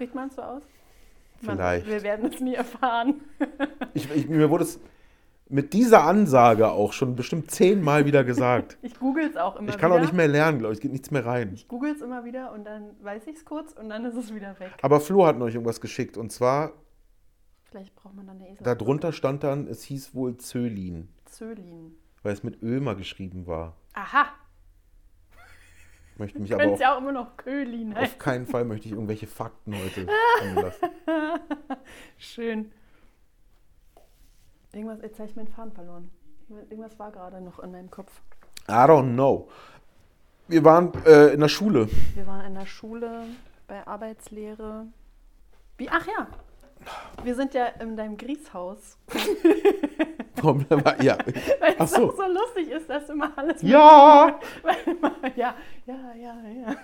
Spricht 0.00 0.14
man 0.14 0.28
es 0.28 0.36
so 0.36 0.40
aus? 0.42 0.62
Vielleicht. 1.40 1.86
wir 1.86 2.02
werden 2.02 2.32
es 2.32 2.40
nie 2.40 2.54
erfahren. 2.54 3.20
Ich, 3.92 4.10
ich, 4.14 4.28
mir 4.30 4.48
wurde 4.48 4.64
es 4.64 4.80
mit 5.50 5.74
dieser 5.74 6.04
Ansage 6.04 6.70
auch 6.70 6.92
schon 6.94 7.16
bestimmt 7.16 7.50
zehnmal 7.50 8.06
wieder 8.06 8.24
gesagt. 8.24 8.78
Ich 8.80 8.98
google 8.98 9.24
es 9.28 9.36
auch 9.36 9.56
immer 9.56 9.68
Ich 9.68 9.76
kann 9.76 9.90
wieder. 9.90 9.98
auch 9.98 10.04
nicht 10.04 10.14
mehr 10.14 10.28
lernen, 10.28 10.58
glaube 10.60 10.72
ich. 10.72 10.78
Es 10.78 10.80
geht 10.80 10.92
nichts 10.92 11.10
mehr 11.10 11.26
rein. 11.26 11.50
Ich 11.52 11.68
google 11.68 11.90
es 11.92 12.00
immer 12.00 12.24
wieder 12.24 12.52
und 12.52 12.64
dann 12.64 12.94
weiß 13.02 13.26
ich 13.26 13.36
es 13.36 13.44
kurz 13.44 13.72
und 13.72 13.90
dann 13.90 14.06
ist 14.06 14.14
es 14.14 14.34
wieder 14.34 14.58
weg. 14.58 14.70
Aber 14.80 15.00
Flo 15.00 15.26
hat 15.26 15.36
neulich 15.38 15.56
irgendwas 15.56 15.80
geschickt. 15.82 16.16
Und 16.16 16.30
zwar, 16.32 16.72
Vielleicht 17.64 17.94
braucht 17.96 18.14
man 18.14 18.26
dann 18.26 18.36
eine 18.36 18.48
Esel. 18.52 18.64
da 18.64 18.74
drunter 18.74 19.12
stand 19.12 19.42
dann, 19.44 19.66
es 19.66 19.82
hieß 19.82 20.14
wohl 20.14 20.36
Zölin, 20.38 21.08
Zölin. 21.26 21.94
weil 22.22 22.32
es 22.32 22.42
mit 22.42 22.62
Ömer 22.62 22.94
geschrieben 22.94 23.46
war. 23.46 23.76
Aha, 23.94 24.26
Möchte 26.16 26.38
mich 26.38 26.52
aber 26.52 26.64
es 26.64 26.80
ja 26.80 26.94
auch 26.94 26.98
immer 26.98 27.12
noch 27.12 27.36
Kölin 27.36 27.94
heißen. 27.94 28.14
auf 28.14 28.18
keinen 28.18 28.46
Fall 28.46 28.64
möchte 28.64 28.86
ich 28.86 28.92
irgendwelche 28.92 29.26
Fakten 29.26 29.74
heute 29.74 30.06
anlassen. 30.42 30.88
Schön. 32.18 32.72
Irgendwas, 34.72 35.00
jetzt 35.02 35.18
habe 35.18 35.28
ich 35.28 35.36
meinen 35.36 35.48
Faden 35.48 35.72
verloren. 35.72 36.10
Irgendwas 36.68 36.98
war 36.98 37.10
gerade 37.10 37.40
noch 37.40 37.58
in 37.60 37.72
meinem 37.72 37.90
Kopf. 37.90 38.20
I 38.68 38.72
don't 38.72 39.14
know. 39.14 39.48
Wir 40.48 40.64
waren 40.64 40.92
äh, 41.06 41.28
in 41.32 41.40
der 41.40 41.48
Schule. 41.48 41.88
Wir 42.14 42.26
waren 42.26 42.44
in 42.44 42.54
der 42.54 42.66
Schule 42.66 43.24
bei 43.66 43.86
Arbeitslehre. 43.86 44.86
Wie? 45.76 45.88
Ach 45.88 46.06
ja. 46.06 46.26
Wir 47.22 47.34
sind 47.34 47.54
ja 47.54 47.66
in 47.66 47.96
deinem 47.96 48.16
Grießhaus. 48.16 48.98
ja. 51.02 51.18
Weil 51.60 51.76
es 51.78 51.90
so. 51.90 52.10
auch 52.10 52.16
so 52.16 52.22
lustig 52.22 52.70
ist, 52.70 52.88
dass 52.88 53.08
immer 53.08 53.32
alles 53.36 53.62
ja. 53.62 54.38
Weil 54.62 54.76
immer, 54.86 55.12
ja, 55.36 55.54
ja, 55.86 56.14
ja, 56.14 56.36
ja. 56.48 56.76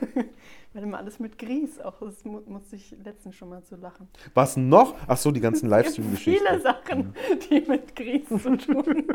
Weil 0.73 0.83
immer 0.83 0.99
alles 0.99 1.19
mit 1.19 1.39
Grieß 1.39 1.81
auch 1.81 2.03
ist, 2.03 2.25
mu 2.27 2.41
musste 2.47 2.77
ich 2.77 2.95
letztens 3.03 3.35
schon 3.35 3.49
mal 3.49 3.63
zu 3.63 3.77
lachen. 3.77 4.09
Was 4.35 4.57
noch? 4.57 4.95
Ach 5.07 5.17
so, 5.17 5.31
die 5.31 5.41
ganzen 5.41 5.69
Livestream-Geschichten. 5.69 6.47
viele 6.47 6.61
Sachen, 6.61 7.15
die 7.49 7.61
mit 7.63 7.97
Grieß 7.97 8.29
zu 8.29 8.57
tun 8.57 9.07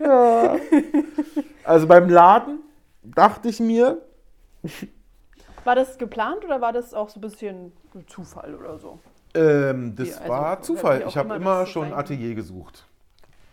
haben. 0.00 0.60
Also 1.64 1.86
beim 1.86 2.08
Laden 2.08 2.60
dachte 3.02 3.48
ich 3.48 3.60
mir, 3.60 4.00
War 5.64 5.74
das 5.74 5.98
geplant 5.98 6.44
oder 6.44 6.60
war 6.60 6.72
das 6.72 6.94
auch 6.94 7.08
so 7.08 7.18
ein 7.18 7.20
bisschen 7.20 7.72
Zufall 8.06 8.54
oder 8.54 8.78
so? 8.78 8.98
Ähm, 9.34 9.94
das 9.94 10.18
also, 10.18 10.28
war 10.28 10.62
Zufall. 10.62 11.04
Ich 11.06 11.16
habe 11.16 11.34
immer 11.34 11.36
immer 11.36 11.66
schon 11.66 11.88
ein 11.88 11.92
Atelier 11.92 12.34
gesucht. 12.34 12.86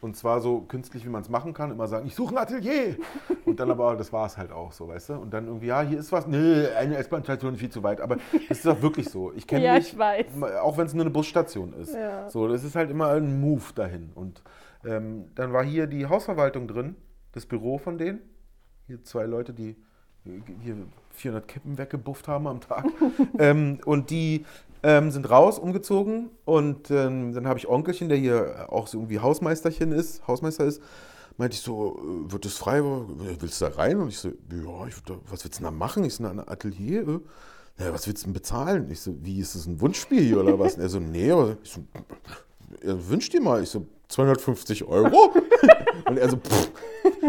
Und 0.01 0.15
zwar 0.15 0.39
so 0.39 0.59
künstlich, 0.61 1.03
wie 1.03 1.09
man 1.09 1.23
es 1.23 1.29
machen 1.29 1.53
kann. 1.53 1.71
Immer 1.71 1.87
sagen, 1.87 2.05
ich 2.05 2.13
suche 2.13 2.35
ein 2.35 2.37
Atelier. 2.37 2.95
Und 3.45 3.59
dann 3.59 3.71
aber, 3.71 3.95
das 3.95 4.13
war 4.13 4.27
es 4.27 4.37
halt 4.37 4.51
auch 4.51 4.71
so, 4.71 4.87
weißt 4.87 5.09
du? 5.09 5.13
Und 5.15 5.33
dann 5.33 5.47
irgendwie, 5.47 5.65
ja, 5.65 5.81
hier 5.81 5.97
ist 5.97 6.11
was. 6.11 6.27
Nö, 6.27 6.67
eine 6.77 6.97
S-Bahn-Station 6.97 7.53
ist 7.55 7.59
viel 7.59 7.71
zu 7.71 7.81
weit. 7.81 8.01
Aber 8.01 8.17
das 8.47 8.59
ist 8.59 8.65
doch 8.65 8.81
wirklich 8.81 9.09
so. 9.09 9.33
Ich 9.33 9.47
kenne 9.47 9.65
Ja, 9.65 9.73
mich, 9.73 9.93
ich 9.93 9.97
weiß. 9.97 10.27
auch 10.61 10.77
wenn 10.77 10.85
es 10.85 10.93
nur 10.93 11.03
eine 11.03 11.09
Busstation 11.09 11.73
ist. 11.73 11.95
Ja. 11.95 12.29
So, 12.29 12.47
das 12.47 12.63
ist 12.63 12.75
halt 12.75 12.91
immer 12.91 13.09
ein 13.09 13.39
Move 13.41 13.63
dahin. 13.73 14.11
Und 14.13 14.43
ähm, 14.85 15.25
dann 15.33 15.53
war 15.53 15.63
hier 15.63 15.87
die 15.87 16.05
Hausverwaltung 16.05 16.67
drin, 16.67 16.95
das 17.31 17.47
Büro 17.47 17.79
von 17.79 17.97
denen. 17.97 18.21
Hier 18.85 19.03
zwei 19.03 19.25
Leute, 19.25 19.53
die 19.53 19.69
äh, 20.25 20.41
hier 20.61 20.75
400 21.13 21.47
Kippen 21.47 21.77
weggebufft 21.79 22.27
haben 22.27 22.45
am 22.45 22.61
Tag. 22.61 22.85
ähm, 23.39 23.79
und 23.85 24.11
die 24.11 24.45
ähm, 24.85 25.09
sind 25.09 25.27
raus, 25.29 25.57
umgezogen. 25.57 26.29
Und 26.45 26.91
ähm, 26.91 27.33
dann 27.33 27.47
habe 27.47 27.57
ich 27.57 27.67
Onkelchen, 27.67 28.07
der 28.07 28.19
hier 28.19 28.67
auch 28.69 28.85
so 28.85 28.99
irgendwie 28.99 29.19
Hausmeisterchen 29.19 29.91
ist, 29.91 30.25
Hausmeister 30.27 30.63
ist, 30.63 30.79
meinte 31.37 31.55
ich 31.55 31.61
so, 31.61 31.97
äh, 31.97 32.31
wird 32.31 32.45
das 32.45 32.53
frei? 32.53 32.83
Willst 32.83 33.59
du 33.59 33.65
da 33.65 33.71
rein? 33.71 33.99
Und 33.99 34.09
ich 34.09 34.19
so, 34.19 34.29
ja, 34.29 34.87
ich 34.87 34.95
was 35.27 35.43
willst 35.43 35.59
du 35.59 35.63
denn 35.63 35.63
da 35.63 35.71
machen? 35.71 36.03
Ich 36.03 36.13
so, 36.13 36.25
ein 36.25 36.39
Atelier? 36.39 37.01
äh. 37.77 37.91
was 37.91 38.05
willst 38.05 38.23
du 38.23 38.27
denn 38.27 38.33
bezahlen? 38.33 38.91
Ich 38.91 39.01
so, 39.01 39.15
wie 39.23 39.39
ist 39.39 39.55
das 39.55 39.65
ein 39.65 39.81
Wunschspiel 39.81 40.21
hier 40.21 40.39
oder 40.39 40.59
was? 40.59 40.75
Und 40.75 40.81
er 40.81 40.89
so, 40.89 40.99
nee, 40.99 41.33
ich 41.63 41.71
so, 41.71 41.83
wünsch 42.83 43.29
dir 43.29 43.41
mal. 43.41 43.63
Ich 43.63 43.69
so, 43.69 43.87
250 44.09 44.85
Euro? 44.85 45.33
Und 46.07 46.17
er 46.17 46.29
so, 46.29 46.37
pff, 46.37 46.71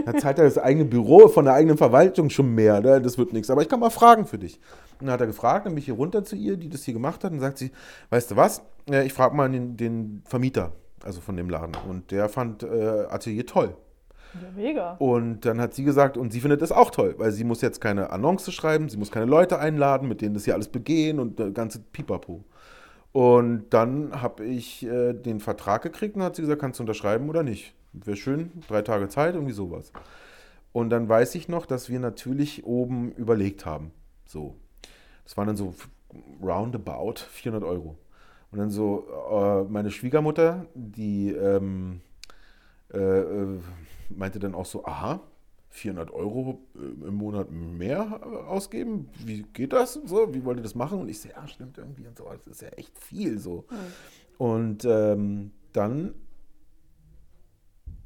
dann 0.05 0.19
zahlt 0.19 0.39
er 0.39 0.45
das 0.45 0.59
eigene 0.59 0.85
Büro 0.85 1.29
von 1.29 1.45
der 1.45 1.55
eigenen 1.55 1.79
Verwaltung 1.79 2.31
schon 2.31 2.55
mehr, 2.55 2.81
ne? 2.81 3.01
das 3.01 3.19
wird 3.19 3.33
nichts. 3.33 3.51
Aber 3.51 3.63
ich 3.63 3.69
kann 3.69 3.81
mal 3.81 3.91
fragen 3.91 4.27
für 4.27 4.39
dich. 4.39 4.61
Und 5.01 5.07
dann 5.07 5.15
hat 5.15 5.21
er 5.21 5.27
gefragt, 5.27 5.67
dann 5.67 5.75
bin 5.75 5.79
ich 5.79 5.87
hier 5.87 5.95
runter 5.95 6.25
zu 6.25 6.37
ihr, 6.37 6.57
die 6.57 6.69
das 6.69 6.85
hier 6.85 6.95
gemacht 6.95 7.25
hat, 7.25 7.33
und 7.33 7.41
sagt 7.41 7.59
sie, 7.59 7.71
weißt 8.11 8.31
du 8.31 8.37
was, 8.37 8.63
ich 9.05 9.13
frage 9.13 9.35
mal 9.35 9.51
den, 9.51 9.77
den, 9.77 10.23
Vermieter, 10.27 10.73
also 11.05 11.21
von 11.21 11.37
dem 11.37 11.51
Laden. 11.51 11.77
Und 11.89 12.11
der 12.11 12.29
fand 12.29 12.63
äh, 12.63 13.07
Atelier 13.09 13.47
toll. 13.47 13.77
Ja, 14.35 14.49
mega. 14.55 14.93
Und 14.99 15.41
dann 15.47 15.61
hat 15.61 15.75
sie 15.75 15.85
gesagt, 15.85 16.17
und 16.17 16.33
sie 16.33 16.41
findet 16.41 16.61
das 16.61 16.73
auch 16.73 16.91
toll, 16.91 17.15
weil 17.19 17.33
sie 17.33 17.45
muss 17.45 17.63
jetzt 17.63 17.81
keine 17.81 18.11
Annonce 18.11 18.53
schreiben, 18.53 18.89
sie 18.89 18.97
muss 18.97 19.11
keine 19.11 19.27
Leute 19.27 19.59
einladen, 19.59 20.09
mit 20.09 20.21
denen 20.21 20.35
das 20.35 20.45
hier 20.45 20.55
alles 20.55 20.69
begehen 20.69 21.19
und 21.19 21.39
der 21.39 21.51
ganze 21.51 21.79
Pipapo. 21.81 22.45
Und 23.13 23.71
dann 23.71 24.21
habe 24.21 24.45
ich 24.45 24.85
äh, 24.85 25.15
den 25.15 25.41
Vertrag 25.41 25.83
gekriegt 25.83 26.17
und 26.17 26.23
hat 26.23 26.37
sie 26.37 26.43
gesagt, 26.43 26.61
kannst 26.61 26.79
du 26.79 26.83
unterschreiben 26.83 27.31
oder 27.31 27.43
nicht? 27.43 27.75
Wäre 28.05 28.17
schön, 28.17 28.51
drei 28.69 28.83
Tage 28.83 29.09
Zeit, 29.09 29.35
irgendwie 29.35 29.53
sowas. 29.53 29.93
Und 30.73 30.91
dann 30.91 31.09
weiß 31.09 31.35
ich 31.35 31.49
noch, 31.49 31.67
dass 31.67 31.89
wir 31.89 31.99
natürlich 31.99 32.65
oben 32.65 33.13
überlegt 33.13 33.65
haben. 33.65 33.93
So. 34.27 34.57
Das 35.25 35.37
waren 35.37 35.47
dann 35.47 35.57
so 35.57 35.75
roundabout 36.43 37.21
400 37.31 37.65
Euro. 37.69 37.99
Und 38.51 38.59
dann 38.59 38.71
so, 38.71 39.07
äh, 39.31 39.65
meine 39.65 39.91
Schwiegermutter, 39.91 40.67
die 40.75 41.33
ähm, 41.33 42.01
äh, 42.93 42.99
äh 42.99 43.61
meinte 44.09 44.39
dann 44.39 44.55
auch 44.55 44.67
so, 44.67 44.85
aha, 44.85 45.21
400 45.77 46.11
Euro 46.11 46.67
äh, 46.75 47.09
im 47.09 47.15
Monat 47.15 47.51
mehr 47.51 48.21
ausgeben? 48.49 49.09
Wie 49.25 49.43
geht 49.43 49.73
das? 49.73 49.95
So, 49.95 50.35
wie 50.35 50.45
wollt 50.45 50.59
ihr 50.59 50.63
das 50.63 50.75
machen? 50.75 51.01
Und 51.01 51.09
ich 51.09 51.21
sehe, 51.21 51.33
ja, 51.33 51.47
stimmt 51.47 51.79
irgendwie 51.79 52.07
und 52.07 52.17
so, 52.17 52.25
das 52.25 52.47
ist 52.47 52.63
ja 52.63 52.69
echt 52.69 52.99
viel 52.99 53.39
so. 53.39 53.67
Mhm. 53.71 53.77
Und 54.39 54.85
ähm, 54.85 55.51
dann 55.73 56.15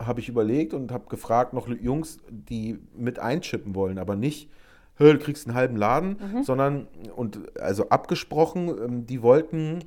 habe 0.05 0.21
ich 0.21 0.29
überlegt 0.29 0.75
und 0.75 0.93
habe 0.93 1.09
gefragt, 1.09 1.53
noch 1.53 1.69
Jungs, 1.69 2.19
die 2.29 2.79
mit 2.97 3.19
einschippen 3.19 3.75
wollen, 3.75 3.99
aber 3.99 4.17
nicht, 4.17 4.51
du 4.99 5.19
kriegst 5.19 5.47
einen 5.47 5.57
halben 5.57 5.77
Laden, 5.77 6.17
mhm. 6.21 6.43
sondern, 6.43 6.87
und 7.17 7.59
also 7.61 7.89
abgesprochen, 7.89 8.69
ähm, 8.69 9.07
die 9.07 9.23
wollten 9.23 9.81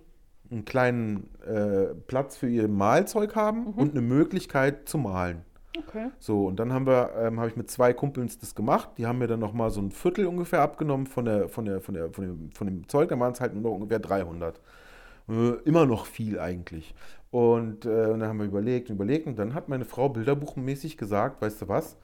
einen 0.51 0.65
kleinen 0.65 1.29
äh, 1.45 1.93
Platz 2.07 2.37
für 2.37 2.47
ihr 2.47 2.67
Malzeug 2.67 3.35
haben 3.35 3.65
mhm. 3.65 3.73
und 3.73 3.91
eine 3.91 4.01
Möglichkeit 4.01 4.87
zu 4.87 4.97
malen. 4.97 5.43
Okay. 5.77 6.09
So, 6.19 6.45
und 6.45 6.59
dann 6.59 6.71
haben 6.71 6.85
wir, 6.85 7.11
ähm, 7.17 7.39
habe 7.39 7.49
ich 7.49 7.55
mit 7.55 7.69
zwei 7.69 7.93
Kumpels 7.93 8.37
das 8.37 8.53
gemacht. 8.53 8.89
Die 8.97 9.07
haben 9.07 9.17
mir 9.17 9.27
dann 9.27 9.39
nochmal 9.39 9.71
so 9.71 9.81
ein 9.81 9.91
Viertel 9.91 10.27
ungefähr 10.27 10.61
abgenommen 10.61 11.07
von, 11.07 11.25
der, 11.25 11.49
von, 11.49 11.65
der, 11.65 11.81
von, 11.81 11.95
der, 11.95 12.11
von, 12.11 12.23
dem, 12.23 12.51
von 12.51 12.67
dem 12.67 12.87
Zeug. 12.87 13.09
Dann 13.09 13.19
waren 13.19 13.33
es 13.33 13.41
halt 13.41 13.53
nur 13.53 13.63
noch 13.63 13.71
ungefähr 13.71 13.99
300. 13.99 14.59
Äh, 15.29 15.49
immer 15.65 15.85
noch 15.87 16.05
viel 16.05 16.39
eigentlich. 16.39 16.93
Und, 17.33 17.85
äh, 17.85 18.11
und 18.11 18.19
dann 18.19 18.29
haben 18.29 18.37
wir 18.37 18.45
überlegt 18.45 18.91
und 18.91 18.97
überlegt. 18.97 19.25
Und 19.25 19.39
dann 19.39 19.55
hat 19.55 19.67
meine 19.67 19.85
Frau 19.85 20.07
bilderbuchmäßig 20.07 20.97
gesagt, 20.97 21.41
weißt 21.41 21.63
du 21.63 21.67
was, 21.67 21.97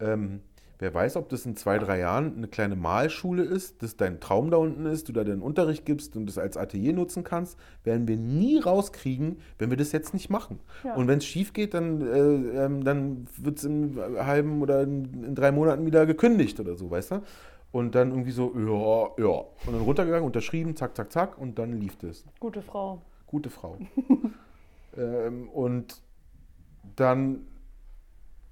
ähm, 0.00 0.40
Wer 0.82 0.92
weiß, 0.92 1.14
ob 1.14 1.28
das 1.28 1.46
in 1.46 1.54
zwei, 1.54 1.78
drei 1.78 2.00
Jahren 2.00 2.36
eine 2.36 2.48
kleine 2.48 2.74
Malschule 2.74 3.44
ist, 3.44 3.84
dass 3.84 3.96
dein 3.96 4.18
Traum 4.18 4.50
da 4.50 4.56
unten 4.56 4.84
ist, 4.86 5.08
du 5.08 5.12
da 5.12 5.22
den 5.22 5.40
Unterricht 5.40 5.86
gibst 5.86 6.16
und 6.16 6.26
das 6.26 6.38
als 6.38 6.56
Atelier 6.56 6.92
nutzen 6.92 7.22
kannst, 7.22 7.56
werden 7.84 8.08
wir 8.08 8.16
nie 8.16 8.58
rauskriegen, 8.58 9.36
wenn 9.58 9.70
wir 9.70 9.76
das 9.76 9.92
jetzt 9.92 10.12
nicht 10.12 10.28
machen. 10.28 10.58
Ja. 10.82 10.96
Und 10.96 11.06
wenn 11.06 11.18
es 11.18 11.24
schief 11.24 11.52
geht, 11.52 11.74
dann, 11.74 12.00
äh, 12.00 12.64
ähm, 12.64 12.82
dann 12.82 13.28
wird 13.36 13.58
es 13.58 13.64
in 13.64 13.96
halben 13.96 14.60
oder 14.60 14.82
in, 14.82 15.22
in, 15.22 15.34
drei 15.36 15.52
Monaten 15.52 15.86
wieder 15.86 16.04
gekündigt 16.04 16.58
oder 16.58 16.74
so, 16.74 16.90
weißt 16.90 17.12
du? 17.12 17.22
Und 17.70 17.94
dann 17.94 18.10
irgendwie 18.10 18.32
so, 18.32 18.52
ja, 18.56 19.24
ja. 19.24 19.38
Und 19.64 19.74
dann 19.74 19.82
runtergegangen, 19.82 20.26
unterschrieben, 20.26 20.74
zack, 20.74 20.96
zack, 20.96 21.12
zack, 21.12 21.38
und 21.38 21.60
dann 21.60 21.74
lief 21.74 21.94
das. 21.94 22.24
Gute 22.40 22.60
Frau. 22.60 23.02
Gute 23.28 23.50
Frau. 23.50 23.78
ähm, 24.96 25.48
und 25.48 26.02
dann, 26.96 27.46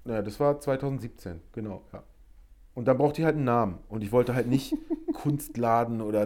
naja, 0.05 0.21
das 0.21 0.39
war 0.39 0.59
2017, 0.59 1.41
genau, 1.51 1.81
ja. 1.93 2.03
Und 2.73 2.87
dann 2.87 2.97
braucht 2.97 3.17
die 3.17 3.25
halt 3.25 3.35
einen 3.35 3.43
Namen. 3.43 3.79
Und 3.89 4.01
ich 4.01 4.11
wollte 4.11 4.33
halt 4.33 4.47
nicht 4.47 4.73
Kunstladen 5.13 6.01
oder 6.01 6.25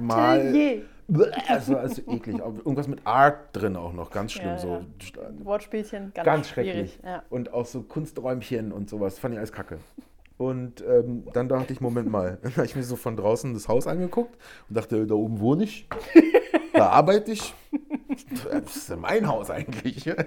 Mal. 0.00 0.82
Das 1.08 1.68
war 1.70 1.80
also 1.80 2.02
eklig. 2.02 2.38
Irgendwas 2.38 2.86
mit 2.86 3.06
Art 3.06 3.56
drin 3.56 3.76
auch 3.76 3.92
noch, 3.92 4.10
ganz 4.10 4.32
schlimm. 4.32 4.50
Ja, 4.50 4.58
so. 4.58 4.68
Ja. 4.68 5.44
Wortspielchen, 5.44 6.12
ganz, 6.14 6.24
ganz 6.24 6.48
schrecklich. 6.48 7.00
Ja. 7.02 7.22
Und 7.30 7.52
auch 7.52 7.66
so 7.66 7.82
Kunsträumchen 7.82 8.72
und 8.72 8.88
sowas, 8.88 9.18
fand 9.18 9.34
ich 9.34 9.38
alles 9.38 9.52
kacke. 9.52 9.78
Und 10.40 10.82
ähm, 10.88 11.24
dann 11.34 11.50
dachte 11.50 11.70
ich, 11.70 11.82
Moment 11.82 12.10
mal, 12.10 12.38
dann 12.42 12.56
habe 12.56 12.64
ich 12.64 12.74
mir 12.74 12.82
so 12.82 12.96
von 12.96 13.14
draußen 13.14 13.52
das 13.52 13.68
Haus 13.68 13.86
angeguckt 13.86 14.38
und 14.70 14.74
dachte, 14.74 15.06
da 15.06 15.14
oben 15.14 15.38
wohne 15.38 15.64
ich, 15.64 15.86
da 16.72 16.88
arbeite 16.88 17.32
ich. 17.32 17.54
Das 18.50 18.74
ist 18.74 18.88
ja 18.88 18.96
mein 18.96 19.28
Haus 19.28 19.50
eigentlich. 19.50 20.10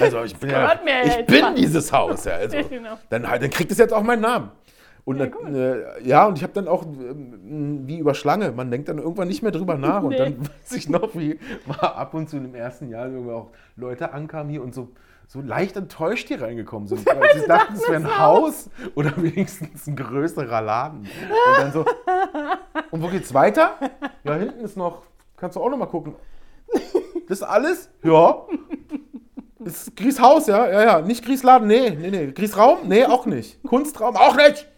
Also 0.00 0.22
ich 0.22 0.34
bin, 0.36 0.48
ja, 0.48 0.80
ich 1.04 1.26
bin 1.26 1.54
dieses 1.54 1.92
Haus. 1.92 2.24
Ja, 2.24 2.36
also, 2.36 2.56
genau. 2.70 2.96
dann, 3.10 3.28
halt, 3.28 3.42
dann 3.42 3.50
kriegt 3.50 3.70
es 3.70 3.76
jetzt 3.76 3.92
auch 3.92 4.02
meinen 4.02 4.22
Namen. 4.22 4.50
Und 5.04 5.18
ja, 5.18 5.26
äh, 5.26 6.02
ja, 6.02 6.26
und 6.26 6.38
ich 6.38 6.42
habe 6.42 6.54
dann 6.54 6.66
auch, 6.66 6.84
äh, 6.84 7.14
wie 7.84 7.98
über 7.98 8.14
Schlange, 8.14 8.52
man 8.52 8.70
denkt 8.70 8.88
dann 8.88 8.96
irgendwann 8.96 9.28
nicht 9.28 9.42
mehr 9.42 9.52
drüber 9.52 9.76
nach. 9.76 10.00
nee. 10.00 10.06
Und 10.06 10.18
dann 10.18 10.40
weiß 10.40 10.72
ich 10.76 10.88
noch, 10.88 11.14
wie 11.14 11.38
mal 11.66 11.76
ab 11.78 12.14
und 12.14 12.30
zu 12.30 12.38
im 12.38 12.54
ersten 12.54 12.88
Jahr 12.88 13.06
irgendwie 13.08 13.32
auch 13.32 13.50
Leute 13.76 14.14
ankamen 14.14 14.50
hier 14.50 14.62
und 14.62 14.74
so, 14.74 14.88
so 15.26 15.40
leicht 15.40 15.76
enttäuscht 15.76 16.28
hier 16.28 16.40
reingekommen 16.40 16.88
sind. 16.88 17.06
Weil 17.06 17.40
sie 17.40 17.46
dachten, 17.46 17.74
es 17.74 17.82
wäre 17.82 17.96
ein 17.96 18.18
Haus 18.18 18.70
oder 18.94 19.12
wenigstens 19.16 19.86
ein 19.86 19.96
größerer 19.96 20.60
Laden. 20.60 21.00
Und 21.00 21.58
dann 21.58 21.72
so, 21.72 21.84
und 22.90 23.02
wo 23.02 23.08
geht's 23.08 23.34
weiter? 23.34 23.74
Ja, 24.24 24.34
hinten 24.34 24.64
ist 24.64 24.76
noch, 24.76 25.02
kannst 25.36 25.56
du 25.56 25.60
auch 25.60 25.70
noch 25.70 25.78
mal 25.78 25.86
gucken. 25.86 26.14
Das 27.28 27.42
alles? 27.42 27.90
Ja. 28.02 28.42
Das 29.58 29.88
ist 29.88 29.96
Gries 29.96 30.20
Haus, 30.20 30.46
ja? 30.46 30.70
Ja, 30.70 30.84
ja. 30.84 31.00
Nicht 31.00 31.24
Gries 31.24 31.42
Laden, 31.42 31.66
nee, 31.66 31.90
nee, 31.90 32.10
nee. 32.10 32.32
Gries 32.32 32.56
Raum? 32.56 32.78
Nee, 32.84 33.04
auch 33.04 33.26
nicht. 33.26 33.60
Kunstraum? 33.64 34.14
Auch 34.16 34.36
nicht! 34.36 34.68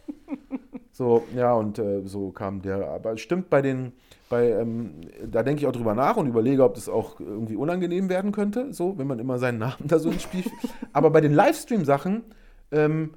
So, 0.99 1.23
ja, 1.37 1.55
und 1.55 1.79
äh, 1.79 2.03
so 2.07 2.33
kam 2.33 2.61
der. 2.61 2.89
Aber 2.89 3.13
es 3.13 3.21
stimmt 3.21 3.51
bei 3.51 3.63
den, 3.63 3.93
bei, 4.29 4.51
ähm, 4.51 4.95
da 5.31 5.45
denke 5.45 5.61
ich 5.61 5.69
auch 5.69 5.73
drüber 5.73 5.95
nach 5.95 6.17
und 6.17 6.27
überlege, 6.27 6.65
ob 6.65 6.75
das 6.75 6.89
auch 6.89 7.21
irgendwie 7.21 7.55
unangenehm 7.55 8.09
werden 8.09 8.33
könnte, 8.33 8.73
so, 8.73 8.99
wenn 8.99 9.07
man 9.07 9.21
immer 9.21 9.39
seinen 9.39 9.59
Namen 9.59 9.85
da 9.87 10.01
so 10.01 10.11
ins 10.11 10.25
Spiel. 10.25 10.43
Aber 10.93 11.11
bei 11.11 11.21
den 11.21 11.33
Livestream-Sachen, 11.33 12.25
ähm, 12.73 13.11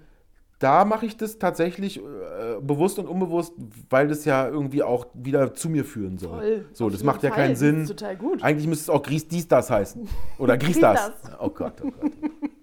da 0.59 0.86
mache 0.86 1.07
ich 1.07 1.17
das 1.17 1.39
tatsächlich 1.39 1.97
äh, 1.97 2.61
bewusst 2.61 2.99
und 2.99 3.07
unbewusst, 3.07 3.53
weil 3.89 4.09
das 4.09 4.25
ja 4.25 4.47
irgendwie 4.47 4.84
auch 4.84 5.07
wieder 5.15 5.55
zu 5.55 5.67
mir 5.67 5.84
führen 5.84 6.19
soll. 6.19 6.38
Voll. 6.38 6.65
So, 6.73 6.91
das 6.91 7.03
macht 7.03 7.23
ja 7.23 7.32
keinen 7.32 7.55
Sinn. 7.55 7.88
Total 7.88 8.15
gut. 8.15 8.43
Eigentlich 8.43 8.67
müsste 8.67 8.91
es 8.91 8.95
auch 8.95 9.01
Gries 9.01 9.27
dies 9.27 9.47
das 9.47 9.71
heißen. 9.71 10.07
Oder 10.38 10.55
Gries 10.59 10.79
das. 10.79 11.13
Oh 11.39 11.49
Gott, 11.49 11.82
oh 11.84 11.89
Gott. 11.99 12.11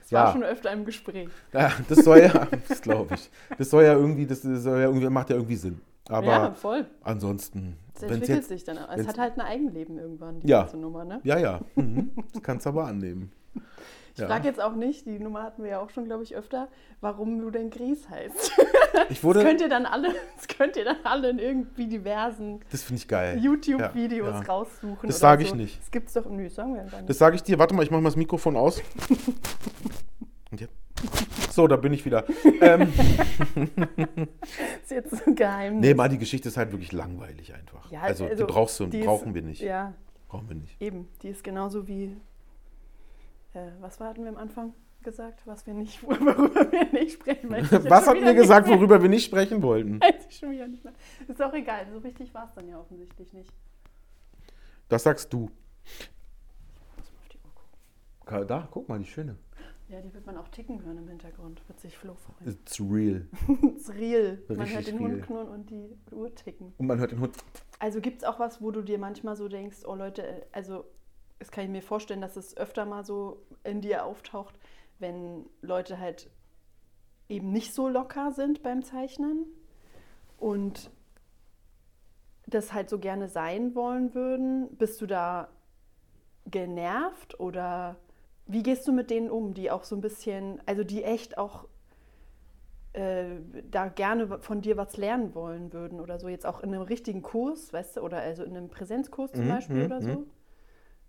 Das 0.00 0.10
ja. 0.10 0.24
war 0.24 0.32
schon 0.32 0.44
öfter 0.44 0.72
im 0.72 0.84
Gespräch. 0.84 1.28
Ja, 1.52 1.72
das 1.88 2.04
soll 2.04 2.20
ja, 2.20 2.48
das 2.68 2.82
glaube 2.82 3.14
ich. 3.14 3.30
Das 3.58 3.70
soll 3.70 3.84
ja 3.84 3.94
irgendwie, 3.94 4.26
das 4.26 4.42
soll 4.42 4.80
ja 4.80 4.86
irgendwie, 4.86 5.08
macht 5.08 5.30
ja 5.30 5.36
irgendwie 5.36 5.56
Sinn. 5.56 5.80
Aber 6.08 6.26
ja, 6.26 6.52
voll. 6.52 6.86
ansonsten. 7.02 7.76
Es 7.94 8.02
entwickelt 8.02 8.28
jetzt, 8.28 8.48
sich 8.48 8.64
dann. 8.64 8.78
Es 8.96 9.06
hat 9.06 9.18
halt 9.18 9.34
ein 9.34 9.40
Eigenleben 9.40 9.98
irgendwann, 9.98 10.40
die 10.40 10.48
ja. 10.48 10.60
ganze 10.60 10.76
Nummer, 10.76 11.04
ne? 11.04 11.20
Ja, 11.24 11.38
ja. 11.38 11.60
Mhm. 11.76 12.10
Das 12.32 12.42
kannst 12.42 12.66
du 12.66 12.70
aber 12.70 12.86
annehmen. 12.86 13.30
Ich 14.14 14.18
ja. 14.18 14.26
frage 14.26 14.46
jetzt 14.46 14.60
auch 14.60 14.74
nicht, 14.74 15.06
die 15.06 15.18
Nummer 15.18 15.42
hatten 15.42 15.62
wir 15.62 15.70
ja 15.70 15.80
auch 15.80 15.88
schon, 15.88 16.04
glaube 16.04 16.22
ich, 16.22 16.36
öfter, 16.36 16.68
warum 17.00 17.40
du 17.40 17.50
denn 17.50 17.70
Gries 17.70 18.08
heißt. 18.08 18.52
Ich 19.08 19.24
wurde, 19.24 19.40
das 19.40 19.48
könnt 19.48 19.60
ihr 19.62 19.70
dann 19.70 19.86
alle, 19.86 20.08
das 20.36 20.48
könnt 20.48 20.76
ihr 20.76 20.84
dann 20.84 20.98
alle 21.04 21.30
in 21.30 21.38
irgendwie 21.38 21.86
diversen 21.86 22.60
YouTube-Videos 22.70 24.28
ja, 24.28 24.40
ja. 24.40 24.46
raussuchen. 24.46 25.06
Das 25.06 25.18
sage 25.18 25.44
so. 25.44 25.48
ich 25.48 25.54
nicht. 25.54 25.80
Das 25.80 25.90
gibt 25.90 26.08
es 26.08 26.14
doch, 26.14 26.28
nö, 26.28 26.50
sagen 26.50 26.74
wir 26.74 26.82
nicht. 26.82 27.08
Das 27.08 27.16
sage 27.16 27.36
ich 27.36 27.42
dir, 27.42 27.58
warte 27.58 27.74
mal, 27.74 27.82
ich 27.84 27.90
mache 27.90 28.02
mal 28.02 28.10
das 28.10 28.16
Mikrofon 28.16 28.54
aus. 28.54 28.82
Und 30.50 30.60
jetzt? 30.60 30.74
So, 31.52 31.66
da 31.66 31.76
bin 31.76 31.94
ich 31.94 32.04
wieder. 32.04 32.24
ähm. 32.60 32.92
ist 34.82 34.90
jetzt 34.90 35.24
so 35.24 35.34
geheim. 35.34 35.80
Nee, 35.80 35.94
mal 35.94 36.10
die 36.10 36.18
Geschichte 36.18 36.48
ist 36.48 36.58
halt 36.58 36.70
wirklich 36.72 36.92
langweilig 36.92 37.54
einfach. 37.54 37.90
Ja, 37.90 38.02
also, 38.02 38.26
also, 38.26 38.46
die 38.46 38.52
brauchst 38.52 38.78
du, 38.78 38.86
die 38.86 39.02
brauchen 39.02 39.28
ist, 39.28 39.34
wir 39.34 39.42
nicht. 39.42 39.62
Ja. 39.62 39.94
Brauchen 40.28 40.48
wir 40.48 40.56
nicht. 40.56 40.80
Eben, 40.80 41.08
die 41.22 41.28
ist 41.28 41.42
genauso 41.42 41.88
wie 41.88 42.16
äh, 43.54 43.70
was 43.80 44.00
hatten 44.00 44.22
wir 44.22 44.30
am 44.30 44.36
Anfang 44.36 44.74
gesagt, 45.02 45.46
was 45.46 45.66
wir 45.66 45.74
nicht, 45.74 46.02
worüber 46.06 46.36
wir 46.72 46.92
nicht 46.92 47.14
sprechen 47.14 47.50
wollten? 47.50 47.90
was 47.90 48.06
hatten 48.06 48.24
wir 48.24 48.34
gesagt, 48.34 48.68
worüber 48.68 49.02
wir 49.02 49.08
nicht 49.08 49.24
sprechen 49.24 49.62
wollten? 49.62 50.00
Weiß 50.00 50.26
ich 50.28 50.38
schon 50.38 50.50
wieder 50.52 50.68
nicht 50.68 50.84
mehr. 50.84 50.92
Ist 51.28 51.42
auch 51.42 51.52
egal, 51.52 51.86
so 51.90 51.98
richtig 51.98 52.32
war 52.34 52.46
es 52.46 52.54
dann 52.54 52.68
ja 52.68 52.78
offensichtlich 52.78 53.32
nicht. 53.32 53.52
Das 54.88 55.02
sagst 55.02 55.32
du. 55.32 55.50
Da, 58.26 58.66
guck 58.70 58.88
mal, 58.88 58.98
die 58.98 59.04
schöne. 59.04 59.36
Ja, 59.88 60.00
die 60.00 60.14
wird 60.14 60.24
man 60.24 60.38
auch 60.38 60.48
ticken 60.48 60.82
hören 60.82 60.96
im 60.96 61.08
Hintergrund. 61.08 61.60
Wird 61.68 61.78
sich 61.78 61.98
Flo 61.98 62.14
freuen. 62.14 62.50
It's 62.50 62.80
real. 62.80 63.26
It's 63.62 63.90
real. 63.90 64.38
Man 64.48 64.60
Richtig 64.60 64.74
hört 64.74 64.86
den 64.86 64.96
real. 64.96 65.10
Hund 65.10 65.22
knurren 65.26 65.48
und 65.48 65.70
die 65.70 65.98
Uhr 66.10 66.34
ticken. 66.34 66.72
Und 66.78 66.86
man 66.86 66.98
hört 66.98 67.10
den 67.12 67.20
Hund. 67.20 67.36
Also 67.78 68.00
gibt 68.00 68.22
es 68.22 68.24
auch 68.24 68.38
was, 68.38 68.62
wo 68.62 68.70
du 68.70 68.80
dir 68.80 68.98
manchmal 68.98 69.36
so 69.36 69.48
denkst, 69.48 69.78
oh 69.84 69.94
Leute, 69.94 70.46
also 70.52 70.86
das 71.42 71.50
kann 71.50 71.64
ich 71.64 71.70
mir 71.70 71.82
vorstellen, 71.82 72.20
dass 72.20 72.36
es 72.36 72.56
öfter 72.56 72.84
mal 72.86 73.04
so 73.04 73.42
in 73.64 73.80
dir 73.80 74.04
auftaucht, 74.04 74.54
wenn 75.00 75.44
Leute 75.60 75.98
halt 75.98 76.30
eben 77.28 77.50
nicht 77.50 77.74
so 77.74 77.88
locker 77.88 78.30
sind 78.30 78.62
beim 78.62 78.84
Zeichnen 78.84 79.46
und 80.38 80.90
das 82.46 82.72
halt 82.72 82.88
so 82.90 83.00
gerne 83.00 83.28
sein 83.28 83.74
wollen 83.74 84.14
würden, 84.14 84.76
bist 84.76 85.00
du 85.00 85.06
da 85.06 85.48
genervt 86.46 87.40
oder 87.40 87.96
wie 88.46 88.62
gehst 88.62 88.86
du 88.86 88.92
mit 88.92 89.10
denen 89.10 89.30
um, 89.30 89.54
die 89.54 89.70
auch 89.70 89.84
so 89.84 89.96
ein 89.96 90.00
bisschen, 90.00 90.62
also 90.66 90.84
die 90.84 91.04
echt 91.04 91.38
auch 91.38 91.66
äh, 92.92 93.24
da 93.70 93.88
gerne 93.88 94.38
von 94.40 94.60
dir 94.60 94.76
was 94.76 94.96
lernen 94.96 95.34
wollen 95.34 95.72
würden 95.72 96.00
oder 96.00 96.18
so, 96.18 96.28
jetzt 96.28 96.46
auch 96.46 96.60
in 96.60 96.74
einem 96.74 96.82
richtigen 96.82 97.22
Kurs, 97.22 97.72
weißt 97.72 97.96
du, 97.96 98.00
oder 98.02 98.18
also 98.18 98.44
in 98.44 98.56
einem 98.56 98.68
Präsenzkurs 98.68 99.32
zum 99.34 99.46
Mhm, 99.46 99.48
Beispiel 99.48 99.80
mhm, 99.80 99.82
oder 99.82 100.02
so? 100.02 100.26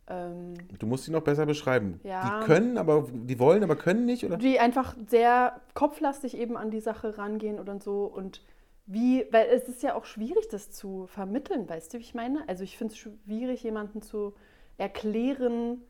Ähm, 0.07 0.53
Du 0.79 0.85
musst 0.85 1.05
sie 1.05 1.11
noch 1.11 1.21
besser 1.23 1.45
beschreiben. 1.45 1.99
Ja. 2.03 2.39
Die 2.41 2.45
können, 2.45 2.77
aber 2.77 3.07
die 3.11 3.39
wollen, 3.39 3.63
aber 3.63 3.75
können 3.75 4.05
nicht, 4.05 4.25
oder? 4.25 4.37
die 4.37 4.59
einfach 4.59 4.95
sehr 5.07 5.61
kopflastig 5.73 6.37
eben 6.37 6.57
an 6.57 6.71
die 6.71 6.81
Sache 6.81 7.17
rangehen 7.17 7.59
oder 7.59 7.79
so 7.79 8.05
und 8.05 8.41
wie, 8.85 9.25
weil 9.31 9.47
es 9.47 9.69
ist 9.69 9.81
ja 9.81 9.95
auch 9.95 10.03
schwierig, 10.03 10.49
das 10.49 10.71
zu 10.71 11.07
vermitteln, 11.07 11.69
weißt 11.69 11.93
du, 11.93 11.99
wie 11.99 12.01
ich 12.01 12.13
meine? 12.13 12.43
Also 12.49 12.65
ich 12.65 12.77
finde 12.77 12.93
es 12.93 12.97
schwierig, 12.99 13.63
jemanden 13.63 14.01
zu 14.01 14.33
erklären, 14.77 15.81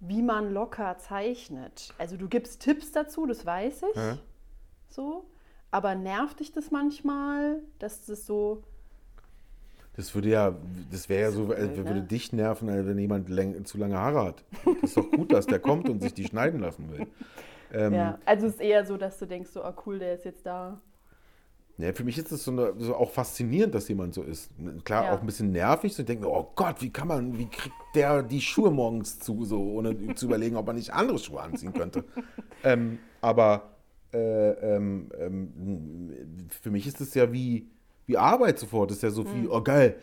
wie 0.00 0.20
man 0.22 0.52
locker 0.52 0.98
zeichnet. 0.98 1.94
Also 1.96 2.16
du 2.16 2.28
gibst 2.28 2.60
Tipps 2.60 2.90
dazu, 2.90 3.24
das 3.26 3.46
weiß 3.46 3.84
ich, 3.90 3.96
Ja. 3.96 4.18
so, 4.88 5.24
aber 5.70 5.94
nervt 5.94 6.40
dich 6.40 6.50
das 6.52 6.70
manchmal, 6.72 7.62
dass 7.78 8.04
das 8.04 8.26
so, 8.26 8.64
Das 9.96 10.14
würde 10.14 10.28
ja, 10.28 10.56
das 10.90 11.08
wäre 11.08 11.22
ja 11.22 11.30
so, 11.30 11.46
blöd, 11.46 11.58
äh, 11.58 11.66
ne? 11.66 11.86
würde 11.86 12.02
dich 12.02 12.32
nerven, 12.32 12.68
als 12.68 12.86
wenn 12.86 12.98
jemand 12.98 13.28
zu 13.66 13.78
lange 13.78 13.96
Haare 13.96 14.24
hat. 14.24 14.44
Das 14.80 14.90
ist 14.90 14.96
doch 14.96 15.10
gut, 15.10 15.32
dass 15.32 15.46
der 15.46 15.60
kommt 15.60 15.88
und 15.88 16.02
sich 16.02 16.14
die 16.14 16.24
schneiden 16.24 16.60
lassen 16.60 16.90
will. 16.90 17.06
Ähm, 17.72 17.94
ja, 17.94 18.18
also 18.24 18.46
es 18.46 18.54
ist 18.54 18.60
eher 18.60 18.84
so, 18.84 18.96
dass 18.96 19.18
du 19.18 19.26
denkst, 19.26 19.50
so, 19.50 19.62
ah 19.62 19.74
cool, 19.86 19.98
der 19.98 20.14
ist 20.14 20.24
jetzt 20.24 20.44
da. 20.46 20.80
Ja, 21.76 21.92
für 21.92 22.04
mich 22.04 22.16
ist 22.18 22.30
es 22.30 22.44
so, 22.44 22.52
eine, 22.52 22.72
so 22.78 22.94
auch 22.94 23.10
faszinierend, 23.10 23.74
dass 23.74 23.88
jemand 23.88 24.14
so 24.14 24.22
ist. 24.22 24.50
Klar, 24.84 25.04
Ja. 25.04 25.14
auch 25.14 25.20
ein 25.20 25.26
bisschen 25.26 25.50
nervig. 25.50 25.92
So 25.94 26.02
ich 26.02 26.06
denke 26.06 26.24
mir, 26.26 26.30
oh 26.32 26.52
Gott, 26.54 26.80
wie 26.80 26.90
kann 26.90 27.08
man, 27.08 27.36
wie 27.36 27.46
kriegt 27.46 27.74
der 27.96 28.22
die 28.22 28.40
Schuhe 28.40 28.70
morgens 28.70 29.18
zu, 29.18 29.44
so 29.44 29.60
ohne 29.60 30.14
zu 30.14 30.26
überlegen, 30.26 30.56
ob 30.56 30.66
man 30.66 30.76
nicht 30.76 30.92
andere 30.92 31.18
Schuhe 31.18 31.40
anziehen 31.40 31.72
könnte. 31.72 32.04
ähm, 32.62 32.98
aber 33.20 33.74
äh, 34.12 34.50
ähm, 34.76 35.08
ähm, 35.18 36.48
für 36.62 36.70
mich 36.70 36.86
ist 36.86 37.00
es 37.00 37.12
ja 37.14 37.32
wie, 37.32 37.68
wie 38.06 38.16
Arbeit 38.18 38.58
sofort. 38.58 38.90
Das 38.90 38.98
ist 38.98 39.02
ja 39.02 39.10
so 39.10 39.22
Mhm. 39.24 39.44
wie, 39.44 39.48
oh 39.48 39.62
geil, 39.62 39.96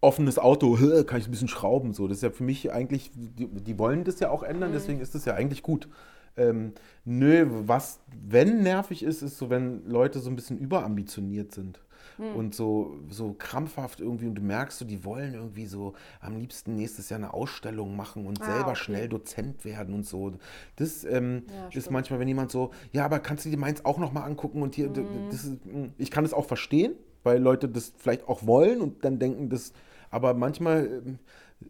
offenes 0.00 0.38
Auto, 0.38 0.76
kann 1.06 1.20
ich 1.20 1.28
ein 1.28 1.30
bisschen 1.30 1.48
schrauben. 1.48 1.92
So. 1.92 2.08
Das 2.08 2.18
ist 2.18 2.22
ja 2.22 2.30
für 2.30 2.44
mich 2.44 2.72
eigentlich, 2.72 3.10
die, 3.14 3.46
die 3.48 3.78
wollen 3.78 4.04
das 4.04 4.20
ja 4.20 4.30
auch 4.30 4.42
ändern, 4.42 4.70
Mhm. 4.70 4.74
deswegen 4.74 5.00
ist 5.00 5.14
das 5.14 5.24
ja 5.24 5.34
eigentlich 5.34 5.62
gut. 5.62 5.88
Ähm, 6.36 6.72
nö, 7.04 7.46
was, 7.66 8.00
wenn 8.26 8.62
nervig 8.62 9.02
ist, 9.02 9.20
ist 9.20 9.36
so, 9.36 9.50
wenn 9.50 9.84
Leute 9.86 10.18
so 10.18 10.30
ein 10.30 10.34
bisschen 10.36 10.56
überambitioniert 10.58 11.52
sind 11.52 11.80
Hm. 12.16 12.34
und 12.34 12.54
so, 12.54 12.96
so 13.10 13.34
krampfhaft 13.38 14.00
irgendwie 14.00 14.26
und 14.26 14.34
du 14.34 14.42
merkst 14.42 14.78
so, 14.78 14.84
die 14.86 15.04
wollen 15.04 15.34
irgendwie 15.34 15.66
so 15.66 15.92
am 16.20 16.36
liebsten 16.38 16.74
nächstes 16.74 17.10
Jahr 17.10 17.18
eine 17.18 17.34
Ausstellung 17.34 17.96
machen 17.96 18.26
und 18.26 18.40
Ah, 18.40 18.44
selber 18.44 18.70
okay. 18.70 18.80
schnell 18.80 19.08
Dozent 19.10 19.64
werden 19.66 19.94
und 19.94 20.06
so. 20.06 20.32
Das 20.76 21.04
ähm, 21.04 21.42
Ja, 21.54 21.68
ist 21.78 21.90
manchmal, 21.90 22.18
wenn 22.18 22.28
jemand 22.28 22.50
so, 22.50 22.70
ja, 22.92 23.04
aber 23.04 23.18
kannst 23.20 23.44
du 23.44 23.50
dir 23.50 23.58
meins 23.58 23.84
auch 23.84 23.98
nochmal 23.98 24.24
angucken 24.24 24.62
und 24.62 24.74
hier, 24.74 24.88
Mhm. 24.88 25.28
das 25.30 25.44
ist, 25.44 25.66
mh, 25.66 25.88
ich 25.98 26.10
kann 26.10 26.24
es 26.24 26.32
auch 26.32 26.46
verstehen, 26.46 26.94
weil 27.22 27.40
Leute 27.40 27.68
das 27.68 27.92
vielleicht 27.96 28.28
auch 28.28 28.46
wollen 28.46 28.80
und 28.80 29.04
dann 29.04 29.18
denken, 29.18 29.48
das, 29.48 29.72
aber 30.10 30.34
manchmal, 30.34 31.02
ähm, 31.06 31.18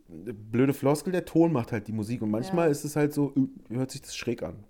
blöde 0.09 0.73
Floskel, 0.73 1.13
der 1.13 1.25
Ton 1.25 1.53
macht 1.53 1.73
halt 1.73 1.87
die 1.89 1.93
Musik 1.93 2.23
und 2.23 2.31
manchmal 2.31 2.67
Ja. 2.67 2.71
ist 2.73 2.85
es 2.85 2.97
halt 2.97 3.13
so, 3.13 3.33
hört 3.69 3.91
sich 3.91 4.03
das 4.03 4.17
schräg 4.17 4.43
an. 4.43 4.65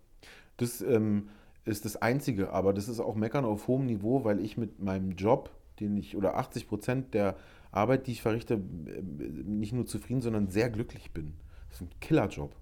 Das 0.57 0.81
ähm, 0.81 1.29
ist 1.65 1.85
das 1.85 1.97
Einzige, 1.97 2.53
aber 2.53 2.73
das 2.73 2.89
ist 2.89 3.01
auch 3.01 3.15
Meckern 3.15 3.45
auf 3.45 3.69
hohem 3.69 3.87
Niveau, 3.87 4.25
weil 4.25 4.41
ich 4.41 4.57
mit 4.57 4.81
meinem 4.81 5.13
Job, 5.13 5.51
den 5.81 5.97
ich, 5.97 6.17
oder 6.17 6.37
80 6.37 6.69
Prozent 6.69 7.15
der 7.15 7.37
Arbeit, 7.71 8.07
die 8.07 8.13
ich 8.13 8.23
verrichte, 8.23 8.55
äh, 8.55 9.01
nicht 9.01 9.73
nur 9.73 9.87
zufrieden, 9.87 10.21
sondern 10.21 10.49
sehr 10.49 10.71
glücklich 10.71 11.13
bin. 11.13 11.35
Das 11.69 11.81
ist 11.81 11.83
ein 11.83 12.01
Killerjob. 12.01 12.55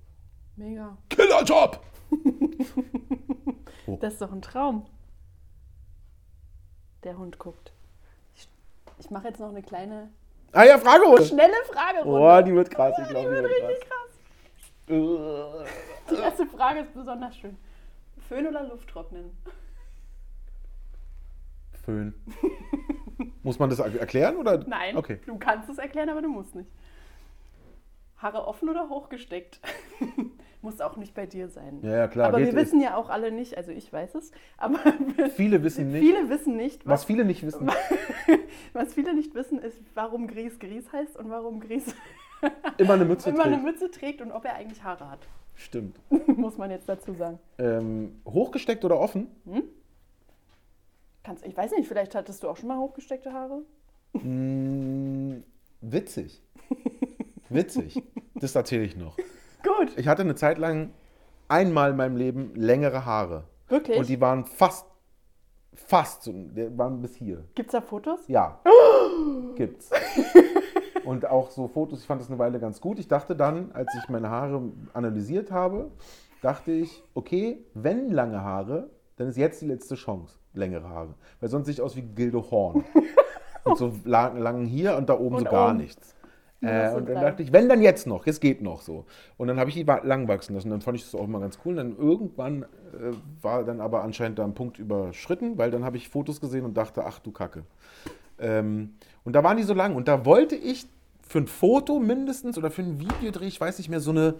Mega. 0.56 0.96
Killerjob! 1.08 1.80
Das 4.00 4.12
ist 4.12 4.22
doch 4.22 4.30
ein 4.30 4.42
Traum. 4.42 4.86
Der 7.02 7.18
Hund 7.18 7.38
guckt. 7.38 7.72
Ich, 9.01 9.11
mache 9.11 9.28
jetzt 9.28 9.40
noch 9.40 9.48
eine 9.48 9.62
kleine, 9.62 10.11
Ah 10.53 10.64
ja, 10.64 10.78
Fragerunde! 10.78 11.24
schnelle 11.24 11.55
Fragerunde. 11.72 12.11
Oh, 12.20 12.42
die 12.46 12.55
wird 12.55 12.70
krass, 12.70 12.94
ich 12.98 13.07
die 13.07 13.11
glaube, 13.11 13.28
die 13.28 13.34
wird 13.34 13.44
wird 13.51 13.68
richtig 13.70 13.88
krass. 13.88 13.98
krass. 14.86 15.68
Die 16.11 16.16
erste 16.16 16.46
Frage 16.46 16.80
ist 16.80 16.92
besonders 16.94 17.36
schön. 17.36 17.57
Föhn 18.28 18.46
oder 18.46 18.64
Lufttrocknen? 18.64 19.36
Föhn. 21.84 22.14
Muss 23.42 23.59
man 23.59 23.70
das 23.70 23.78
er- 23.78 23.98
erklären 24.01 24.36
oder? 24.36 24.59
Nein, 24.66 24.96
Okay. 24.96 25.18
du 25.26 25.38
kannst 25.38 25.68
es 25.70 25.78
erklären, 25.78 26.09
aber 26.11 26.20
du 26.22 26.28
musst 26.28 26.55
nicht. 26.55 26.70
Haare 28.18 28.46
offen 28.46 28.68
oder 28.68 28.88
hochgesteckt? 28.88 29.61
Muss 30.62 30.80
auch 30.82 30.96
nicht 30.96 31.14
bei 31.14 31.24
dir 31.26 31.48
sein. 31.48 31.78
Ja, 31.82 31.90
ja, 31.96 32.08
klar. 32.08 32.28
aber 32.28 32.38
wir 32.38 32.46
geht- 32.46 32.54
wissen 32.56 32.80
ja 32.82 32.94
auch 32.96 33.08
alle 33.08 33.32
nicht, 33.32 33.56
also 33.56 33.72
ich 33.72 33.90
weiß 33.92 34.14
es, 34.16 34.30
aber 34.58 34.78
Viele 35.36 35.62
wissen 35.62 35.90
nicht. 35.90 36.02
viele 36.06 36.28
wissen 36.28 36.56
nicht, 36.56 36.84
was 36.86 36.92
was, 37.00 37.04
viele 37.06 37.24
nicht 37.24 37.42
wissen. 37.46 37.70
was 38.74 38.92
viele 38.94 39.14
nicht 39.14 39.34
wissen, 39.34 39.58
ist, 39.58 39.80
warum 39.94 40.26
Gries 40.26 40.58
Gries 40.58 40.92
heißt 40.92 41.16
und 41.16 41.30
warum 41.30 41.61
Gries 41.61 41.94
Immer 42.78 42.94
eine 42.94 43.04
Mütze 43.06 43.30
immer 43.30 43.44
eine 43.44 43.54
trägt. 43.56 43.64
Mütze 43.66 43.90
trägt 43.90 44.20
und 44.22 44.32
ob 44.32 44.44
er 44.44 44.54
eigentlich 44.54 44.82
Haare 44.82 45.11
hat. 45.11 45.20
Stimmt. 45.54 45.98
Muss 46.26 46.56
man 46.56 46.70
jetzt 46.70 46.88
dazu 46.88 47.12
sagen. 47.14 47.38
Ähm, 47.58 48.20
hochgesteckt 48.26 48.82
oder 48.84 48.98
offen? 48.98 49.28
Kannst, 51.22 51.44
ich 51.44 51.54
weiß 51.56 51.72
nicht, 51.72 51.86
vielleicht 51.86 52.14
hattest 52.14 52.42
du 52.42 52.48
auch 52.48 52.56
schon 52.56 52.68
mal 52.68 52.78
hochgesteckte 52.78 53.32
Haare? 53.32 53.62
Mm, 54.14 55.42
witzig. 55.82 56.42
Witzig. 57.50 58.02
Das 58.36 58.54
erzähle 58.54 58.84
ich 58.84 58.96
noch. 58.96 59.16
Gut, 59.62 59.96
Ich 59.96 60.08
hatte 60.08 60.22
eine 60.22 60.34
Zeit 60.34 60.58
lang 60.58 60.90
einmal 61.48 61.90
in 61.90 61.96
meinem 61.96 62.16
Leben 62.16 62.52
längere 62.54 63.04
Haare. 63.04 63.44
wirklich. 63.68 63.98
Und 63.98 64.08
die 64.08 64.20
waren 64.20 64.44
fast, 64.44 64.86
fast, 65.74 66.22
so, 66.22 66.32
die 66.32 66.76
waren 66.78 67.00
bis 67.00 67.14
hier. 67.16 67.44
Gibt 67.54 67.68
es 67.68 67.72
da 67.72 67.80
Fotos? 67.80 68.20
Ja, 68.28 68.61
gibt's. 69.56 69.90
Und 71.04 71.26
auch 71.26 71.50
so 71.50 71.66
Fotos, 71.68 72.00
ich 72.00 72.06
fand 72.06 72.20
das 72.20 72.28
eine 72.28 72.38
Weile 72.38 72.58
ganz 72.61 72.80
gut. 72.80 72.98
Ich 72.98 73.08
dachte 73.08 73.34
dann, 73.34 73.72
als 73.72 73.88
ich 74.02 74.08
meine 74.08 74.30
Haare 74.30 74.62
analysiert 74.92 75.50
habe, 75.50 75.90
dachte 76.42 76.72
ich, 76.72 77.02
okay, 77.14 77.64
wenn 77.74 78.11
lange 78.11 78.42
Haare, 78.42 78.90
dann 79.16 79.28
ist 79.28 79.36
jetzt 79.36 79.61
die 79.62 79.66
letzte 79.66 79.94
Chance, 79.96 80.36
längere 80.54 80.88
Haare. 80.88 81.14
Weil 81.40 81.48
sonst 81.48 81.66
sehe 81.66 81.72
ich 81.74 81.82
aus 81.82 81.96
wie 81.96 82.02
Gildo 82.02 82.50
Horn. 82.50 82.84
und 83.64 83.76
so 83.78 83.92
lang, 84.04 84.38
lang 84.38 84.64
hier 84.64 84.96
und 84.96 85.08
da 85.08 85.14
oben 85.18 85.36
Und 85.36 85.44
so 85.44 85.50
gar 85.50 85.68
oben. 85.70 85.78
nichts. 85.78 86.14
Äh, 86.62 86.90
so 86.90 86.96
und 86.98 87.08
dann 87.08 87.20
dachte 87.22 87.42
ich, 87.42 87.52
wenn 87.52 87.68
dann 87.68 87.80
jetzt 87.80 88.06
noch, 88.06 88.26
es 88.26 88.40
geht 88.40 88.61
noch 88.61 88.82
so. 88.82 89.06
Und 89.36 89.48
dann 89.48 89.58
habe 89.58 89.70
ich 89.70 89.76
die 89.76 89.82
lang 89.82 90.28
wachsen 90.28 90.54
lassen. 90.54 90.70
Dann 90.70 90.80
fand 90.80 90.98
ich 90.98 91.04
das 91.04 91.14
auch 91.14 91.24
immer 91.24 91.40
ganz 91.40 91.58
cool. 91.64 91.70
Und 91.70 91.76
dann 91.76 91.96
irgendwann 91.96 92.62
äh, 92.62 93.12
war 93.40 93.64
dann 93.64 93.80
aber 93.80 94.02
anscheinend 94.02 94.38
da 94.38 94.44
ein 94.44 94.54
Punkt 94.54 94.78
überschritten, 94.78 95.56
weil 95.56 95.70
dann 95.70 95.84
habe 95.84 95.96
ich 95.96 96.08
Fotos 96.08 96.40
gesehen 96.40 96.64
und 96.64 96.76
dachte, 96.76 97.04
ach 97.04 97.18
du 97.18 97.32
Kacke. 97.32 97.64
Ähm, 98.38 98.94
und 99.24 99.34
da 99.34 99.42
waren 99.42 99.56
die 99.56 99.62
so 99.62 99.74
lang. 99.74 99.94
Und 99.94 100.08
da 100.08 100.24
wollte 100.26 100.56
ich 100.56 100.86
für 101.26 101.38
ein 101.38 101.46
Foto 101.46 101.98
mindestens 102.00 102.58
oder 102.58 102.70
für 102.70 102.82
ein 102.82 103.00
Videodreh, 103.00 103.46
ich 103.46 103.61
weiß 103.61 103.78
nicht 103.78 103.88
mehr, 103.88 104.00
so 104.00 104.11
eine. 104.11 104.34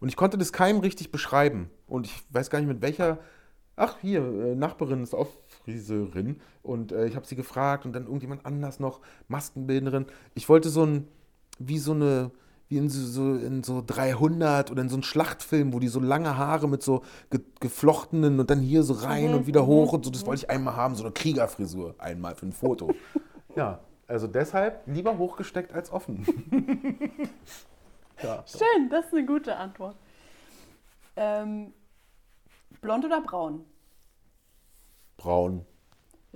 Und 0.00 0.08
ich 0.08 0.16
konnte 0.16 0.38
das 0.38 0.52
keinem 0.52 0.80
richtig 0.80 1.10
beschreiben. 1.10 1.70
Und 1.86 2.06
ich 2.06 2.22
weiß 2.30 2.50
gar 2.50 2.58
nicht 2.58 2.68
mit 2.68 2.82
welcher. 2.82 3.18
Ach, 3.76 3.96
hier, 4.02 4.20
äh, 4.20 4.54
Nachbarin 4.54 5.02
ist 5.02 5.14
auch 5.14 5.28
Friserin. 5.64 6.40
Und 6.62 6.92
äh, 6.92 7.06
ich 7.06 7.16
habe 7.16 7.26
sie 7.26 7.36
gefragt 7.36 7.86
und 7.86 7.92
dann 7.94 8.04
irgendjemand 8.04 8.44
anders 8.44 8.78
noch, 8.78 9.00
Maskenbildnerin. 9.28 10.06
Ich 10.34 10.48
wollte 10.48 10.68
so 10.68 10.84
ein, 10.84 11.08
wie 11.60 11.78
so 11.78 11.92
eine, 11.92 12.30
wie 12.68 12.78
in 12.78 12.88
so, 12.88 13.04
so, 13.06 13.34
in 13.34 13.62
so 13.62 13.82
300 13.86 14.70
oder 14.70 14.82
in 14.82 14.88
so 14.88 14.96
einem 14.96 15.02
Schlachtfilm, 15.02 15.72
wo 15.72 15.78
die 15.78 15.88
so 15.88 16.00
lange 16.00 16.36
Haare 16.36 16.68
mit 16.68 16.82
so 16.82 17.02
ge 17.30 17.40
geflochtenen 17.60 18.40
und 18.40 18.50
dann 18.50 18.60
hier 18.60 18.82
so 18.82 18.94
rein 18.94 19.34
und 19.34 19.46
wieder 19.46 19.66
hoch 19.66 19.92
und 19.92 20.04
so. 20.04 20.10
Das 20.10 20.26
wollte 20.26 20.44
ich 20.44 20.50
einmal 20.50 20.74
haben, 20.74 20.94
so 20.94 21.04
eine 21.04 21.12
Kriegerfrisur 21.12 21.94
einmal 21.98 22.34
für 22.34 22.46
ein 22.46 22.52
Foto. 22.52 22.94
ja, 23.56 23.80
also 24.08 24.26
deshalb 24.26 24.82
lieber 24.86 25.18
hochgesteckt 25.18 25.72
als 25.72 25.92
offen. 25.92 26.24
ja. 28.22 28.42
Schön, 28.46 28.88
das 28.90 29.06
ist 29.06 29.14
eine 29.14 29.26
gute 29.26 29.56
Antwort. 29.56 29.96
Ähm, 31.16 31.74
blond 32.80 33.04
oder 33.04 33.20
braun? 33.20 33.64
Braun. 35.18 35.66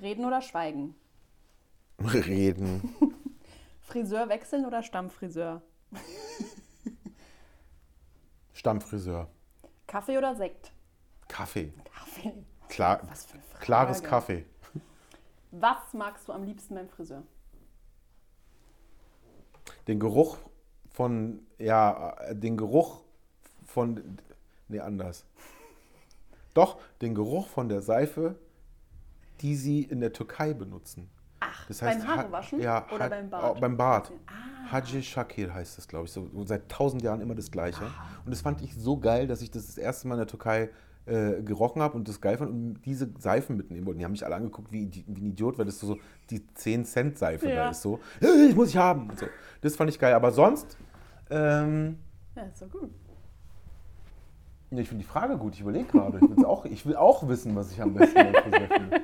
Reden 0.00 0.24
oder 0.26 0.42
schweigen? 0.42 0.94
Reden. 2.12 2.94
Friseur 3.84 4.28
wechseln 4.28 4.64
oder 4.64 4.82
Stammfriseur? 4.82 5.62
Stammfriseur. 8.52 9.28
Kaffee 9.86 10.18
oder 10.18 10.34
Sekt? 10.34 10.72
Kaffee. 11.28 11.72
Kaffee. 11.94 12.32
Klar, 12.68 13.02
klares 13.60 14.02
Kaffee. 14.02 14.46
Was 15.50 15.92
magst 15.92 16.26
du 16.26 16.32
am 16.32 16.44
liebsten 16.44 16.74
beim 16.74 16.88
Friseur? 16.88 17.22
Den 19.86 20.00
Geruch 20.00 20.38
von, 20.90 21.46
ja, 21.58 22.16
äh, 22.20 22.34
den 22.34 22.56
Geruch 22.56 23.02
von, 23.66 24.18
nee, 24.68 24.80
anders. 24.80 25.26
Doch, 26.54 26.80
den 27.02 27.14
Geruch 27.14 27.48
von 27.48 27.68
der 27.68 27.82
Seife, 27.82 28.36
die 29.40 29.56
sie 29.56 29.82
in 29.82 30.00
der 30.00 30.12
Türkei 30.12 30.54
benutzen. 30.54 31.10
Ach, 31.50 31.66
Das 31.66 31.78
beim 31.80 32.02
Ha- 32.06 32.16
Haarewaschen 32.16 32.60
ja, 32.60 32.86
oder 32.92 33.08
beim 33.08 33.30
Bart? 33.30 33.56
oh, 33.56 33.60
beim 33.60 33.76
Bart. 33.76 34.12
Ah. 34.26 34.72
Haji 34.72 35.02
Shakir 35.02 35.52
heißt 35.52 35.76
das, 35.78 35.86
glaube 35.88 36.06
ich. 36.06 36.12
So, 36.12 36.28
seit 36.46 36.68
tausend 36.68 37.02
Jahren 37.02 37.20
immer 37.20 37.34
das 37.34 37.50
Gleiche. 37.50 37.84
Und 38.24 38.30
das 38.32 38.40
fand 38.40 38.62
ich 38.62 38.74
so 38.74 38.96
geil, 38.98 39.26
dass 39.26 39.42
ich 39.42 39.50
das 39.50 39.66
das 39.66 39.76
erste 39.78 40.08
Mal 40.08 40.14
in 40.14 40.20
der 40.20 40.26
Türkei 40.26 40.70
äh, 41.06 41.42
gerochen 41.42 41.82
habe 41.82 41.96
und 41.98 42.08
das 42.08 42.18
geil 42.22 42.38
fand 42.38 42.50
und 42.50 42.80
diese 42.86 43.10
Seifen 43.18 43.58
mitnehmen 43.58 43.84
wollte. 43.86 43.98
Die 43.98 44.04
haben 44.06 44.12
mich 44.12 44.24
alle 44.24 44.36
angeguckt 44.36 44.72
wie, 44.72 44.90
wie 45.06 45.20
ein 45.20 45.26
Idiot, 45.26 45.58
weil 45.58 45.66
das 45.66 45.78
so 45.78 45.98
die 46.30 46.40
10-Cent-Seife 46.40 47.46
Ja. 47.48 47.54
da 47.64 47.70
ist. 47.70 47.82
So, 47.82 48.00
"Äh, 48.22 48.46
ich 48.48 48.56
muss 48.56 48.70
ich 48.70 48.76
haben. 48.78 49.10
So. 49.16 49.26
Das 49.60 49.76
fand 49.76 49.90
ich 49.90 49.98
geil. 49.98 50.14
Aber 50.14 50.30
sonst, 50.30 50.78
ähm, 51.28 51.98
Ja, 52.34 52.44
ist 52.44 52.62
doch 52.62 52.70
gut. 52.70 52.90
ja, 54.70 54.78
ich 54.78 54.88
finde 54.88 55.04
die 55.04 55.08
Frage 55.10 55.36
gut. 55.36 55.54
Ich 55.54 55.60
überlege 55.60 55.84
gerade. 55.84 56.18
Ich, 56.36 56.44
auch- 56.46 56.64
ich 56.64 56.86
will 56.86 56.96
auch 56.96 57.28
wissen, 57.28 57.54
was 57.54 57.70
ich 57.70 57.80
am 57.82 57.92
besten 57.94 58.14
beim 58.32 58.68
finde. 58.68 59.02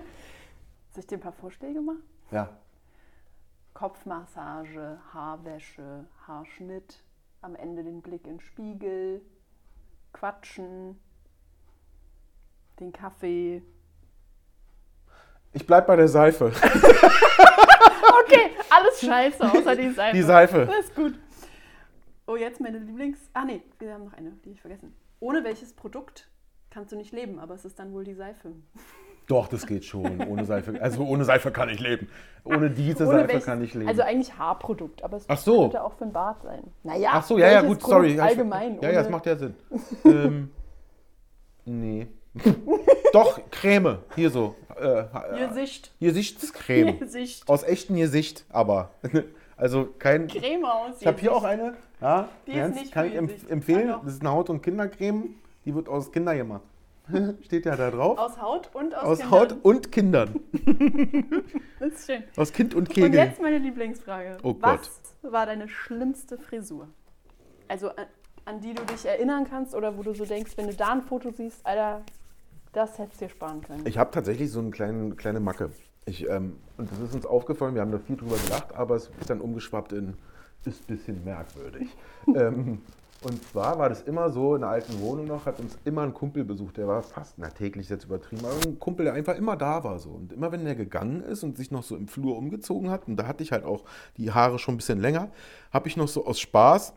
Soll 0.93 1.01
ich 1.01 1.07
dir 1.07 1.19
ein 1.19 1.21
paar 1.21 1.33
Vorschläge 1.33 1.81
machen? 1.83 2.03
Ja. 2.31 2.49
Kopfmassage, 3.75 4.99
Haarwäsche, 5.13 6.07
Haarschnitt, 6.27 7.03
am 7.41 7.55
Ende 7.55 7.83
den 7.83 8.03
Blick 8.03 8.27
in 8.27 8.35
den 8.35 8.41
Spiegel, 8.41 9.23
quatschen, 10.13 10.99
den 12.79 12.93
Kaffee. 12.93 13.63
Ich 15.53 15.67
bleib 15.67 15.87
bei 15.87 15.97
der 15.97 16.09
Seife. 16.09 16.53
Okay, 18.23 18.51
alles 18.71 19.01
scheiße, 19.01 19.43
außer 19.43 19.77
die 19.77 19.91
Seife. 19.91 20.17
Die 20.17 20.23
Seife. 20.23 20.67
Das 20.67 20.87
ist 20.87 20.95
gut. 20.95 21.19
Oh, 22.27 22.37
jetzt 22.37 22.61
meine 22.61 22.79
Lieblings... 22.79 23.19
Ah 23.33 23.45
nee, 23.45 23.63
wir 23.79 23.93
haben 23.93 24.05
noch 24.05 24.13
eine, 24.13 24.31
die 24.45 24.53
ich 24.53 24.61
vergessen. 24.61 24.95
Ohne 25.19 25.43
welches 25.43 25.73
Produkt 25.73 26.29
kannst 26.71 26.93
du 26.93 26.97
nicht 26.97 27.13
leben, 27.13 27.41
aber 27.41 27.55
es 27.55 27.65
ist 27.65 27.79
dann 27.79 27.93
wohl 27.93 28.05
die 28.05 28.15
Seife. 28.15 28.53
Doch, 29.31 29.47
das 29.47 29.65
geht 29.67 29.85
schon. 29.85 30.21
Ohne 30.29 30.45
Seife. 30.45 30.75
Also 30.83 31.05
ohne 31.05 31.25
Seife 31.25 31.53
kann 31.53 31.69
ich 31.69 31.79
leben. 31.79 32.09
Ohne 32.45 32.69
diese 32.69 33.05
Ohne 33.05 33.13
Seife 33.19 33.29
welches- 33.29 33.45
kann 33.47 33.63
ich 33.63 33.75
leben. 33.75 33.89
Also 33.89 34.03
eigentlich 34.03 34.37
Haarprodukt, 34.37 35.05
aber 35.05 35.19
es 35.19 35.25
Ach 35.29 35.39
so. 35.39 35.63
könnte 35.63 35.85
auch 35.85 35.93
für 35.93 36.05
den 36.05 36.13
Bart 36.13 36.43
sein. 36.43 36.65
Naja, 36.83 37.11
Ach 37.13 37.23
so, 37.25 37.39
ja, 37.39 37.51
ja, 37.53 37.63
gut, 37.63 37.81
sorry. 37.81 38.09
Produkt 38.09 38.09
Ja, 38.19 38.25
ich- 38.25 38.31
Allgemein. 38.31 38.79
Ja, 38.81 38.91
ja, 38.91 39.03
das 39.03 39.09
macht 39.11 39.27
ja 39.27 39.37
Sinn. 39.37 39.55
ähm, 40.05 40.51
nee. 41.65 42.09
Doch, 43.13 43.41
Creme. 43.51 43.99
Hier 44.17 44.31
so. 44.31 44.55
Äh, 44.81 45.05
Gesicht. 45.49 45.93
Gesichtscreme. 46.01 46.99
Gesicht. 46.99 47.49
Aus 47.49 47.63
echtem 47.63 47.97
Gesicht, 47.97 48.45
aber. 48.51 48.91
Also 49.57 49.89
kein. 49.99 50.27
Creme 50.27 50.65
aus. 50.65 50.95
Ich 51.01 51.07
habe 51.07 51.21
hier 51.21 51.35
auch 51.35 51.45
eine. 51.45 51.75
Ja, 52.01 52.31
Die 52.47 52.53
ist 52.53 52.75
nicht 52.77 52.93
kann 52.93 53.07
ich 53.07 53.15
empfehlen. 53.15 53.91
Ah. 53.91 54.01
Das 54.03 54.15
ist 54.15 54.23
eine 54.23 54.31
Haut- 54.31 54.49
und 54.49 54.63
Kindercreme. 54.63 55.35
Die 55.67 55.75
wird 55.75 55.87
aus 55.87 56.11
Kinder 56.11 56.35
gemacht. 56.35 56.63
Steht 57.43 57.67
ja 57.67 57.77
da 57.77 57.91
drauf. 57.91 58.19
Aus 58.19 58.41
Haut 58.41 58.71
und 58.75 58.95
aus, 58.95 59.03
Aus 59.05 59.19
Kindern. 59.19 59.41
Haut 59.41 59.57
und 59.63 59.93
Kindern. 59.93 60.41
Das 61.81 61.93
ist 61.95 62.07
schön. 62.11 62.23
Aus 62.37 62.53
Kind 62.53 62.75
und 62.75 62.89
Und 62.89 62.95
Kegel. 62.95 63.15
jetzt 63.15 63.41
meine 63.41 63.57
Lieblingsfrage. 63.57 64.37
Oh 64.43 64.55
Was 64.61 65.01
war 65.23 65.47
deine 65.47 65.67
schlimmste 65.67 66.37
Frisur? 66.37 66.89
Also 67.69 67.89
an, 67.91 68.05
an 68.45 68.61
die 68.61 68.75
du 68.75 68.85
dich 68.85 69.07
erinnern 69.07 69.47
kannst 69.49 69.75
oder 69.75 69.97
wo 69.97 70.03
du 70.03 70.13
so 70.13 70.27
denkst, 70.27 70.53
wenn 70.59 70.67
du 70.67 70.75
da 70.75 70.93
ein 70.93 71.01
Foto 71.03 71.31
siehst, 71.31 71.65
Alter, 71.65 72.03
das 72.73 72.99
hättest 72.99 73.21
du 73.21 73.25
dir 73.25 73.31
sparen 73.31 73.63
können. 73.63 73.87
Ich 73.87 73.97
habe 73.97 74.11
tatsächlich 74.11 74.51
so 74.51 74.61
eine 74.61 74.71
kleine, 74.71 75.15
kleine 75.15 75.41
Macke. 75.41 75.71
Ich, 76.05 76.29
ähm, 76.29 76.57
und 76.77 76.91
das 76.93 76.99
ist 76.99 77.15
uns 77.15 77.25
aufgefallen, 77.27 77.75
wir 77.75 77.81
haben 77.83 77.93
da 77.93 77.99
viel 77.99 78.17
drüber 78.17 78.37
gelacht, 78.45 78.75
aber 78.75 78.97
es 78.97 79.11
ist 79.21 79.31
dann 79.31 79.41
umgeschwappt 79.41 79.93
in, 79.93 80.15
ist 80.67 80.83
ein 80.83 80.97
bisschen 80.97 81.25
merkwürdig. 81.25 81.89
ähm, 82.27 82.83
und 83.23 83.43
zwar 83.45 83.79
war 83.79 83.89
das 83.89 84.03
immer 84.03 84.31
so, 84.31 84.55
in 84.55 84.63
der 84.63 84.71
alten 84.71 84.99
Wohnung 85.01 85.27
noch, 85.27 85.45
hat 85.45 85.61
uns 85.61 85.77
immer 85.85 86.03
ein 86.03 86.15
Kumpel 86.15 86.45
besucht, 86.45 86.79
der 86.79 86.89
war 86.89 87.03
fast, 87.03 87.35
na 87.37 87.49
täglich 87.49 87.89
jetzt 87.89 88.05
übertrieben, 88.05 88.45
aber 88.45 88.55
ein 88.67 88.79
Kumpel, 88.79 89.05
der 89.05 89.15
einfach 89.15 89.37
immer 89.37 89.57
da 89.57 89.85
war 89.85 89.99
so. 89.99 90.11
Und 90.11 90.33
immer 90.33 90.53
wenn 90.53 90.65
der 90.65 90.75
gegangen 90.75 91.23
ist 91.23 91.43
und 91.43 91.59
sich 91.59 91.71
noch 91.71 91.83
so 91.83 91.97
im 91.97 92.09
Flur 92.09 92.37
umgezogen 92.39 92.91
hat, 92.91 93.09
und 93.09 93.17
da 93.17 93.27
hatte 93.27 93.43
ich 93.43 93.53
halt 93.53 93.65
auch 93.65 93.85
die 94.17 94.33
Haare 94.33 94.59
schon 94.59 94.75
ein 94.75 94.79
bisschen 94.79 95.01
länger, 95.01 95.31
habe 95.71 95.89
ich 95.89 95.97
noch 95.97 96.09
so 96.09 96.25
aus 96.25 96.41
Spaß 96.41 96.95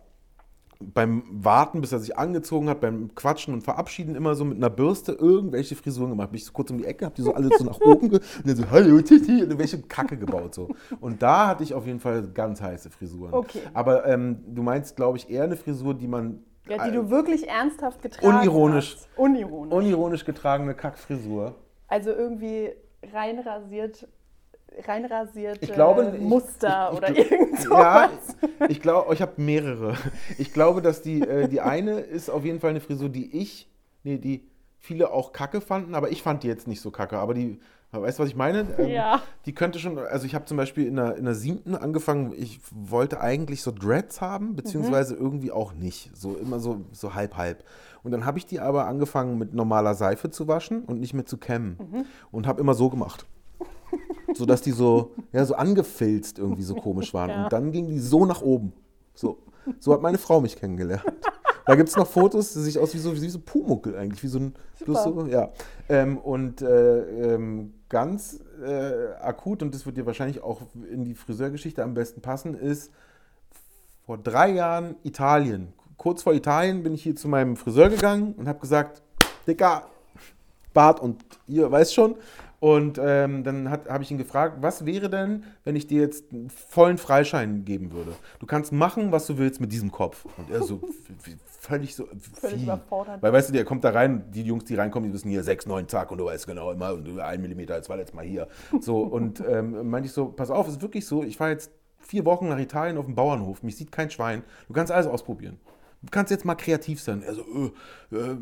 beim 0.94 1.24
Warten, 1.30 1.82
bis 1.82 1.92
er 1.92 2.00
sich 2.00 2.18
angezogen 2.18 2.70
hat, 2.70 2.82
beim 2.82 3.14
Quatschen 3.16 3.54
und 3.54 3.62
Verabschieden 3.62 4.16
immer 4.16 4.36
so 4.36 4.46
mit 4.46 4.58
einer 4.58 4.70
Bürste 4.70 5.14
irgendwelche 5.14 5.76
Frisuren 5.76 6.12
gemacht. 6.12 6.32
Bin 6.32 6.38
ich 6.38 6.46
so 6.46 6.54
kurz 6.54 6.72
um 6.72 6.78
die 6.78 6.86
Ecke, 6.86 7.06
hab 7.06 7.16
die 7.16 7.22
so 7.22 7.34
alle 7.34 7.50
so 7.58 7.64
nach 7.64 7.80
oben 7.82 8.10
ge 8.10 8.20
und 8.20 8.48
dann 8.48 8.56
so, 8.56 8.70
hallo, 8.70 9.02
Titi, 9.02 9.32
und 9.32 9.40
irgendwelche 9.40 9.82
Kacke 9.82 10.18
gebaut 10.18 10.56
so. 10.56 10.70
Und 11.00 11.22
da 11.22 11.48
hatte 11.48 11.64
ich 11.64 11.74
auf 11.74 11.86
jeden 11.86 12.00
Fall 12.00 12.24
ganz 12.34 12.62
heiße 12.62 12.90
Frisuren. 12.90 13.34
Okay. 13.34 13.62
Aber 13.74 14.06
ähm, 14.06 14.44
du 14.48 14.64
meinst, 14.64 14.96
glaube 14.96 15.18
ich, 15.18 15.30
eher 15.30 15.44
eine 15.44 15.56
Frisur, 15.56 15.94
die 15.94 16.08
man 16.08 16.44
ja, 16.68 16.86
die 16.86 16.92
du 16.96 17.10
wirklich 17.10 17.48
ernsthaft 17.48 18.02
getragen 18.02 18.38
Unironisch. 18.38 18.96
hast. 18.96 19.10
Unironisch. 19.18 19.74
unironisch 19.74 20.26
getragene 20.26 20.74
Kackfrisur. 20.74 21.56
also 21.88 22.12
irgendwie 22.12 22.72
reinrasiert, 23.12 24.08
reinrasiert 24.88 25.60
Ich 25.62 25.74
glaube, 25.74 26.14
ich- 26.16 26.22
Muster 26.22 26.90
ich- 26.92 26.94
ich 26.94 26.98
oder 26.98 27.08
gl- 27.10 27.32
irgend 27.32 27.60
sowas. 27.62 28.10
Ja, 28.60 28.68
ich 28.70 28.82
glaube, 28.82 29.14
ich 29.14 29.22
habe 29.22 29.34
mehrere. 29.42 29.96
Ich 30.38 30.54
glaube, 30.54 30.82
dass 30.82 31.02
die, 31.02 31.22
äh, 31.22 31.48
die 31.48 31.62
eine 31.62 32.00
ist 32.00 32.30
auf 32.30 32.44
jeden 32.46 32.60
Fall 32.60 32.72
eine 32.72 32.82
Frisur, 32.82 33.10
die 33.10 33.36
ich, 33.42 33.70
nee, 34.04 34.18
die 34.18 34.48
viele 34.80 35.12
auch 35.12 35.32
kacke 35.32 35.62
fanden, 35.62 35.96
aber 35.96 36.12
ich 36.12 36.22
fand 36.22 36.44
die 36.44 36.48
jetzt 36.48 36.68
nicht 36.68 36.82
so 36.82 36.92
kacke. 36.92 37.18
Aber 37.18 37.34
die, 37.34 37.60
weißt 37.92 38.20
du, 38.20 38.24
was 38.24 38.30
ich 38.30 38.36
meine? 38.36 38.66
Ähm, 38.78 38.90
Ja. 38.90 39.22
Die 39.46 39.54
könnte 39.54 39.80
schon, 39.80 39.98
also 39.98 40.26
ich 40.26 40.36
habe 40.36 40.46
zum 40.46 40.58
Beispiel 40.58 40.88
in 40.88 40.96
der, 40.98 41.16
in 41.16 41.24
der 41.26 41.36
siebten 41.36 41.76
angefangen, 41.76 42.34
ich 42.36 42.60
wollte 42.72 43.22
eigentlich 43.22 43.62
so 43.62 43.72
Dreads 43.72 44.20
haben, 44.20 44.56
beziehungsweise 44.56 45.16
irgendwie 45.16 45.52
auch 45.52 45.74
nicht. 45.74 46.12
So 46.16 46.36
immer 46.36 46.60
so, 46.60 46.82
so 46.92 47.14
halb, 47.16 47.38
halb. 47.38 47.64
Und 48.04 48.12
dann 48.12 48.26
habe 48.26 48.38
ich 48.38 48.46
die 48.46 48.60
aber 48.60 48.86
angefangen 48.88 49.38
mit 49.38 49.54
normaler 49.54 49.94
Seife 49.96 50.30
zu 50.30 50.50
waschen 50.50 50.84
und 50.84 51.00
nicht 51.00 51.14
mehr 51.14 51.26
zu 51.26 51.38
kämmen. 51.38 52.06
Und 52.32 52.46
habe 52.48 52.60
immer 52.60 52.74
so 52.74 52.90
gemacht. 52.90 53.26
So 54.34 54.46
dass 54.46 54.62
die 54.62 54.72
so, 54.72 55.12
ja, 55.32 55.46
so 55.46 55.56
angefilzt 55.56 56.40
irgendwie 56.40 56.64
so 56.64 56.76
komisch 56.76 57.14
waren. 57.14 57.30
Ja. 57.30 57.44
Und 57.44 57.54
dann 57.54 57.72
ging 57.72 57.88
die 57.88 58.00
so 58.00 58.26
nach 58.26 58.42
oben. 58.42 58.74
So, 59.14 59.38
so 59.80 59.94
hat 59.94 60.02
meine 60.02 60.18
Frau 60.18 60.42
mich 60.42 60.56
kennengelernt. 60.56 61.04
Da 61.66 61.76
gibt 61.76 61.90
es 61.90 61.96
noch 61.96 62.08
Fotos, 62.08 62.54
die 62.54 62.60
sich 62.60 62.78
aus 62.78 62.94
wie 62.94 62.98
so, 62.98 63.14
wie 63.14 63.30
so 63.30 63.40
Pumuckel 63.40 63.96
eigentlich, 63.96 64.22
wie 64.24 64.28
so 64.28 64.40
ein, 64.40 64.54
bloß 64.84 65.04
so, 65.04 65.26
ja. 65.28 65.50
Ähm, 65.88 66.18
und 66.18 66.62
äh, 66.62 67.36
ähm, 67.36 67.74
ganz 67.88 68.42
äh, 68.62 69.14
akut, 69.22 69.64
und 69.64 69.74
das 69.74 69.86
wird 69.86 69.96
dir 69.96 70.06
wahrscheinlich 70.06 70.44
auch 70.44 70.62
in 70.92 71.06
die 71.06 71.16
Friseurgeschichte 71.16 71.82
am 71.82 71.94
besten 71.94 72.22
passen, 72.22 72.56
ist 72.56 72.92
vor 74.06 74.18
drei 74.18 74.52
Jahren 74.52 74.96
Italien. 75.04 75.72
Kurz 75.96 76.24
vor 76.24 76.34
Italien 76.34 76.84
bin 76.84 76.94
ich 76.94 77.04
hier 77.04 77.16
zu 77.16 77.30
meinem 77.30 77.56
Friseur 77.56 77.90
gegangen 77.90 78.34
und 78.34 78.48
habe 78.50 78.60
gesagt, 78.60 79.02
Dicker, 79.48 79.88
Bart 80.74 81.00
und 81.00 81.24
ihr 81.48 81.72
weißt 81.72 81.94
schon. 81.94 82.16
Und 82.64 82.98
ähm, 82.98 83.44
dann 83.44 83.70
habe 83.70 84.04
ich 84.04 84.10
ihn 84.10 84.18
gefragt, 84.18 84.60
was 84.62 84.86
wäre 84.86 85.10
denn, 85.10 85.44
wenn 85.66 85.76
ich 85.76 85.86
dir 85.86 86.00
jetzt 86.00 86.32
einen 86.32 86.50
vollen 86.50 86.98
Freischein 86.98 87.66
geben 87.66 87.92
würde? 87.92 88.14
Du 88.40 88.46
kannst 88.46 88.72
machen, 88.72 89.12
was 89.12 89.28
du 89.28 89.38
willst 89.38 89.60
mit 89.60 89.74
diesem 89.74 89.92
Kopf. 89.92 90.26
Und 90.38 90.50
er 90.50 90.64
so, 90.64 90.80
völlig 91.60 91.94
so, 91.94 92.08
Völlig 92.40 92.62
wie? 92.62 92.64
überfordert. 92.64 93.22
Weil 93.22 93.34
weißt 93.34 93.50
du, 93.50 93.54
der 93.54 93.66
kommt 93.66 93.84
da 93.84 93.90
rein, 93.90 94.32
die 94.32 94.44
Jungs, 94.44 94.64
die 94.64 94.76
reinkommen, 94.76 95.10
die 95.10 95.14
wissen 95.14 95.30
hier 95.30 95.44
6, 95.44 95.66
9, 95.66 95.90
zack, 95.90 96.10
und 96.10 96.20
du 96.20 96.24
weißt 96.24 96.48
genau 96.48 96.72
immer, 96.72 96.94
und 96.94 97.20
ein 97.20 97.42
Millimeter, 97.42 97.76
jetzt 97.76 97.90
war 97.90 97.98
letztes 97.98 98.16
Mal 98.16 98.24
hier. 98.24 98.48
So, 98.80 99.02
und 99.02 99.44
ähm, 99.46 99.90
meinte 99.90 100.08
ich 100.08 100.14
so, 100.14 100.28
pass 100.28 100.50
auf, 100.50 100.66
es 100.66 100.76
ist 100.76 100.82
wirklich 100.82 101.06
so, 101.06 101.22
ich 101.22 101.36
fahre 101.36 101.52
jetzt 101.52 101.70
vier 102.00 102.24
Wochen 102.24 102.48
nach 102.48 102.60
Italien 102.60 102.98
auf 102.98 103.08
dem 103.08 103.16
Bauernhof, 103.16 103.62
mich 103.64 103.76
sieht 103.76 103.92
kein 103.92 104.10
Schwein, 104.10 104.42
du 104.70 104.74
kannst 104.74 104.90
alles 104.90 105.08
ausprobieren. 105.08 105.60
Du 106.04 106.10
kannst 106.12 106.32
jetzt 106.32 106.44
mal 106.44 106.56
kreativ 106.56 107.02
sein. 107.02 107.24
Er 107.24 107.34
so, 107.34 107.42
äh, 108.12 108.16
äh, 108.16 108.38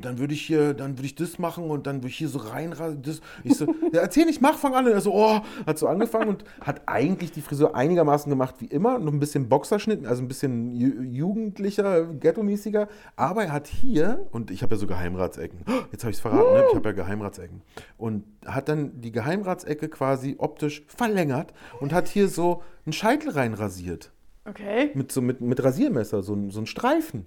dann 0.00 0.18
würde 0.18 0.34
ich 0.34 0.42
hier, 0.42 0.72
dann 0.72 0.96
würde 0.96 1.06
ich 1.06 1.16
das 1.16 1.38
machen 1.38 1.68
und 1.68 1.86
dann 1.88 1.96
würde 1.96 2.08
ich 2.08 2.16
hier 2.16 2.28
so 2.28 2.38
rein. 2.38 2.72
Das. 3.02 3.20
Ich 3.42 3.56
so, 3.56 3.66
ja, 3.92 4.00
erzähl 4.00 4.24
nicht, 4.24 4.40
mach, 4.40 4.56
fang 4.56 4.74
an. 4.74 4.86
Er 4.86 5.00
so, 5.00 5.12
oh, 5.12 5.40
hat 5.66 5.78
so 5.78 5.88
angefangen 5.88 6.28
und 6.28 6.44
hat 6.60 6.82
eigentlich 6.86 7.32
die 7.32 7.40
Frisur 7.40 7.74
einigermaßen 7.74 8.30
gemacht 8.30 8.56
wie 8.60 8.66
immer, 8.66 9.00
noch 9.00 9.12
ein 9.12 9.18
bisschen 9.18 9.48
Boxerschnitt, 9.48 10.06
also 10.06 10.22
ein 10.22 10.28
bisschen 10.28 10.74
ju 10.74 11.02
jugendlicher, 11.02 12.04
ghetto-mäßiger. 12.04 12.86
Aber 13.16 13.44
er 13.44 13.52
hat 13.52 13.66
hier, 13.66 14.26
und 14.30 14.52
ich 14.52 14.62
habe 14.62 14.76
ja 14.76 14.78
so 14.78 14.86
Geheimratsecken, 14.86 15.64
jetzt 15.90 16.04
habe 16.04 16.12
ich 16.12 16.18
es 16.18 16.20
verraten, 16.20 16.54
ne? 16.54 16.64
ich 16.70 16.76
habe 16.76 16.88
ja 16.88 16.94
Geheimratsecken. 16.94 17.62
Und 17.98 18.24
hat 18.46 18.68
dann 18.68 19.00
die 19.00 19.10
Geheimratsecke 19.10 19.88
quasi 19.88 20.36
optisch 20.38 20.84
verlängert 20.86 21.52
und 21.80 21.92
hat 21.92 22.06
hier 22.06 22.28
so 22.28 22.62
einen 22.84 22.92
Scheitel 22.92 23.30
reinrasiert 23.30 24.12
Okay. 24.48 24.90
mit 24.94 25.10
so 25.12 25.20
mit, 25.22 25.40
mit 25.40 25.62
Rasiermesser, 25.62 26.22
so, 26.22 26.34
ein- 26.34 26.50
so 26.50 26.60
ein 26.60 26.66
Streifen. 26.66 27.26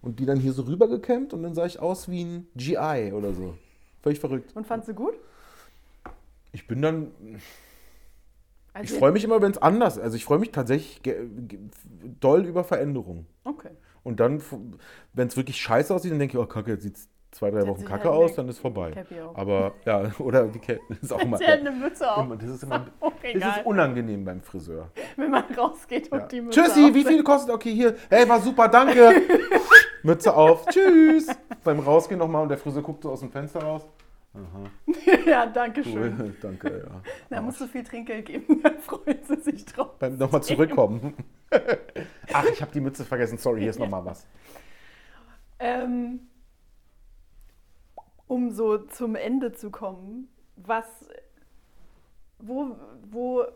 Und 0.00 0.20
die 0.20 0.26
dann 0.26 0.38
hier 0.38 0.52
so 0.52 0.62
rübergekämmt 0.62 1.32
und 1.32 1.42
dann 1.42 1.54
sah 1.54 1.66
ich 1.66 1.80
aus 1.80 2.08
wie 2.08 2.22
ein 2.22 2.46
GI 2.54 3.12
oder 3.12 3.32
so. 3.32 3.54
Völlig 4.00 4.20
verrückt. 4.20 4.54
Und 4.54 4.66
fandst 4.66 4.88
du 4.88 4.94
gut? 4.94 5.14
Ich 6.52 6.66
bin 6.68 6.80
dann, 6.82 7.10
Also 8.72 8.92
ich 8.94 8.98
freue 8.98 9.10
mich 9.12 9.24
immer, 9.24 9.42
wenn 9.42 9.50
es 9.50 9.58
anders 9.58 9.96
ist. 9.96 10.02
Also 10.02 10.16
ich 10.16 10.24
freue 10.24 10.38
mich 10.38 10.52
tatsächlich 10.52 11.02
ge- 11.02 11.26
ge- 11.48 11.58
doll 12.20 12.46
über 12.46 12.62
Veränderungen. 12.62 13.26
Okay. 13.44 13.70
Und 14.04 14.20
dann, 14.20 14.40
wenn 15.14 15.26
es 15.28 15.36
wirklich 15.36 15.56
scheiße 15.60 15.92
aussieht, 15.92 16.12
dann 16.12 16.20
denke 16.20 16.38
ich, 16.38 16.42
oh 16.42 16.46
Kacke, 16.46 16.70
jetzt 16.70 16.84
sieht 16.84 16.96
es 16.96 17.08
zwei, 17.30 17.50
drei 17.50 17.66
Wochen 17.66 17.84
Kacke 17.84 18.04
halt 18.08 18.14
aus, 18.14 18.34
dann 18.34 18.48
ist 18.48 18.58
vorbei. 18.58 18.90
Cappy. 18.92 19.16
Aber 19.34 19.72
ja, 19.84 20.10
oder 20.18 20.46
die 20.48 20.58
Kette 20.58 20.80
ist 21.00 21.12
auch 21.12 21.20
immer. 21.20 21.36
Sie 21.38 21.46
hat 21.46 21.60
eine 21.60 21.70
Mütze 21.70 22.10
auf. 22.10 22.26
das 22.38 22.48
ist 22.48 22.62
immer 22.64 22.86
das 23.22 23.56
ist 23.58 23.66
unangenehm 23.66 24.24
beim 24.24 24.40
Friseur. 24.40 24.90
wenn 25.16 25.30
man 25.30 25.44
rausgeht 25.56 26.10
und 26.10 26.18
Ja. 26.20 26.26
die 26.26 26.40
Mütze 26.40 26.62
Tschüssi, 26.62 26.94
wie 26.94 27.04
viel 27.04 27.22
kostet? 27.22 27.54
Okay, 27.54 27.72
hier. 27.72 27.94
Hey, 28.08 28.28
war 28.28 28.40
super, 28.40 28.68
danke. 28.68 29.22
Mütze 30.02 30.34
auf. 30.34 30.66
Tschüss. 30.66 31.26
Beim 31.64 31.80
Rausgehen 31.80 32.18
nochmal 32.18 32.42
und 32.42 32.48
der 32.48 32.58
Friseur 32.58 32.82
guckt 32.82 33.02
so 33.02 33.10
aus 33.10 33.20
dem 33.20 33.30
Fenster 33.30 33.60
raus. 33.62 33.86
ja, 35.26 35.46
danke 35.46 35.82
schön. 35.82 36.14
Cool, 36.18 36.34
danke, 36.40 36.84
ja. 36.86 37.00
Da 37.28 37.40
musst 37.40 37.60
du 37.60 37.66
viel 37.66 37.82
Trinkgeld 37.82 38.26
geben, 38.26 38.60
dann 38.62 38.78
freuen 38.78 39.18
sie 39.26 39.36
sich 39.40 39.64
drauf. 39.64 39.98
Beim 39.98 40.16
nochmal 40.16 40.42
zurückkommen. 40.42 41.14
Ach, 42.32 42.44
ich 42.44 42.60
habe 42.62 42.70
die 42.72 42.80
Mütze 42.80 43.04
vergessen. 43.04 43.38
Sorry, 43.38 43.62
hier 43.62 43.70
ist 43.70 43.80
nochmal 43.80 44.04
was. 44.04 44.26
Ähm, 45.58 46.20
um 48.28 48.50
so 48.50 48.78
zum 48.78 49.16
Ende 49.16 49.52
zu 49.52 49.70
kommen, 49.70 50.28
was, 50.56 50.86
wo, 52.38 52.76
wo, 53.10 53.46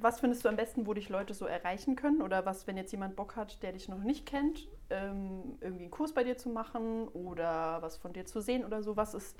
was 0.00 0.20
findest 0.20 0.44
du 0.44 0.48
am 0.48 0.56
besten, 0.56 0.86
wo 0.86 0.94
dich 0.94 1.08
Leute 1.08 1.34
so 1.34 1.46
erreichen 1.46 1.96
können? 1.96 2.22
Oder 2.22 2.44
was, 2.44 2.66
wenn 2.66 2.76
jetzt 2.76 2.92
jemand 2.92 3.16
Bock 3.16 3.36
hat, 3.36 3.62
der 3.62 3.72
dich 3.72 3.88
noch 3.88 4.02
nicht 4.02 4.26
kennt, 4.26 4.68
ähm, 4.90 5.56
irgendwie 5.60 5.84
einen 5.84 5.90
Kurs 5.90 6.12
bei 6.12 6.24
dir 6.24 6.36
zu 6.36 6.50
machen 6.50 7.08
oder 7.08 7.80
was 7.80 7.96
von 7.96 8.12
dir 8.12 8.26
zu 8.26 8.40
sehen 8.40 8.64
oder 8.64 8.82
so? 8.82 8.96
Was 8.96 9.14
ist 9.14 9.36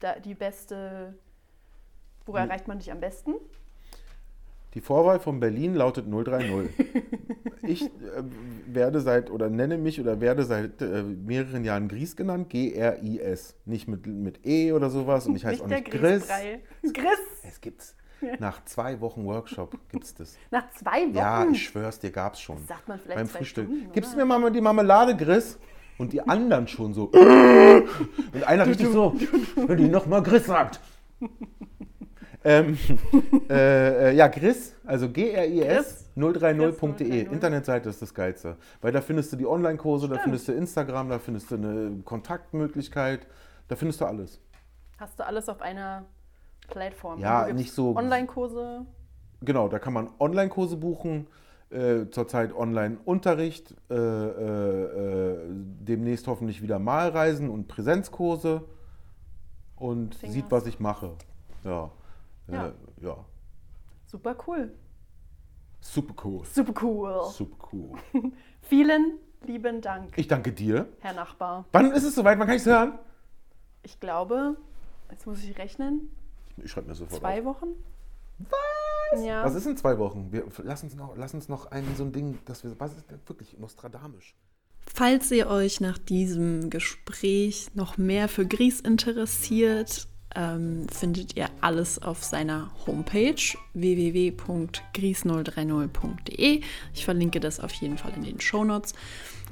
da 0.00 0.18
die 0.18 0.34
beste, 0.34 1.14
wo 2.26 2.34
erreicht 2.34 2.68
man 2.68 2.78
dich 2.78 2.92
am 2.92 3.00
besten? 3.00 3.34
Die 4.74 4.80
Vorwahl 4.80 5.20
von 5.20 5.38
Berlin 5.40 5.74
lautet 5.74 6.06
030. 6.10 6.70
Ich 7.64 7.82
äh, 7.82 7.88
werde 8.66 9.00
seit 9.00 9.30
oder 9.30 9.48
nenne 9.48 9.78
mich 9.78 10.00
oder 10.00 10.20
werde 10.20 10.44
seit 10.44 10.82
äh, 10.82 11.02
mehreren 11.02 11.64
Jahren 11.64 11.88
Gries 11.88 12.16
genannt, 12.16 12.50
G-R-I-S. 12.50 13.54
Nicht 13.66 13.86
mit, 13.86 14.06
mit 14.06 14.44
E 14.44 14.72
oder 14.72 14.90
sowas 14.90 15.26
und 15.26 15.36
ich 15.36 15.44
heiße 15.44 15.62
auch 15.62 15.68
nicht 15.68 15.90
Chris. 15.90 16.26
Grießbrei. 16.26 16.60
Chris! 16.92 17.20
Es 17.48 17.60
gibt's. 17.60 17.94
Nach 18.38 18.64
zwei 18.64 19.00
Wochen 19.00 19.24
Workshop 19.24 19.76
gibt's 19.90 20.14
das. 20.14 20.36
Nach 20.50 20.70
zwei 20.72 21.06
Wochen? 21.06 21.16
Ja, 21.16 21.46
ich 21.50 21.64
schwör's 21.64 21.98
dir, 21.98 22.10
gab's 22.10 22.40
schon. 22.40 22.56
Das 22.56 22.68
sagt 22.68 22.88
man 22.88 22.98
vielleicht 22.98 23.18
Beim 23.18 23.28
zwei 23.28 23.38
Frühstück. 23.38 23.66
Stunden, 23.66 23.92
Gibst 23.92 24.16
mir 24.16 24.24
mal 24.24 24.50
die 24.50 24.60
Marmelade, 24.60 25.16
Chris? 25.16 25.58
Und 25.98 26.12
die 26.12 26.20
anderen 26.20 26.66
schon 26.66 26.94
so. 26.94 27.04
Und 28.32 28.44
einer 28.44 28.66
richtig 28.66 28.88
so, 28.88 29.14
wenn 29.54 29.76
die 29.76 29.88
nochmal 29.88 30.22
Chris 30.22 30.46
sagt. 30.46 30.80
Ähm, 32.44 32.78
äh, 33.50 34.10
äh, 34.10 34.14
ja, 34.14 34.26
Gris, 34.28 34.74
also 34.84 35.08
G-R-I-S 35.08 36.10
030.de, 36.16 36.72
030. 37.24 37.32
Internetseite 37.32 37.88
ist 37.88 38.02
das 38.02 38.12
Geilste. 38.14 38.56
Weil 38.80 38.92
da 38.92 39.00
findest 39.00 39.32
du 39.32 39.36
die 39.36 39.46
Online-Kurse, 39.46 40.08
da 40.08 40.18
findest 40.18 40.48
du 40.48 40.52
Instagram, 40.52 41.08
da 41.08 41.18
findest 41.18 41.50
du 41.50 41.54
eine 41.56 42.02
Kontaktmöglichkeit, 42.04 43.26
da 43.68 43.76
findest 43.76 44.00
du 44.00 44.04
alles. 44.06 44.40
Hast 44.98 45.18
du 45.18 45.26
alles 45.26 45.48
auf 45.48 45.60
einer 45.62 46.04
Plattform? 46.68 47.20
Ja, 47.20 47.46
nicht 47.52 47.72
so- 47.72 47.96
Online-Kurse. 47.96 48.86
Genau, 49.40 49.68
da 49.68 49.78
kann 49.78 49.92
man 49.92 50.08
Online-Kurse 50.20 50.76
buchen, 50.76 51.26
äh, 51.70 52.06
zurzeit 52.10 52.54
Online-Unterricht, 52.54 53.74
äh, 53.90 53.94
äh, 53.94 55.34
äh, 55.34 55.38
demnächst 55.48 56.26
hoffentlich 56.28 56.62
wieder 56.62 56.78
Malreisen 56.78 57.48
und 57.50 57.66
Präsenzkurse 57.66 58.62
und 59.76 60.14
Fingers. 60.14 60.34
sieht, 60.34 60.44
was 60.50 60.66
ich 60.66 60.78
mache. 60.78 61.12
Ja. 61.64 61.90
Ja. 62.52 62.68
Äh, 62.68 62.72
ja. 63.00 63.24
Super 64.06 64.36
cool. 64.46 64.72
Super 65.80 66.14
cool. 66.24 66.44
Super 66.44 66.82
cool. 66.82 67.24
Super 67.32 67.68
cool. 67.72 67.98
Vielen 68.62 69.18
lieben 69.44 69.80
Dank, 69.80 70.16
Ich 70.16 70.28
danke 70.28 70.52
dir. 70.52 70.88
Herr 71.00 71.14
Nachbar. 71.14 71.64
Wann 71.72 71.90
ist 71.92 72.04
es 72.04 72.14
soweit? 72.14 72.38
Wann 72.38 72.46
kann 72.46 72.56
ich 72.56 72.62
es 72.62 72.66
hören? 72.66 72.98
Ich 73.82 73.98
glaube, 73.98 74.56
jetzt 75.10 75.26
muss 75.26 75.42
ich 75.42 75.58
rechnen, 75.58 76.10
Ich 76.56 76.70
schreibe 76.70 76.88
mir 76.88 76.94
sofort 76.94 77.20
zwei 77.20 77.40
auf. 77.40 77.46
Wochen? 77.46 77.68
Was? 78.38 79.24
Ja. 79.24 79.44
Was 79.44 79.54
ist 79.54 79.66
in 79.66 79.76
zwei 79.76 79.98
Wochen? 79.98 80.30
Wir, 80.30 80.44
lass, 80.62 80.82
uns 80.84 80.94
noch, 80.94 81.16
lass 81.16 81.34
uns 81.34 81.48
noch 81.48 81.66
ein 81.66 81.84
so 81.96 82.04
ein 82.04 82.12
Ding, 82.12 82.38
dass 82.44 82.62
wir. 82.64 82.78
Was 82.78 82.96
ist 82.96 83.10
denn 83.10 83.18
wirklich 83.26 83.58
Nostradamisch? 83.58 84.36
Falls 84.86 85.30
ihr 85.30 85.48
euch 85.48 85.80
nach 85.80 85.98
diesem 85.98 86.70
Gespräch 86.70 87.68
noch 87.74 87.98
mehr 87.98 88.28
für 88.28 88.46
Gries 88.46 88.80
interessiert, 88.80 90.08
ähm, 90.34 90.86
findet 90.88 91.36
ihr 91.36 91.50
alles 91.60 92.02
auf 92.02 92.24
seiner 92.24 92.70
Homepage 92.86 93.34
www.gries030.de. 93.74 96.62
Ich 96.94 97.04
verlinke 97.04 97.40
das 97.40 97.60
auf 97.60 97.74
jeden 97.74 97.98
Fall 97.98 98.12
in 98.16 98.24
den 98.24 98.40
Shownotes. 98.40 98.94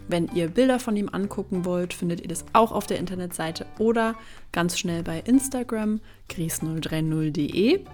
Wenn 0.09 0.29
ihr 0.35 0.49
Bilder 0.49 0.81
von 0.81 0.97
ihm 0.97 1.11
angucken 1.11 1.65
wollt, 1.65 1.95
findet 1.95 2.21
ihr 2.21 2.29
das 2.29 2.45
auch 2.53 2.73
auf 2.73 2.87
der 2.87 2.99
Internetseite 2.99 3.67
oder 3.79 4.17
ganz 4.51 4.79
schnell 4.79 5.03
bei 5.03 5.21
Instagram 5.21 6.01
gries030.de. 6.29 7.85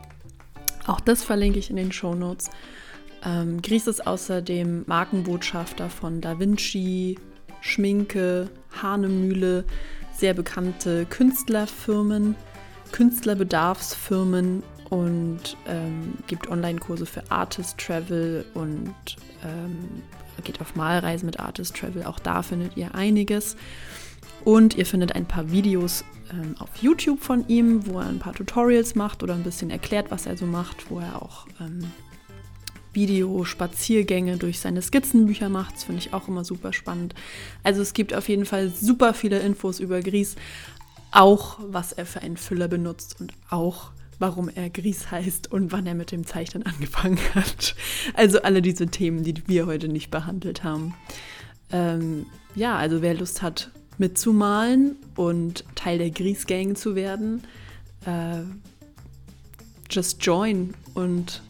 Auch 0.87 1.01
das 1.01 1.23
verlinke 1.23 1.59
ich 1.59 1.71
in 1.71 1.77
den 1.77 1.93
Shownotes. 1.93 2.51
Ähm, 3.25 3.61
Gries 3.61 3.87
ist 3.87 4.07
außerdem 4.07 4.85
Markenbotschafter 4.87 5.91
von 5.91 6.21
Da 6.21 6.39
Vinci, 6.39 7.19
Schminke, 7.61 8.49
Hahnemühle, 8.81 9.65
sehr 10.13 10.33
bekannte 10.33 11.07
Künstlerfirmen, 11.07 12.37
Künstlerbedarfsfirmen 12.93 14.63
und 14.91 15.57
ähm, 15.67 16.15
gibt 16.27 16.49
Online-Kurse 16.49 17.07
für 17.07 17.31
Artist 17.31 17.79
Travel 17.79 18.45
und 18.55 18.95
ähm, 19.45 20.03
geht 20.45 20.61
auf 20.61 20.77
Malreisen 20.77 21.27
mit 21.27 21.41
Artist 21.41 21.77
Travel. 21.77 22.05
Auch 22.05 22.19
da 22.19 22.43
findet 22.43 22.77
ihr 22.77 22.95
einiges. 22.95 23.57
Und 24.45 24.77
ihr 24.77 24.87
findet 24.87 25.13
ein 25.17 25.27
paar 25.27 25.51
Videos 25.51 26.05
ähm, 26.31 26.55
auf 26.59 26.69
YouTube 26.81 27.21
von 27.21 27.49
ihm, 27.49 27.87
wo 27.87 27.99
er 27.99 28.07
ein 28.07 28.21
paar 28.21 28.33
Tutorials 28.33 28.95
macht 28.95 29.23
oder 29.23 29.35
ein 29.35 29.43
bisschen 29.43 29.71
erklärt, 29.71 30.11
was 30.11 30.27
er 30.27 30.37
so 30.37 30.47
macht, 30.47 30.89
wo 30.89 31.01
er 31.01 31.21
auch 31.21 31.47
ähm, 31.61 31.91
Video-Spaziergänge 32.93 34.37
durch 34.37 34.61
seine 34.61 34.83
Skizzenbücher 34.83 35.49
macht. 35.49 35.75
Das 35.75 35.85
finde 35.85 36.01
ich 36.01 36.15
auch 36.15 36.29
immer 36.29 36.45
super 36.45 36.73
spannend. 36.73 37.15
Also 37.63 37.83
es 37.83 37.93
gibt 37.93 38.15
auf 38.15 38.29
jeden 38.29 38.47
Fall 38.47 38.71
super 38.71 39.15
viele 39.15 39.39
Infos 39.41 39.81
über 39.81 40.01
Gries, 40.01 40.37
auch 41.17 41.59
was 41.61 41.93
er 41.93 42.05
für 42.05 42.21
einen 42.21 42.37
Füller 42.37 42.69
benutzt 42.69 43.17
und 43.21 43.33
auch 43.49 43.91
warum 44.19 44.49
er 44.49 44.71
Gries 44.71 45.11
heißt 45.11 45.51
und 45.51 45.73
wann 45.73 45.87
er 45.87 45.95
mit 45.95 46.13
dem 46.13 46.27
Zeichnen 46.27 46.65
angefangen 46.65 47.19
hat. 47.35 47.75
Also 48.15 48.43
alle 48.43 48.63
diese 48.63 48.87
Themen, 48.87 49.25
die 49.25 49.35
wir 49.49 49.67
heute 49.67 49.89
nicht 49.89 50.11
behandelt 50.11 50.63
haben. 50.63 50.95
Ähm, 51.73 52.27
ja, 52.55 52.77
also 52.77 53.03
wer 53.03 53.15
Lust 53.15 53.43
hat 53.43 53.71
mitzumalen 53.99 54.97
und 55.17 55.65
Teil 55.75 55.99
der 55.99 56.11
Gries 56.11 56.47
Gang 56.47 56.77
zu 56.77 56.95
werden, 56.95 57.43
äh, 58.05 58.43
just 59.91 60.25
join 60.25 60.75
und 60.95 61.43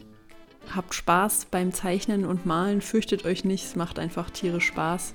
habt 0.75 0.95
Spaß 0.95 1.47
beim 1.51 1.73
Zeichnen 1.73 2.25
und 2.25 2.47
Malen. 2.47 2.81
Fürchtet 2.81 3.25
euch 3.25 3.45
nicht, 3.45 3.65
es 3.65 3.77
macht 3.77 3.99
einfach 3.99 4.31
tierisch 4.31 4.67
Spaß. 4.67 5.15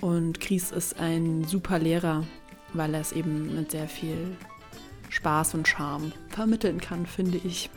Und 0.00 0.40
Gries 0.40 0.70
ist 0.70 1.00
ein 1.00 1.44
super 1.44 1.78
Lehrer, 1.78 2.24
weil 2.72 2.94
er 2.94 3.00
es 3.00 3.12
eben 3.12 3.54
mit 3.54 3.70
sehr 3.70 3.88
viel 3.88 4.36
Spaß 5.10 5.54
und 5.54 5.68
Charme 5.68 6.12
vermitteln 6.28 6.80
kann, 6.80 7.06
finde 7.06 7.38
ich. 7.38 7.70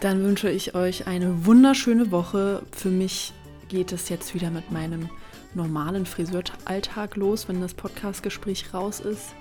Dann 0.00 0.22
wünsche 0.22 0.50
ich 0.50 0.74
euch 0.74 1.06
eine 1.06 1.46
wunderschöne 1.46 2.10
Woche. 2.10 2.62
Für 2.72 2.90
mich 2.90 3.32
geht 3.68 3.92
es 3.92 4.08
jetzt 4.08 4.34
wieder 4.34 4.50
mit 4.50 4.70
meinem 4.70 5.08
normalen 5.54 6.04
Friseuralltag 6.04 7.16
los, 7.16 7.48
wenn 7.48 7.60
das 7.60 7.74
Podcastgespräch 7.74 8.74
raus 8.74 9.00
ist. 9.00 9.34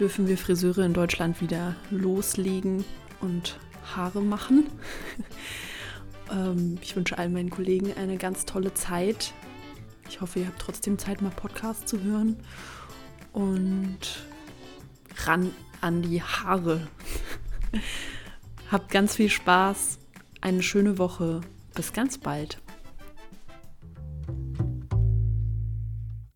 Dürfen 0.00 0.26
wir 0.26 0.38
Friseure 0.38 0.84
in 0.84 0.94
Deutschland 0.94 1.40
wieder 1.40 1.76
loslegen 1.90 2.84
und 3.20 3.58
Haare 3.94 4.22
machen. 4.22 4.66
ähm, 6.32 6.78
ich 6.80 6.96
wünsche 6.96 7.18
allen 7.18 7.32
meinen 7.32 7.50
Kollegen 7.50 7.92
eine 7.96 8.16
ganz 8.16 8.46
tolle 8.46 8.74
Zeit. 8.74 9.32
Ich 10.08 10.20
hoffe, 10.20 10.40
ihr 10.40 10.46
habt 10.46 10.60
trotzdem 10.60 10.98
Zeit, 10.98 11.22
mal 11.22 11.30
Podcast 11.30 11.88
zu 11.88 12.00
hören. 12.02 12.36
Und 13.34 13.98
ran 15.26 15.50
an 15.82 16.00
die 16.00 16.22
Haare. 16.22 16.88
habt 18.70 18.90
ganz 18.90 19.16
viel 19.16 19.28
Spaß, 19.28 19.98
eine 20.40 20.62
schöne 20.62 20.96
Woche. 20.98 21.42
Bis 21.74 21.92
ganz 21.92 22.16
bald. 22.16 22.62